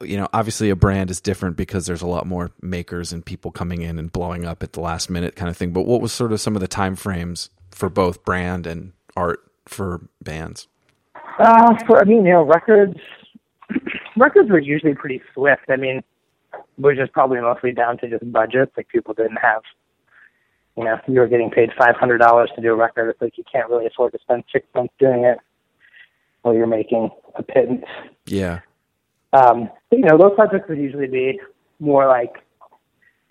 you 0.00 0.16
know, 0.16 0.28
obviously 0.32 0.70
a 0.70 0.76
brand 0.76 1.10
is 1.10 1.20
different 1.20 1.56
because 1.56 1.84
there's 1.86 2.00
a 2.00 2.06
lot 2.06 2.26
more 2.26 2.50
makers 2.62 3.12
and 3.12 3.24
people 3.24 3.50
coming 3.50 3.82
in 3.82 3.98
and 3.98 4.10
blowing 4.10 4.46
up 4.46 4.62
at 4.62 4.72
the 4.72 4.80
last 4.80 5.10
minute 5.10 5.36
kind 5.36 5.50
of 5.50 5.56
thing. 5.58 5.72
But 5.72 5.82
what 5.82 6.00
was 6.00 6.12
sort 6.12 6.32
of 6.32 6.40
some 6.40 6.56
of 6.56 6.62
the 6.62 6.68
time 6.68 6.96
frames 6.96 7.50
for 7.70 7.90
both 7.90 8.24
brand 8.24 8.66
and 8.66 8.92
art 9.14 9.40
for 9.66 10.08
bands? 10.22 10.66
Uh, 11.38 11.76
for 11.86 12.00
I 12.00 12.04
mean, 12.04 12.24
you 12.24 12.32
know, 12.32 12.42
records 12.42 12.98
records 14.16 14.50
were 14.50 14.58
usually 14.58 14.94
pretty 14.94 15.20
swift. 15.34 15.64
I 15.68 15.76
mean, 15.76 16.02
which 16.76 16.98
is 16.98 17.08
probably 17.12 17.40
mostly 17.40 17.72
down 17.72 17.98
to 17.98 18.08
just 18.08 18.30
budgets. 18.32 18.72
Like 18.76 18.88
people 18.88 19.14
didn't 19.14 19.36
have, 19.36 19.62
you 20.76 20.84
know, 20.84 20.98
you 21.06 21.20
were 21.20 21.28
getting 21.28 21.50
paid 21.50 21.70
five 21.78 21.96
hundred 21.96 22.18
dollars 22.18 22.50
to 22.56 22.62
do 22.62 22.72
a 22.72 22.76
record. 22.76 23.10
It's 23.10 23.20
like 23.20 23.38
you 23.38 23.44
can't 23.50 23.68
really 23.68 23.86
afford 23.86 24.12
to 24.12 24.18
spend 24.20 24.44
six 24.52 24.66
months 24.74 24.94
doing 24.98 25.24
it 25.24 25.38
while 26.42 26.54
you're 26.54 26.66
making 26.66 27.10
a 27.36 27.42
pittance. 27.42 27.86
Yeah. 28.26 28.60
Um, 29.32 29.70
but, 29.90 29.98
you 29.98 30.04
know, 30.04 30.16
those 30.16 30.34
projects 30.36 30.68
would 30.68 30.78
usually 30.78 31.08
be 31.08 31.40
more 31.80 32.06
like 32.06 32.34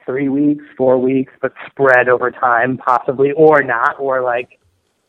three 0.05 0.27
weeks, 0.27 0.65
four 0.77 0.97
weeks, 0.97 1.31
but 1.41 1.53
spread 1.67 2.09
over 2.09 2.29
time, 2.29 2.77
possibly, 2.77 3.31
or 3.31 3.63
not, 3.63 3.97
or 3.99 4.21
like 4.21 4.59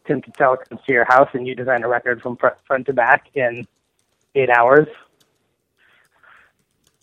Tim 0.06 0.20
Cattell 0.20 0.58
comes 0.68 0.80
to 0.86 0.92
your 0.92 1.04
house 1.04 1.28
and 1.32 1.46
you 1.46 1.54
design 1.54 1.82
a 1.82 1.88
record 1.88 2.22
from 2.22 2.36
front, 2.36 2.56
front 2.66 2.86
to 2.86 2.92
back 2.92 3.26
in 3.34 3.66
eight 4.36 4.50
hours, 4.50 4.86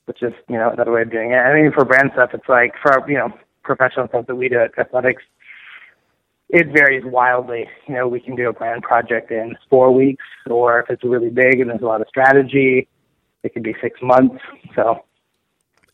which 0.06 0.22
is, 0.24 0.34
you 0.50 0.58
know, 0.58 0.70
another 0.72 0.92
way 0.92 1.04
of 1.04 1.12
doing 1.12 1.32
it. 1.32 1.38
I 1.38 1.54
mean, 1.54 1.72
for 1.72 1.86
brand 1.86 2.12
stuff, 2.14 2.32
it's 2.34 2.50
like 2.50 2.74
for, 2.82 3.10
you 3.10 3.18
know, 3.18 3.30
professional 3.64 4.08
stuff 4.08 4.28
that 4.28 4.36
we 4.36 4.50
do 4.50 4.60
at 4.60 4.78
Athletics, 4.78 5.24
it 6.50 6.68
varies 6.68 7.04
wildly. 7.06 7.68
You 7.88 7.96
know, 7.96 8.08
we 8.08 8.20
can 8.20 8.36
do 8.36 8.50
a 8.50 8.54
brand 8.54 8.84
project 8.84 9.32
in 9.32 9.56
four 9.70 9.92
weeks, 9.94 10.26
or 10.50 10.80
if 10.82 10.90
it's 10.90 11.04
really 11.04 11.30
big 11.30 11.60
and 11.60 11.70
there's 11.70 11.82
a 11.82 11.86
lot 11.86 12.02
of 12.02 12.08
strategy, 12.08 12.88
it 13.44 13.54
could 13.54 13.64
be 13.64 13.76
six 13.82 14.00
months. 14.02 14.44
So 14.76 15.04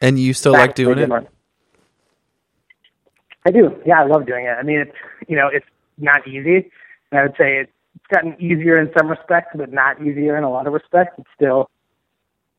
And 0.01 0.19
you 0.19 0.33
still 0.33 0.53
like 0.53 0.75
doing 0.75 0.97
it? 0.97 1.11
I 3.45 3.51
do. 3.51 3.75
Yeah, 3.85 4.01
I 4.01 4.05
love 4.05 4.25
doing 4.25 4.45
it. 4.45 4.57
I 4.59 4.63
mean, 4.63 4.79
it's 4.79 4.97
you 5.27 5.35
know, 5.35 5.47
it's 5.51 5.65
not 5.97 6.27
easy. 6.27 6.69
And 7.11 7.19
I 7.19 7.23
would 7.23 7.35
say 7.37 7.57
it's 7.57 7.71
gotten 8.11 8.35
easier 8.41 8.79
in 8.79 8.91
some 8.97 9.07
respects, 9.07 9.51
but 9.55 9.71
not 9.71 10.01
easier 10.01 10.37
in 10.37 10.43
a 10.43 10.49
lot 10.49 10.67
of 10.67 10.73
respects. 10.73 11.13
It's 11.17 11.29
still 11.35 11.69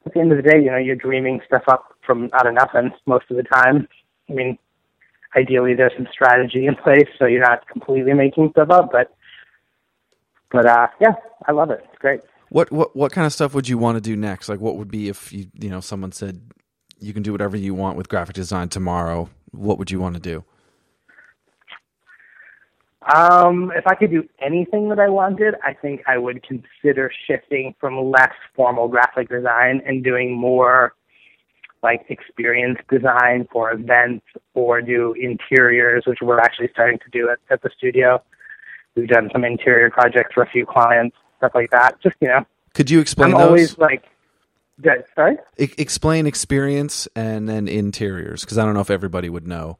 at 0.06 0.14
the 0.14 0.20
end 0.20 0.32
of 0.32 0.42
the 0.42 0.48
day, 0.48 0.58
you 0.58 0.70
know, 0.70 0.76
you're 0.78 0.96
dreaming 0.96 1.40
stuff 1.46 1.62
up 1.68 1.94
from 2.04 2.30
out 2.32 2.46
of 2.46 2.54
nothing 2.54 2.90
most 3.06 3.26
of 3.30 3.36
the 3.36 3.42
time. 3.42 3.88
I 4.30 4.32
mean, 4.32 4.58
ideally 5.36 5.74
there's 5.74 5.92
some 5.96 6.08
strategy 6.10 6.66
in 6.66 6.74
place 6.74 7.08
so 7.18 7.26
you're 7.26 7.40
not 7.42 7.66
completely 7.68 8.14
making 8.14 8.50
stuff 8.52 8.70
up, 8.70 8.90
but 8.92 9.14
but 10.50 10.66
uh 10.66 10.88
yeah, 11.00 11.12
I 11.46 11.52
love 11.52 11.70
it. 11.70 11.84
It's 11.88 11.98
great. 11.98 12.20
What 12.50 12.70
what 12.72 12.96
what 12.96 13.12
kind 13.12 13.26
of 13.26 13.32
stuff 13.32 13.54
would 13.54 13.68
you 13.68 13.78
want 13.78 13.96
to 13.96 14.00
do 14.00 14.16
next? 14.16 14.48
Like, 14.48 14.60
what 14.60 14.76
would 14.76 14.90
be 14.90 15.08
if 15.08 15.32
you 15.32 15.46
you 15.54 15.68
know 15.68 15.80
someone 15.80 16.12
said 16.12 16.40
you 16.98 17.12
can 17.12 17.22
do 17.22 17.32
whatever 17.32 17.56
you 17.56 17.74
want 17.74 17.96
with 17.96 18.08
graphic 18.08 18.34
design 18.34 18.68
tomorrow? 18.68 19.28
What 19.50 19.78
would 19.78 19.90
you 19.90 20.00
want 20.00 20.14
to 20.14 20.20
do? 20.20 20.44
Um, 23.14 23.72
if 23.74 23.86
I 23.86 23.94
could 23.94 24.10
do 24.10 24.28
anything 24.40 24.90
that 24.90 24.98
I 24.98 25.08
wanted, 25.08 25.54
I 25.64 25.72
think 25.72 26.02
I 26.06 26.18
would 26.18 26.42
consider 26.42 27.10
shifting 27.26 27.74
from 27.80 28.10
less 28.10 28.32
formal 28.54 28.88
graphic 28.88 29.30
design 29.30 29.80
and 29.86 30.04
doing 30.04 30.36
more 30.36 30.94
like 31.82 32.04
experience 32.08 32.78
design 32.90 33.48
for 33.50 33.72
events 33.72 34.26
or 34.54 34.82
do 34.82 35.14
interiors, 35.18 36.04
which 36.06 36.18
we're 36.20 36.40
actually 36.40 36.68
starting 36.72 36.98
to 36.98 37.10
do 37.10 37.30
at, 37.30 37.38
at 37.50 37.62
the 37.62 37.70
studio. 37.76 38.22
We've 38.94 39.08
done 39.08 39.30
some 39.32 39.44
interior 39.44 39.90
projects 39.90 40.34
for 40.34 40.42
a 40.42 40.48
few 40.50 40.66
clients, 40.66 41.16
stuff 41.38 41.52
like 41.54 41.70
that. 41.70 42.00
Just, 42.02 42.16
you 42.20 42.28
know, 42.28 42.44
Could 42.74 42.90
you 42.90 43.00
explain 43.00 43.32
I'm 43.32 43.38
those? 43.38 43.46
always 43.46 43.78
like. 43.78 44.04
Sorry. 45.16 45.36
E- 45.58 45.72
explain 45.76 46.26
experience 46.26 47.08
and 47.16 47.48
then 47.48 47.66
interiors 47.66 48.44
because 48.44 48.58
I 48.58 48.64
don't 48.64 48.74
know 48.74 48.80
if 48.80 48.90
everybody 48.90 49.28
would 49.28 49.46
know. 49.46 49.78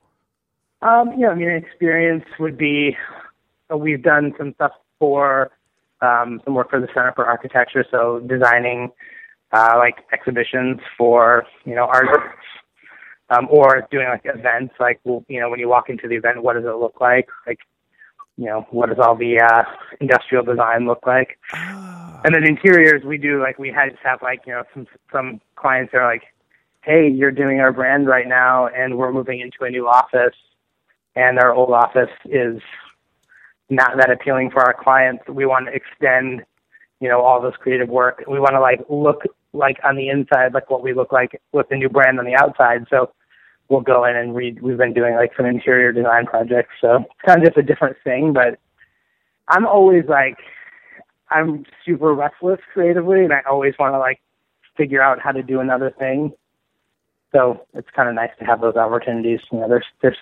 Um, 0.83 1.13
you 1.13 1.21
know, 1.21 1.31
I 1.31 1.35
mean, 1.35 1.51
experience 1.51 2.25
would 2.39 2.57
be 2.59 2.97
we've 3.77 4.03
done 4.03 4.35
some 4.39 4.55
stuff 4.55 4.73
for 4.99 5.51
um, 6.01 6.41
some 6.45 6.55
work 6.55 6.71
for 6.71 6.81
the 6.81 6.89
Center 6.89 7.13
for 7.15 7.27
Architecture, 7.27 7.85
so 7.91 8.21
designing 8.21 8.91
uh, 9.53 9.75
like 9.77 9.97
exhibitions 10.13 10.79
for 10.97 11.45
you 11.65 11.75
know 11.75 11.85
artists, 11.85 12.39
um, 13.31 13.49
or 13.51 13.87
doing 13.91 14.07
like 14.09 14.23
events. 14.25 14.75
Like, 14.79 15.01
well, 15.05 15.25
you 15.29 15.41
know, 15.41 15.51
when 15.51 15.59
you 15.59 15.69
walk 15.69 15.89
into 15.89 16.09
the 16.09 16.15
event, 16.15 16.43
what 16.43 16.55
does 16.55 16.65
it 16.65 16.77
look 16.77 17.01
like? 17.01 17.29
Like, 17.47 17.59
you 18.37 18.47
know, 18.47 18.67
what 18.71 18.89
does 18.89 18.99
all 19.01 19.17
the 19.17 19.41
uh, 19.41 19.63
industrial 20.01 20.45
design 20.45 20.87
look 20.87 21.07
like? 21.07 21.39
And 21.53 22.35
then 22.35 22.45
interiors, 22.45 23.03
we 23.05 23.19
do 23.19 23.41
like 23.43 23.59
we 23.59 23.71
had 23.71 23.91
to 23.91 23.97
have 24.05 24.23
like 24.23 24.43
you 24.47 24.53
know 24.53 24.63
some 24.73 24.87
some 25.13 25.41
clients 25.57 25.93
that 25.93 25.99
are 25.99 26.13
like, 26.13 26.25
hey, 26.83 27.09
you're 27.09 27.33
doing 27.33 27.61
our 27.61 27.73
brand 27.73 28.07
right 28.07 28.29
now, 28.29 28.69
and 28.69 28.97
we're 28.97 29.13
moving 29.13 29.41
into 29.41 29.65
a 29.65 29.71
new 29.71 29.89
office 29.89 30.35
and 31.19 31.39
our 31.39 31.53
old 31.53 31.73
office 31.73 32.15
is 32.27 32.63
not 33.71 33.97
that 33.99 34.11
appealing 34.11 34.51
for 34.51 34.63
our 34.63 34.75
clients. 34.75 35.25
We 35.29 35.47
want 35.47 35.67
to 35.67 35.73
extend, 35.73 36.45
you 37.01 37.09
know, 37.09 37.21
all 37.23 37.41
this 37.41 37.55
creative 37.59 37.89
work. 37.89 38.25
We 38.27 38.41
want 38.41 38.53
to 38.53 38.61
like 38.61 38.81
look 38.89 39.23
like 39.53 39.79
on 39.85 39.97
the 39.97 40.09
inside 40.09 40.55
like 40.55 40.71
what 40.71 40.83
we 40.83 40.93
look 40.93 41.13
like 41.13 41.41
with 41.53 41.69
the 41.69 41.77
new 41.77 41.89
brand 41.89 42.19
on 42.19 42.25
the 42.25 42.35
outside. 42.35 42.87
So 42.91 43.13
we'll 43.69 43.81
go 43.81 44.05
in 44.05 44.17
and 44.17 44.35
read. 44.35 44.63
We've 44.63 44.79
been 44.79 44.95
doing 44.95 45.15
like 45.15 45.33
some 45.37 45.47
interior 45.47 45.93
design 45.93 46.27
projects. 46.27 46.75
So 46.81 46.97
it's 46.97 47.27
kind 47.27 47.41
of 47.41 47.47
just 47.47 47.59
a 47.59 47.63
different 47.63 47.97
thing. 48.05 48.33
But 48.33 48.59
I'm 49.49 49.67
always 49.67 50.05
like, 50.09 50.39
I'm 51.31 51.65
super 51.85 52.15
restless 52.15 52.61
creatively, 52.73 53.25
and 53.25 53.33
I 53.33 53.41
always 53.49 53.75
want 53.79 53.95
to 53.95 53.99
like 53.99 54.21
figure 54.77 55.03
out 55.03 55.21
how 55.21 55.33
to 55.33 55.43
do 55.43 55.61
another 55.61 55.91
thing. 55.99 56.33
So 57.33 57.67
it's 57.75 57.89
kind 57.95 58.09
of 58.09 58.15
nice 58.15 58.31
to 58.39 58.47
have 58.47 58.63
those 58.63 58.77
opportunities. 58.77 59.41
You 59.53 59.61
know, 59.61 59.69
there's 59.69 59.85
there's 60.01 60.17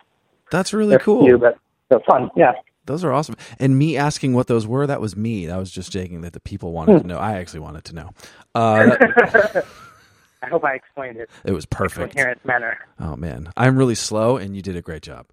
That's 0.51 0.73
really 0.73 0.99
cool. 0.99 1.25
few, 1.25 1.39
but 1.39 1.59
they're 1.89 2.01
fun. 2.01 2.31
Yeah. 2.37 2.53
Those 2.87 3.05
are 3.05 3.13
awesome. 3.13 3.37
And 3.59 3.79
me 3.79 3.97
asking 3.97 4.35
what 4.35 4.47
those 4.47 4.67
were, 4.67 4.87
that 4.87 5.01
was 5.01 5.17
me. 5.17 5.47
That 5.47 5.59
was 5.59 5.71
just 5.71 5.93
joking 5.93 6.23
that 6.23 6.33
the 6.33 6.41
people 6.41 6.73
wanted 6.73 7.03
to 7.03 7.07
know. 7.09 7.19
I 7.19 7.35
actually 7.35 7.61
wanted 7.61 7.85
to 7.85 7.95
know. 7.95 8.11
Uh, 8.55 8.87
that- 8.87 9.67
I 10.43 10.49
hope 10.49 10.65
I 10.65 10.75
explained 10.75 11.17
it 11.17 11.29
it 11.45 11.53
was 11.53 11.65
in 11.65 11.69
a 11.73 11.77
perfect. 11.77 12.15
coherent 12.15 12.45
manner. 12.45 12.79
Oh 13.01 13.17
man, 13.17 13.51
I'm 13.57 13.77
really 13.77 13.95
slow, 13.97 14.37
and 14.37 14.55
you 14.55 14.63
did 14.63 14.77
a 14.77 14.83
great 14.83 15.03
job. 15.03 15.27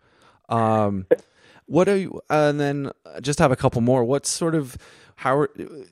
Um, 0.49 1.05
what 1.65 1.87
are 1.87 1.97
you? 1.97 2.21
Uh, 2.29 2.49
and 2.49 2.59
then 2.59 2.91
just 3.21 3.37
have 3.39 3.51
a 3.51 3.55
couple 3.55 3.81
more. 3.81 4.03
What 4.03 4.25
sort 4.25 4.55
of 4.55 4.77
how 5.17 5.45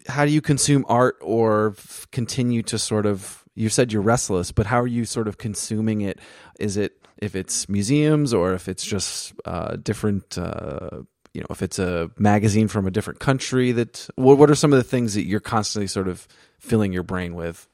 how 0.08 0.26
do 0.26 0.32
you 0.32 0.42
consume 0.42 0.86
art 0.90 1.18
or 1.22 1.76
f- 1.78 2.08
continue 2.12 2.64
to 2.64 2.80
sort 2.80 3.06
of? 3.06 3.44
You 3.54 3.70
said 3.70 3.92
you're 3.92 4.02
restless, 4.02 4.52
but 4.52 4.66
how 4.66 4.80
are 4.82 4.88
you 4.88 5.06
sort 5.06 5.28
of 5.28 5.38
consuming 5.38 6.02
it? 6.02 6.18
Is 6.60 6.78
it 6.78 6.94
if 7.18 7.36
it's 7.36 7.68
museums 7.70 8.34
or 8.34 8.54
if 8.54 8.68
it's 8.70 8.84
just 8.86 9.34
uh, 9.46 9.76
different? 9.76 10.38
Uh, 10.38 11.02
you 11.34 11.42
know, 11.42 11.48
if 11.50 11.62
it's 11.62 11.80
a 11.80 12.12
magazine 12.18 12.68
from 12.68 12.88
a 12.88 12.92
different 12.92 13.20
country. 13.20 13.72
That 13.72 14.10
what, 14.16 14.38
what 14.38 14.50
are 14.50 14.56
some 14.56 14.74
of 14.74 14.78
the 14.78 14.84
things 14.84 15.14
that 15.14 15.26
you're 15.26 15.40
constantly 15.40 15.88
sort 15.88 16.08
of 16.08 16.28
filling 16.60 16.92
your 16.92 17.04
brain 17.04 17.36
with 17.36 17.68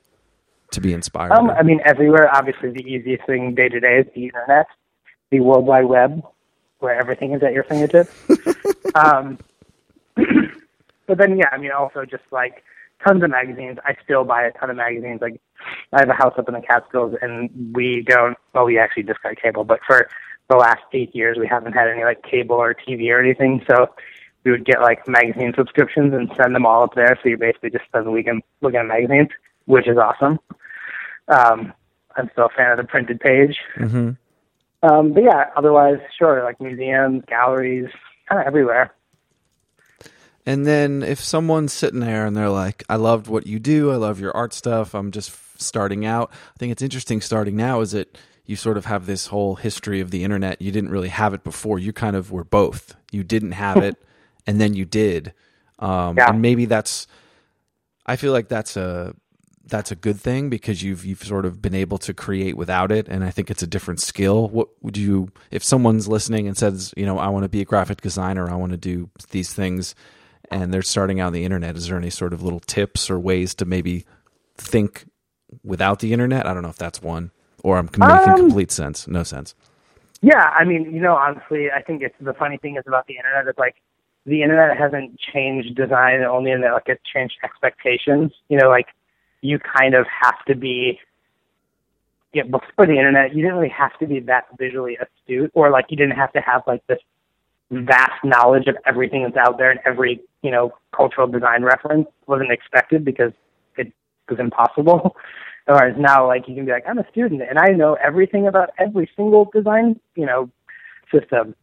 to 0.72 0.82
be 0.82 0.93
inspired? 0.93 1.32
Um, 1.32 1.50
I 1.50 1.63
mean, 1.63 1.80
everywhere. 1.86 2.30
Obviously, 2.34 2.72
the 2.72 2.84
easiest 2.84 3.26
thing 3.26 3.56
day 3.56 3.70
to 3.70 3.80
day 3.80 4.00
is 4.00 4.06
the 4.13 4.26
internet, 4.26 4.67
the 5.32 5.39
World 5.39 5.65
Wide 5.65 5.86
Web, 5.86 6.24
where 6.80 7.00
everything 7.00 7.34
is 7.34 7.41
at 7.41 7.54
your 7.54 7.63
fingertips. 7.63 8.12
um, 8.96 9.39
but 11.08 11.17
then, 11.17 11.38
yeah, 11.38 11.50
I 11.52 11.58
mean, 11.58 11.72
also 11.72 12.06
just 12.06 12.24
like 12.32 12.63
tons 13.06 13.24
of 13.24 13.32
magazines. 13.32 13.80
I 13.86 13.96
still 14.04 14.24
buy 14.24 14.43
a 14.43 14.52
ton 14.52 14.70
of 14.70 14.76
magazines. 14.76 15.20
Like, 15.22 15.41
I 15.93 16.02
have 16.02 16.10
a 16.10 16.13
house 16.13 16.34
up 16.38 16.48
in 16.48 16.54
the 16.54 16.62
Catskills, 16.62 17.15
and 17.24 17.74
we 17.76 18.04
don't. 18.08 18.38
Well, 18.54 18.65
we 18.65 18.78
actually 18.78 19.04
just 19.04 19.22
got 19.24 19.36
cable, 19.41 19.63
but 19.63 19.80
for 19.88 20.08
the 20.49 20.55
last 20.55 20.83
eight 20.93 21.15
years, 21.15 21.38
we 21.39 21.47
haven't 21.47 21.73
had 21.73 21.88
any 21.88 22.03
like 22.03 22.23
cable 22.23 22.55
or 22.55 22.73
TV 22.73 23.10
or 23.10 23.19
anything. 23.21 23.63
So 23.69 23.89
we 24.43 24.51
would 24.51 24.65
get 24.65 24.81
like 24.81 25.07
magazine 25.07 25.53
subscriptions 25.57 26.13
and 26.13 26.31
send 26.36 26.55
them 26.55 26.65
all 26.65 26.83
up 26.83 26.95
there. 26.95 27.17
So 27.21 27.29
you 27.29 27.38
basically 27.38 27.71
just 27.71 27.86
spend 27.86 28.05
the 28.05 28.12
weekend 28.12 28.43
looking 28.62 28.79
at 28.79 28.86
magazines, 28.86 29.29
which 29.65 29.88
is 29.88 29.97
awesome. 29.97 30.39
Um, 31.27 31.73
I'm 32.15 32.29
still 32.31 32.45
a 32.45 32.57
fan 32.57 32.71
of 32.71 32.77
the 32.77 32.86
printed 32.86 33.19
page. 33.19 33.57
hmm 33.75 34.12
Um, 34.83 35.13
but 35.13 35.23
yeah, 35.23 35.49
otherwise, 35.55 35.99
sure, 36.17 36.43
like 36.43 36.62
museums, 36.62 37.23
galleries, 37.27 37.89
kind 38.29 38.41
of 38.41 38.47
everywhere. 38.47 38.93
And 40.45 40.65
then 40.65 41.03
if 41.03 41.19
someone's 41.19 41.73
sitting 41.73 41.99
there 41.99 42.25
and 42.25 42.36
they're 42.36 42.49
like, 42.49 42.83
I 42.88 42.95
loved 42.95 43.27
what 43.27 43.45
you 43.45 43.60
do, 43.60 43.91
I 43.91 43.97
love 43.97 44.21
your 44.21 44.36
art 44.36 44.53
stuff, 44.53 44.95
I'm 44.95 45.12
just 45.12 45.36
starting 45.62 46.05
out. 46.05 46.31
I 46.31 46.57
think 46.57 46.71
it's 46.71 46.81
interesting 46.81 47.19
starting 47.19 47.57
now 47.57 47.81
is 47.81 47.91
that 47.91 48.17
you 48.47 48.55
sort 48.55 48.77
of 48.77 48.86
have 48.86 49.05
this 49.05 49.27
whole 49.27 49.55
history 49.55 49.99
of 49.99 50.10
the 50.10 50.23
internet. 50.23 50.62
You 50.62 50.71
didn't 50.71 50.89
really 50.89 51.10
have 51.10 51.33
it 51.33 51.43
before. 51.43 51.77
You 51.79 51.91
kind 51.93 52.15
of 52.15 52.31
were 52.31 52.45
both. 52.45 52.95
You 53.12 53.23
didn't 53.23 53.51
have 53.51 53.77
it 53.77 54.01
and 54.47 54.60
then 54.60 54.73
you 54.73 54.86
did. 54.86 55.33
Um, 55.79 56.15
Yeah. 56.17 56.29
and 56.31 56.41
maybe 56.41 56.65
that's 56.65 57.07
I 58.05 58.15
feel 58.15 58.31
like 58.31 58.47
that's 58.47 58.77
a 58.77 59.13
that's 59.65 59.91
a 59.91 59.95
good 59.97 60.17
thing 60.17 60.49
because 60.49 60.81
you've 60.81 61.03
you've 61.03 61.23
sort 61.23 61.45
of 61.45 61.62
been 61.62 61.75
able 61.75 61.97
to 61.97 62.13
create 62.13 62.55
without 62.55 62.89
it 62.89 63.10
and 63.10 63.21
I 63.21 63.31
think 63.31 63.51
it's 63.51 63.62
a 63.63 63.67
different 63.67 63.99
skill. 63.99 64.47
What 64.47 64.69
would 64.81 64.95
you 64.95 65.27
if 65.51 65.62
someone's 65.62 66.07
listening 66.07 66.47
and 66.47 66.57
says, 66.57 66.93
you 66.95 67.05
know, 67.05 67.19
I 67.19 67.27
want 67.27 67.43
to 67.43 67.49
be 67.49 67.62
a 67.62 67.65
graphic 67.65 67.99
designer, 67.99 68.49
I 68.49 68.55
want 68.55 68.71
to 68.71 68.77
do 68.77 69.10
these 69.31 69.53
things 69.53 69.93
and 70.49 70.73
they're 70.73 70.81
starting 70.81 71.19
out 71.19 71.27
on 71.27 71.33
the 71.33 71.43
internet, 71.43 71.75
is 71.75 71.88
there 71.89 71.97
any 71.97 72.10
sort 72.10 72.31
of 72.31 72.41
little 72.41 72.62
tips 72.62 73.10
or 73.10 73.19
ways 73.19 73.53
to 73.55 73.65
maybe 73.65 74.05
think 74.55 75.05
without 75.65 75.99
the 75.99 76.13
internet? 76.13 76.45
I 76.47 76.53
don't 76.53 76.63
know 76.63 76.69
if 76.69 76.77
that's 76.77 77.01
one 77.01 77.31
or 77.63 77.78
I'm 77.78 77.86
making 77.98 78.04
Um, 78.04 78.36
complete 78.36 78.72
sense. 78.72 79.08
No 79.08 79.24
sense. 79.24 79.56
Yeah, 80.22 80.52
I 80.56 80.63
mean, 80.63 80.91
you 80.93 81.02
know, 81.02 81.15
honestly, 81.15 81.70
I 81.72 81.82
think 81.82 82.02
it's 82.02 82.15
the 82.20 82.34
funny 82.34 82.58
thing 82.58 82.76
is 82.78 82.84
about 82.88 83.08
the 83.08 83.17
internet 83.17 83.48
is 83.48 83.58
like 83.58 83.76
the 84.26 84.41
internet 84.41 84.78
hasn't 84.78 85.20
changed 85.20 85.76
design 85.76 86.22
only 86.24 86.52
in 86.52 86.62
that 86.62 86.74
like 86.74 86.88
it's 86.88 87.04
changed 87.04 87.36
expectations. 87.43 88.32
You 88.50 88.58
know, 88.58 88.70
like 88.70 88.88
you 89.41 89.60
kind 89.60 89.93
of 89.93 90.06
have 90.08 90.43
to 90.46 90.56
be. 90.56 91.00
Yeah, 92.34 92.43
before 92.43 92.86
the 92.86 92.98
internet, 92.98 93.34
you 93.34 93.41
didn't 93.41 93.58
really 93.58 93.70
have 93.70 93.98
to 94.00 94.06
be 94.06 94.20
that 94.22 94.46
visually 94.58 94.98
astute, 94.98 95.50
or 95.54 95.70
like 95.70 95.86
you 95.89 95.98
didn't 95.98 96.17
have 96.17 96.34
to 96.34 96.41
have 96.41 96.62
like 96.67 96.86
this 96.88 97.00
vast 97.72 98.24
knowledge 98.24 98.67
of 98.67 98.76
everything 98.86 99.24
that's 99.24 99.38
out 99.38 99.58
there 99.58 99.72
and 99.72 99.80
every 99.86 100.22
you 100.41 100.52
know 100.52 100.74
cultural 100.96 101.28
design 101.28 101.63
reference 101.63 102.08
wasn't 102.28 102.52
expected 102.52 103.06
because 103.06 103.32
it 103.78 103.91
was 104.30 104.39
impossible. 104.39 105.15
Whereas 105.67 105.95
now, 105.99 106.25
like 106.25 106.47
you 106.47 106.56
can 106.56 106.65
be 106.65 106.71
like, 106.71 106.86
I'm 106.88 106.97
a 106.97 107.08
student 107.12 107.41
and 107.41 107.60
I 107.60 107.71
know 107.71 107.97
everything 108.01 108.47
about 108.47 108.69
every 108.80 109.10
single 109.17 109.49
design, 109.53 109.99
you 110.15 110.25
know, 110.25 110.49
system. 111.13 111.56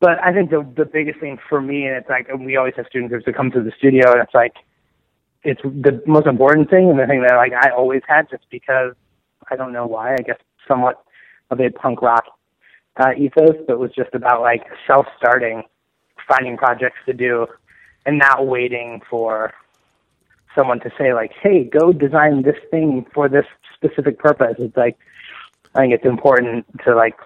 But 0.00 0.22
I 0.22 0.32
think 0.32 0.50
the 0.50 0.66
the 0.76 0.84
biggest 0.84 1.20
thing 1.20 1.38
for 1.48 1.60
me, 1.60 1.86
and 1.86 1.96
it's 1.96 2.08
like 2.08 2.28
and 2.28 2.44
we 2.44 2.56
always 2.56 2.74
have 2.76 2.86
student 2.86 3.10
groups 3.10 3.24
that 3.26 3.36
come 3.36 3.50
to 3.52 3.62
the 3.62 3.72
studio, 3.78 4.12
and 4.12 4.20
it's 4.22 4.34
like 4.34 4.54
it's 5.44 5.62
the 5.62 6.02
most 6.06 6.26
important 6.26 6.68
thing, 6.68 6.90
and 6.90 6.98
the 6.98 7.06
thing 7.06 7.22
that 7.22 7.36
like 7.36 7.52
I 7.52 7.70
always 7.70 8.02
had, 8.08 8.28
just 8.28 8.44
because 8.50 8.94
I 9.50 9.56
don't 9.56 9.72
know 9.72 9.86
why. 9.86 10.14
I 10.14 10.22
guess 10.22 10.38
somewhat 10.68 11.02
of 11.50 11.60
a 11.60 11.70
punk 11.70 12.02
rock 12.02 12.24
uh, 12.96 13.12
ethos, 13.16 13.56
but 13.68 13.78
was 13.78 13.92
just 13.92 14.14
about 14.14 14.40
like 14.42 14.64
self-starting, 14.86 15.62
finding 16.28 16.56
projects 16.56 16.98
to 17.06 17.12
do, 17.12 17.46
and 18.04 18.18
not 18.18 18.46
waiting 18.46 19.00
for 19.08 19.52
someone 20.56 20.80
to 20.80 20.90
say 20.98 21.14
like, 21.14 21.32
"Hey, 21.40 21.64
go 21.64 21.92
design 21.92 22.42
this 22.42 22.56
thing 22.70 23.06
for 23.14 23.28
this 23.28 23.46
specific 23.74 24.18
purpose." 24.18 24.56
It's 24.58 24.76
like 24.76 24.96
I 25.74 25.80
think 25.80 25.92
it's 25.92 26.04
important 26.04 26.66
to 26.84 26.96
like 26.96 27.16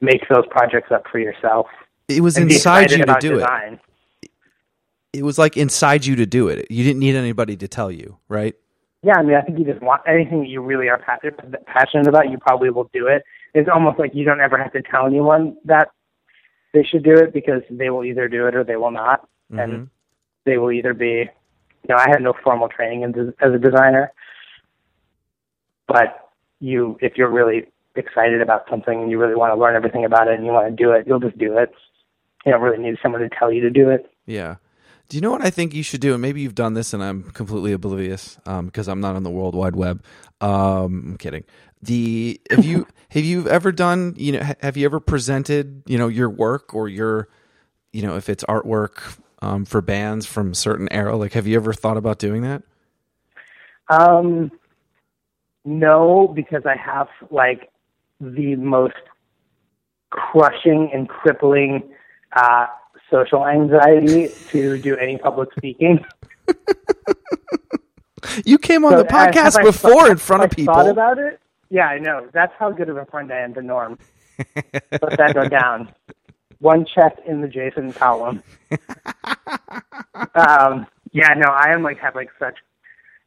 make 0.00 0.28
those 0.28 0.46
projects 0.50 0.92
up 0.92 1.04
for 1.10 1.18
yourself. 1.18 1.66
It 2.08 2.20
was 2.20 2.36
inside 2.36 2.92
you 2.92 3.04
to 3.04 3.16
do 3.20 3.32
it. 3.32 3.38
design. 3.38 3.80
It 5.12 5.24
was 5.24 5.38
like 5.38 5.56
inside 5.56 6.04
you 6.04 6.16
to 6.16 6.26
do 6.26 6.48
it. 6.48 6.70
You 6.70 6.84
didn't 6.84 7.00
need 7.00 7.14
anybody 7.16 7.56
to 7.56 7.68
tell 7.68 7.90
you, 7.90 8.18
right? 8.28 8.54
Yeah, 9.02 9.18
I 9.18 9.22
mean, 9.22 9.36
I 9.36 9.42
think 9.42 9.58
you 9.58 9.64
just 9.64 9.82
want 9.82 10.02
anything 10.06 10.40
that 10.40 10.48
you 10.48 10.62
really 10.62 10.88
are 10.88 10.98
pa- 10.98 11.18
passionate 11.66 12.06
about, 12.06 12.30
you 12.30 12.38
probably 12.38 12.70
will 12.70 12.88
do 12.92 13.06
it. 13.06 13.22
It's 13.52 13.68
almost 13.72 13.98
like 13.98 14.14
you 14.14 14.24
don't 14.24 14.40
ever 14.40 14.56
have 14.56 14.72
to 14.72 14.82
tell 14.82 15.06
anyone 15.06 15.56
that 15.66 15.90
they 16.72 16.82
should 16.82 17.04
do 17.04 17.12
it 17.12 17.32
because 17.32 17.62
they 17.70 17.90
will 17.90 18.04
either 18.04 18.28
do 18.28 18.46
it 18.46 18.54
or 18.54 18.64
they 18.64 18.76
will 18.76 18.90
not, 18.90 19.28
and 19.50 19.72
mm-hmm. 19.72 19.84
they 20.46 20.56
will 20.56 20.72
either 20.72 20.94
be. 20.94 21.30
You 21.86 21.94
know, 21.94 22.00
I 22.00 22.08
had 22.08 22.22
no 22.22 22.32
formal 22.42 22.68
training 22.68 23.02
in 23.02 23.34
as 23.40 23.52
a 23.52 23.58
designer, 23.58 24.12
but 25.86 26.30
you, 26.60 26.98
if 27.00 27.16
you're 27.16 27.30
really 27.30 27.66
excited 27.94 28.40
about 28.40 28.64
something 28.70 29.02
and 29.02 29.10
you 29.10 29.18
really 29.18 29.34
want 29.34 29.54
to 29.54 29.60
learn 29.60 29.76
everything 29.76 30.04
about 30.04 30.28
it 30.28 30.34
and 30.34 30.46
you 30.46 30.52
want 30.52 30.66
to 30.68 30.82
do 30.82 30.92
it, 30.92 31.06
you'll 31.06 31.20
just 31.20 31.36
do 31.38 31.58
it. 31.58 31.72
You 32.46 32.52
don't 32.52 32.62
really 32.62 32.82
need 32.82 32.96
someone 33.02 33.20
to 33.20 33.28
tell 33.28 33.52
you 33.52 33.60
to 33.62 33.70
do 33.70 33.90
it. 33.90 34.10
Yeah. 34.26 34.56
Do 35.08 35.16
you 35.16 35.20
know 35.20 35.30
what 35.30 35.44
I 35.44 35.50
think 35.50 35.74
you 35.74 35.82
should 35.82 36.00
do? 36.00 36.14
And 36.14 36.22
maybe 36.22 36.40
you've 36.40 36.54
done 36.54 36.74
this, 36.74 36.94
and 36.94 37.04
I'm 37.04 37.24
completely 37.24 37.72
oblivious 37.72 38.38
um, 38.46 38.66
because 38.66 38.88
I'm 38.88 39.00
not 39.00 39.16
on 39.16 39.22
the 39.22 39.30
World 39.30 39.54
Wide 39.54 39.76
Web. 39.76 40.02
Um, 40.40 41.10
I'm 41.10 41.16
kidding. 41.18 41.44
The 41.82 42.40
have 42.50 42.64
you 42.64 42.86
have 43.10 43.24
you 43.24 43.46
ever 43.48 43.70
done? 43.70 44.14
You 44.16 44.32
know, 44.32 44.52
have 44.62 44.78
you 44.78 44.86
ever 44.86 45.00
presented? 45.00 45.82
You 45.86 45.98
know, 45.98 46.08
your 46.08 46.30
work 46.30 46.74
or 46.74 46.88
your, 46.88 47.28
you 47.92 48.02
know, 48.02 48.16
if 48.16 48.30
it's 48.30 48.44
artwork 48.44 49.18
um, 49.44 49.64
for 49.64 49.80
bands 49.82 50.26
from 50.26 50.52
a 50.52 50.54
certain 50.54 50.88
era. 50.92 51.16
Like, 51.16 51.32
have 51.34 51.46
you 51.46 51.56
ever 51.56 51.72
thought 51.72 51.96
about 51.96 52.18
doing 52.18 52.42
that? 52.42 52.62
Um, 53.88 54.50
no, 55.64 56.32
because 56.34 56.62
I 56.66 56.76
have 56.76 57.08
like 57.30 57.70
the 58.20 58.56
most 58.56 58.94
crushing 60.10 60.90
and 60.92 61.08
crippling 61.08 61.82
uh, 62.32 62.66
social 63.10 63.46
anxiety 63.46 64.28
to 64.50 64.78
do 64.78 64.96
any 64.96 65.18
public 65.18 65.50
speaking. 65.56 66.04
You 68.44 68.56
came 68.58 68.84
on 68.86 68.92
So, 68.92 68.98
the 68.98 69.04
podcast 69.04 69.58
I 69.60 69.62
before 69.62 70.10
in 70.10 70.16
front 70.16 70.42
of 70.44 70.46
I 70.46 70.48
Thought 70.48 70.56
people. 70.56 70.90
about 70.90 71.18
it? 71.18 71.38
Yeah, 71.68 71.86
I 71.86 71.98
know. 71.98 72.26
That's 72.32 72.52
how 72.58 72.72
good 72.72 72.88
of 72.88 72.96
a 72.96 73.04
friend 73.04 73.30
I 73.32 73.40
am 73.40 73.52
to 73.54 73.62
Norm. 73.62 73.98
Let 74.56 75.16
that 75.18 75.34
go 75.34 75.46
down. 75.46 75.92
One 76.64 76.86
check 76.86 77.18
in 77.26 77.42
the 77.42 77.46
Jason 77.46 77.92
column. 77.92 78.42
um, 80.34 80.86
yeah, 81.12 81.34
no, 81.36 81.50
I 81.50 81.74
am 81.74 81.82
like 81.82 81.98
have 81.98 82.14
like 82.14 82.30
such 82.38 82.56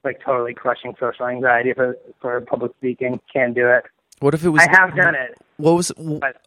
like 0.03 0.19
totally 0.25 0.55
crushing 0.55 0.95
social 0.99 1.27
anxiety 1.27 1.71
for 1.73 1.99
for 2.19 2.41
public 2.41 2.71
speaking. 2.79 3.19
Can't 3.31 3.53
do 3.53 3.67
it. 3.67 3.83
What 4.21 4.33
if 4.33 4.43
it 4.43 4.49
was? 4.49 4.67
I 4.67 4.75
have 4.75 4.95
done 4.95 5.13
it. 5.13 5.37
What 5.57 5.73
was? 5.73 5.91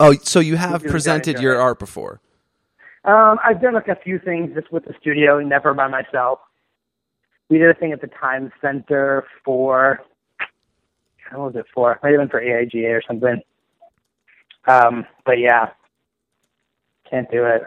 Oh, 0.00 0.14
so 0.24 0.40
you 0.40 0.56
have 0.56 0.82
presented 0.82 1.38
your 1.38 1.60
art 1.60 1.78
before? 1.78 2.20
Um, 3.04 3.38
I've 3.44 3.62
done 3.62 3.74
like 3.74 3.86
a 3.86 3.94
few 3.94 4.18
things 4.18 4.50
just 4.56 4.72
with 4.72 4.84
the 4.84 4.94
studio, 5.00 5.38
never 5.38 5.72
by 5.74 5.86
myself. 5.86 6.40
We 7.50 7.58
did 7.58 7.70
a 7.70 7.74
thing 7.74 7.92
at 7.92 8.00
the 8.00 8.08
Times 8.08 8.50
Center 8.60 9.24
for 9.44 10.00
how 11.18 11.44
was 11.44 11.54
it 11.54 11.66
for? 11.72 12.00
Might 12.02 12.14
have 12.14 12.18
been 12.18 12.28
for 12.30 12.42
AIGA 12.42 12.90
or 12.90 13.02
something. 13.06 13.40
Um, 14.66 15.06
but 15.24 15.38
yeah, 15.38 15.68
can't 17.10 17.30
do 17.30 17.44
it. 17.44 17.62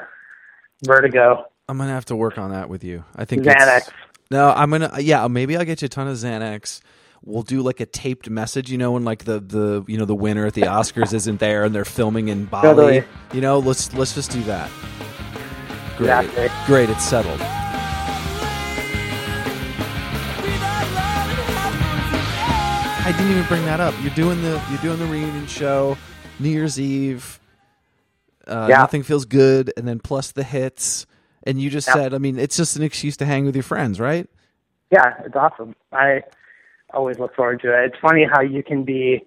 Vertigo, 0.85 1.45
I'm 1.69 1.77
gonna 1.77 1.91
have 1.91 2.05
to 2.05 2.15
work 2.15 2.37
on 2.37 2.51
that 2.51 2.69
with 2.69 2.83
you. 2.83 3.03
I 3.15 3.25
think 3.25 3.43
Xanax. 3.43 3.89
No, 4.31 4.49
I'm 4.51 4.69
gonna. 4.71 4.91
Yeah, 4.99 5.27
maybe 5.27 5.55
I'll 5.57 5.65
get 5.65 5.81
you 5.81 5.85
a 5.87 5.89
ton 5.89 6.07
of 6.07 6.15
Xanax. 6.17 6.81
We'll 7.25 7.43
do 7.43 7.61
like 7.61 7.79
a 7.79 7.85
taped 7.85 8.29
message, 8.29 8.69
you 8.69 8.77
know, 8.77 8.91
when 8.93 9.05
like 9.05 9.23
the 9.23 9.39
the 9.39 9.85
you 9.87 9.97
know 9.97 10.05
the 10.05 10.15
winner 10.15 10.45
at 10.45 10.53
the 10.55 10.63
Oscars 10.63 11.13
isn't 11.19 11.39
there 11.39 11.63
and 11.63 11.73
they're 11.73 11.85
filming 11.85 12.27
in 12.27 12.45
Bali. 12.45 12.67
Totally. 12.67 13.03
You 13.33 13.41
know, 13.41 13.59
let's 13.59 13.93
let's 13.93 14.13
just 14.13 14.31
do 14.31 14.43
that. 14.43 14.69
Great, 15.97 16.09
Exactly. 16.25 16.49
great. 16.65 16.89
It's 16.89 17.03
settled. 17.03 17.39
I 23.05 23.11
didn't 23.11 23.31
even 23.31 23.45
bring 23.47 23.65
that 23.65 23.79
up. 23.81 23.93
You're 24.01 24.13
doing 24.15 24.41
the 24.41 24.61
you're 24.69 24.79
doing 24.81 24.97
the 24.97 25.05
reunion 25.05 25.45
show, 25.45 25.97
New 26.39 26.49
Year's 26.49 26.79
Eve. 26.79 27.39
Uh, 28.47 28.67
Yeah. 28.69 28.77
Nothing 28.77 29.03
feels 29.03 29.25
good, 29.25 29.71
and 29.77 29.87
then 29.87 29.99
plus 29.99 30.31
the 30.31 30.43
hits. 30.43 31.05
And 31.45 31.59
you 31.59 31.69
just 31.69 31.87
Yeah. 31.87 31.93
said, 31.95 32.13
I 32.13 32.17
mean, 32.17 32.39
it's 32.39 32.55
just 32.55 32.75
an 32.77 32.83
excuse 32.83 33.17
to 33.17 33.25
hang 33.25 33.45
with 33.45 33.55
your 33.55 33.63
friends, 33.63 33.99
right? 33.99 34.27
Yeah, 34.91 35.13
it's 35.25 35.35
awesome. 35.35 35.75
I 35.91 36.23
always 36.93 37.19
look 37.19 37.35
forward 37.35 37.61
to 37.61 37.73
it. 37.73 37.85
It's 37.85 37.97
funny 37.99 38.25
how 38.31 38.41
you 38.41 38.63
can 38.63 38.83
be, 38.83 39.25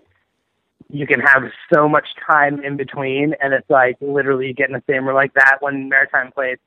you 0.89 1.07
can 1.07 1.21
have 1.21 1.43
so 1.73 1.89
much 1.89 2.07
time 2.31 2.63
in 2.63 2.77
between, 2.77 3.35
and 3.41 3.53
it's 3.53 3.69
like 3.69 3.97
literally 4.01 4.47
you 4.47 4.55
get 4.55 4.69
in 4.69 4.75
the 4.75 4.83
same 4.89 5.05
room 5.07 5.17
like 5.17 5.35
that. 5.35 5.57
When 5.61 5.89
Maritime 5.89 6.31
played, 6.33 6.59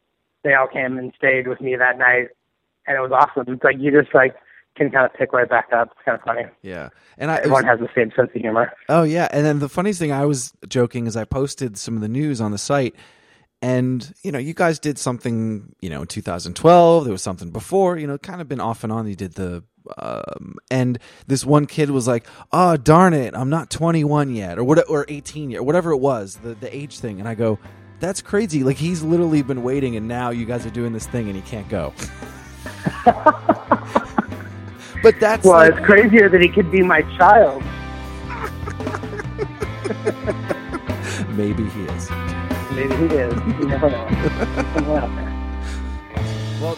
they 0.44 0.54
all 0.54 0.68
came 0.68 0.98
and 0.98 1.14
stayed 1.16 1.48
with 1.48 1.62
me 1.62 1.76
that 1.76 1.98
night, 1.98 2.30
and 2.86 2.98
it 2.98 3.02
was 3.02 3.12
awesome. 3.12 3.54
It's 3.54 3.64
like 3.64 3.78
you 3.80 3.92
just 3.92 4.14
like 4.14 4.36
can 4.80 4.90
kind 4.92 5.06
of 5.06 5.14
pick 5.14 5.32
right 5.34 5.48
back 5.48 5.68
up. 5.74 5.90
It's 5.92 6.02
kind 6.06 6.18
of 6.18 6.24
funny. 6.24 6.44
Yeah, 6.64 6.90
and 7.18 7.30
I 7.30 7.38
Everyone 7.38 7.66
was- 7.68 7.80
has 7.80 7.80
the 7.80 7.90
same 7.96 8.12
sense 8.16 8.32
of 8.34 8.42
humor. 8.42 8.72
oh 8.90 9.04
yeah, 9.04 9.28
and 9.32 9.46
then 9.46 9.60
the 9.60 9.70
funniest 9.70 10.00
thing 10.00 10.12
I 10.12 10.26
was 10.26 10.54
joking 10.68 11.06
is 11.06 11.16
I 11.16 11.26
posted 11.26 11.78
some 11.78 11.96
of 11.96 12.02
the 12.02 12.08
news 12.10 12.42
on 12.42 12.52
the 12.52 12.58
site, 12.58 12.96
and 13.62 14.12
you 14.24 14.32
know 14.32 14.40
you 14.40 14.54
guys 14.54 14.80
did 14.80 14.98
something 14.98 15.76
you 15.82 15.90
know 15.90 16.02
in 16.02 16.08
2012. 16.08 17.04
There 17.04 17.12
was 17.12 17.22
something 17.22 17.52
before, 17.52 17.98
you 17.98 18.08
know, 18.08 18.18
kind 18.18 18.42
of 18.42 18.48
been 18.48 18.60
off 18.62 18.84
and 18.84 18.92
on. 18.94 19.08
You 19.08 19.16
did 19.16 19.34
the. 19.34 19.64
Um, 19.98 20.58
and 20.70 21.00
this 21.26 21.44
one 21.44 21.66
kid 21.66 21.90
was 21.90 22.08
like, 22.08 22.28
"Oh 22.52 22.78
darn 22.78 23.14
it, 23.14 23.34
I'm 23.36 23.50
not 23.50 23.72
21 23.72 24.36
yet, 24.36 24.60
or 24.60 24.64
what, 24.64 24.88
or 24.88 25.06
18 25.08 25.50
yet, 25.52 25.60
or 25.60 25.64
whatever 25.64 25.92
it 25.92 25.98
was, 25.98 26.36
the 26.44 26.54
the 26.54 26.74
age 26.76 27.00
thing." 27.00 27.20
And 27.20 27.28
I 27.28 27.34
go, 27.34 27.58
"That's 28.00 28.22
crazy! 28.22 28.64
Like 28.64 28.78
he's 28.78 29.02
literally 29.02 29.42
been 29.42 29.64
waiting, 29.64 29.96
and 29.96 30.08
now 30.08 30.30
you 30.30 30.46
guys 30.46 30.64
are 30.66 30.70
doing 30.70 30.94
this 30.94 31.08
thing, 31.08 31.28
and 31.28 31.36
he 31.36 31.42
can't 31.42 31.68
go." 31.70 31.94
but 35.02 35.20
that's 35.20 35.46
Well, 35.46 35.58
like, 35.58 35.74
it's 35.76 35.86
crazier 35.86 36.30
that 36.30 36.42
he 36.42 36.50
could 36.50 36.72
be 36.72 36.82
my 36.82 37.02
child. 37.18 37.64
maybe 41.36 41.66
he 41.70 41.84
is. 41.84 42.10
Maybe 42.72 42.96
he 42.96 43.06
is. 43.16 43.34
You 43.60 43.68
never 43.68 43.90
know. 43.90 44.08
Someone 44.74 45.04
out 45.04 45.16
there. 45.16 45.30
Well, 46.62 46.78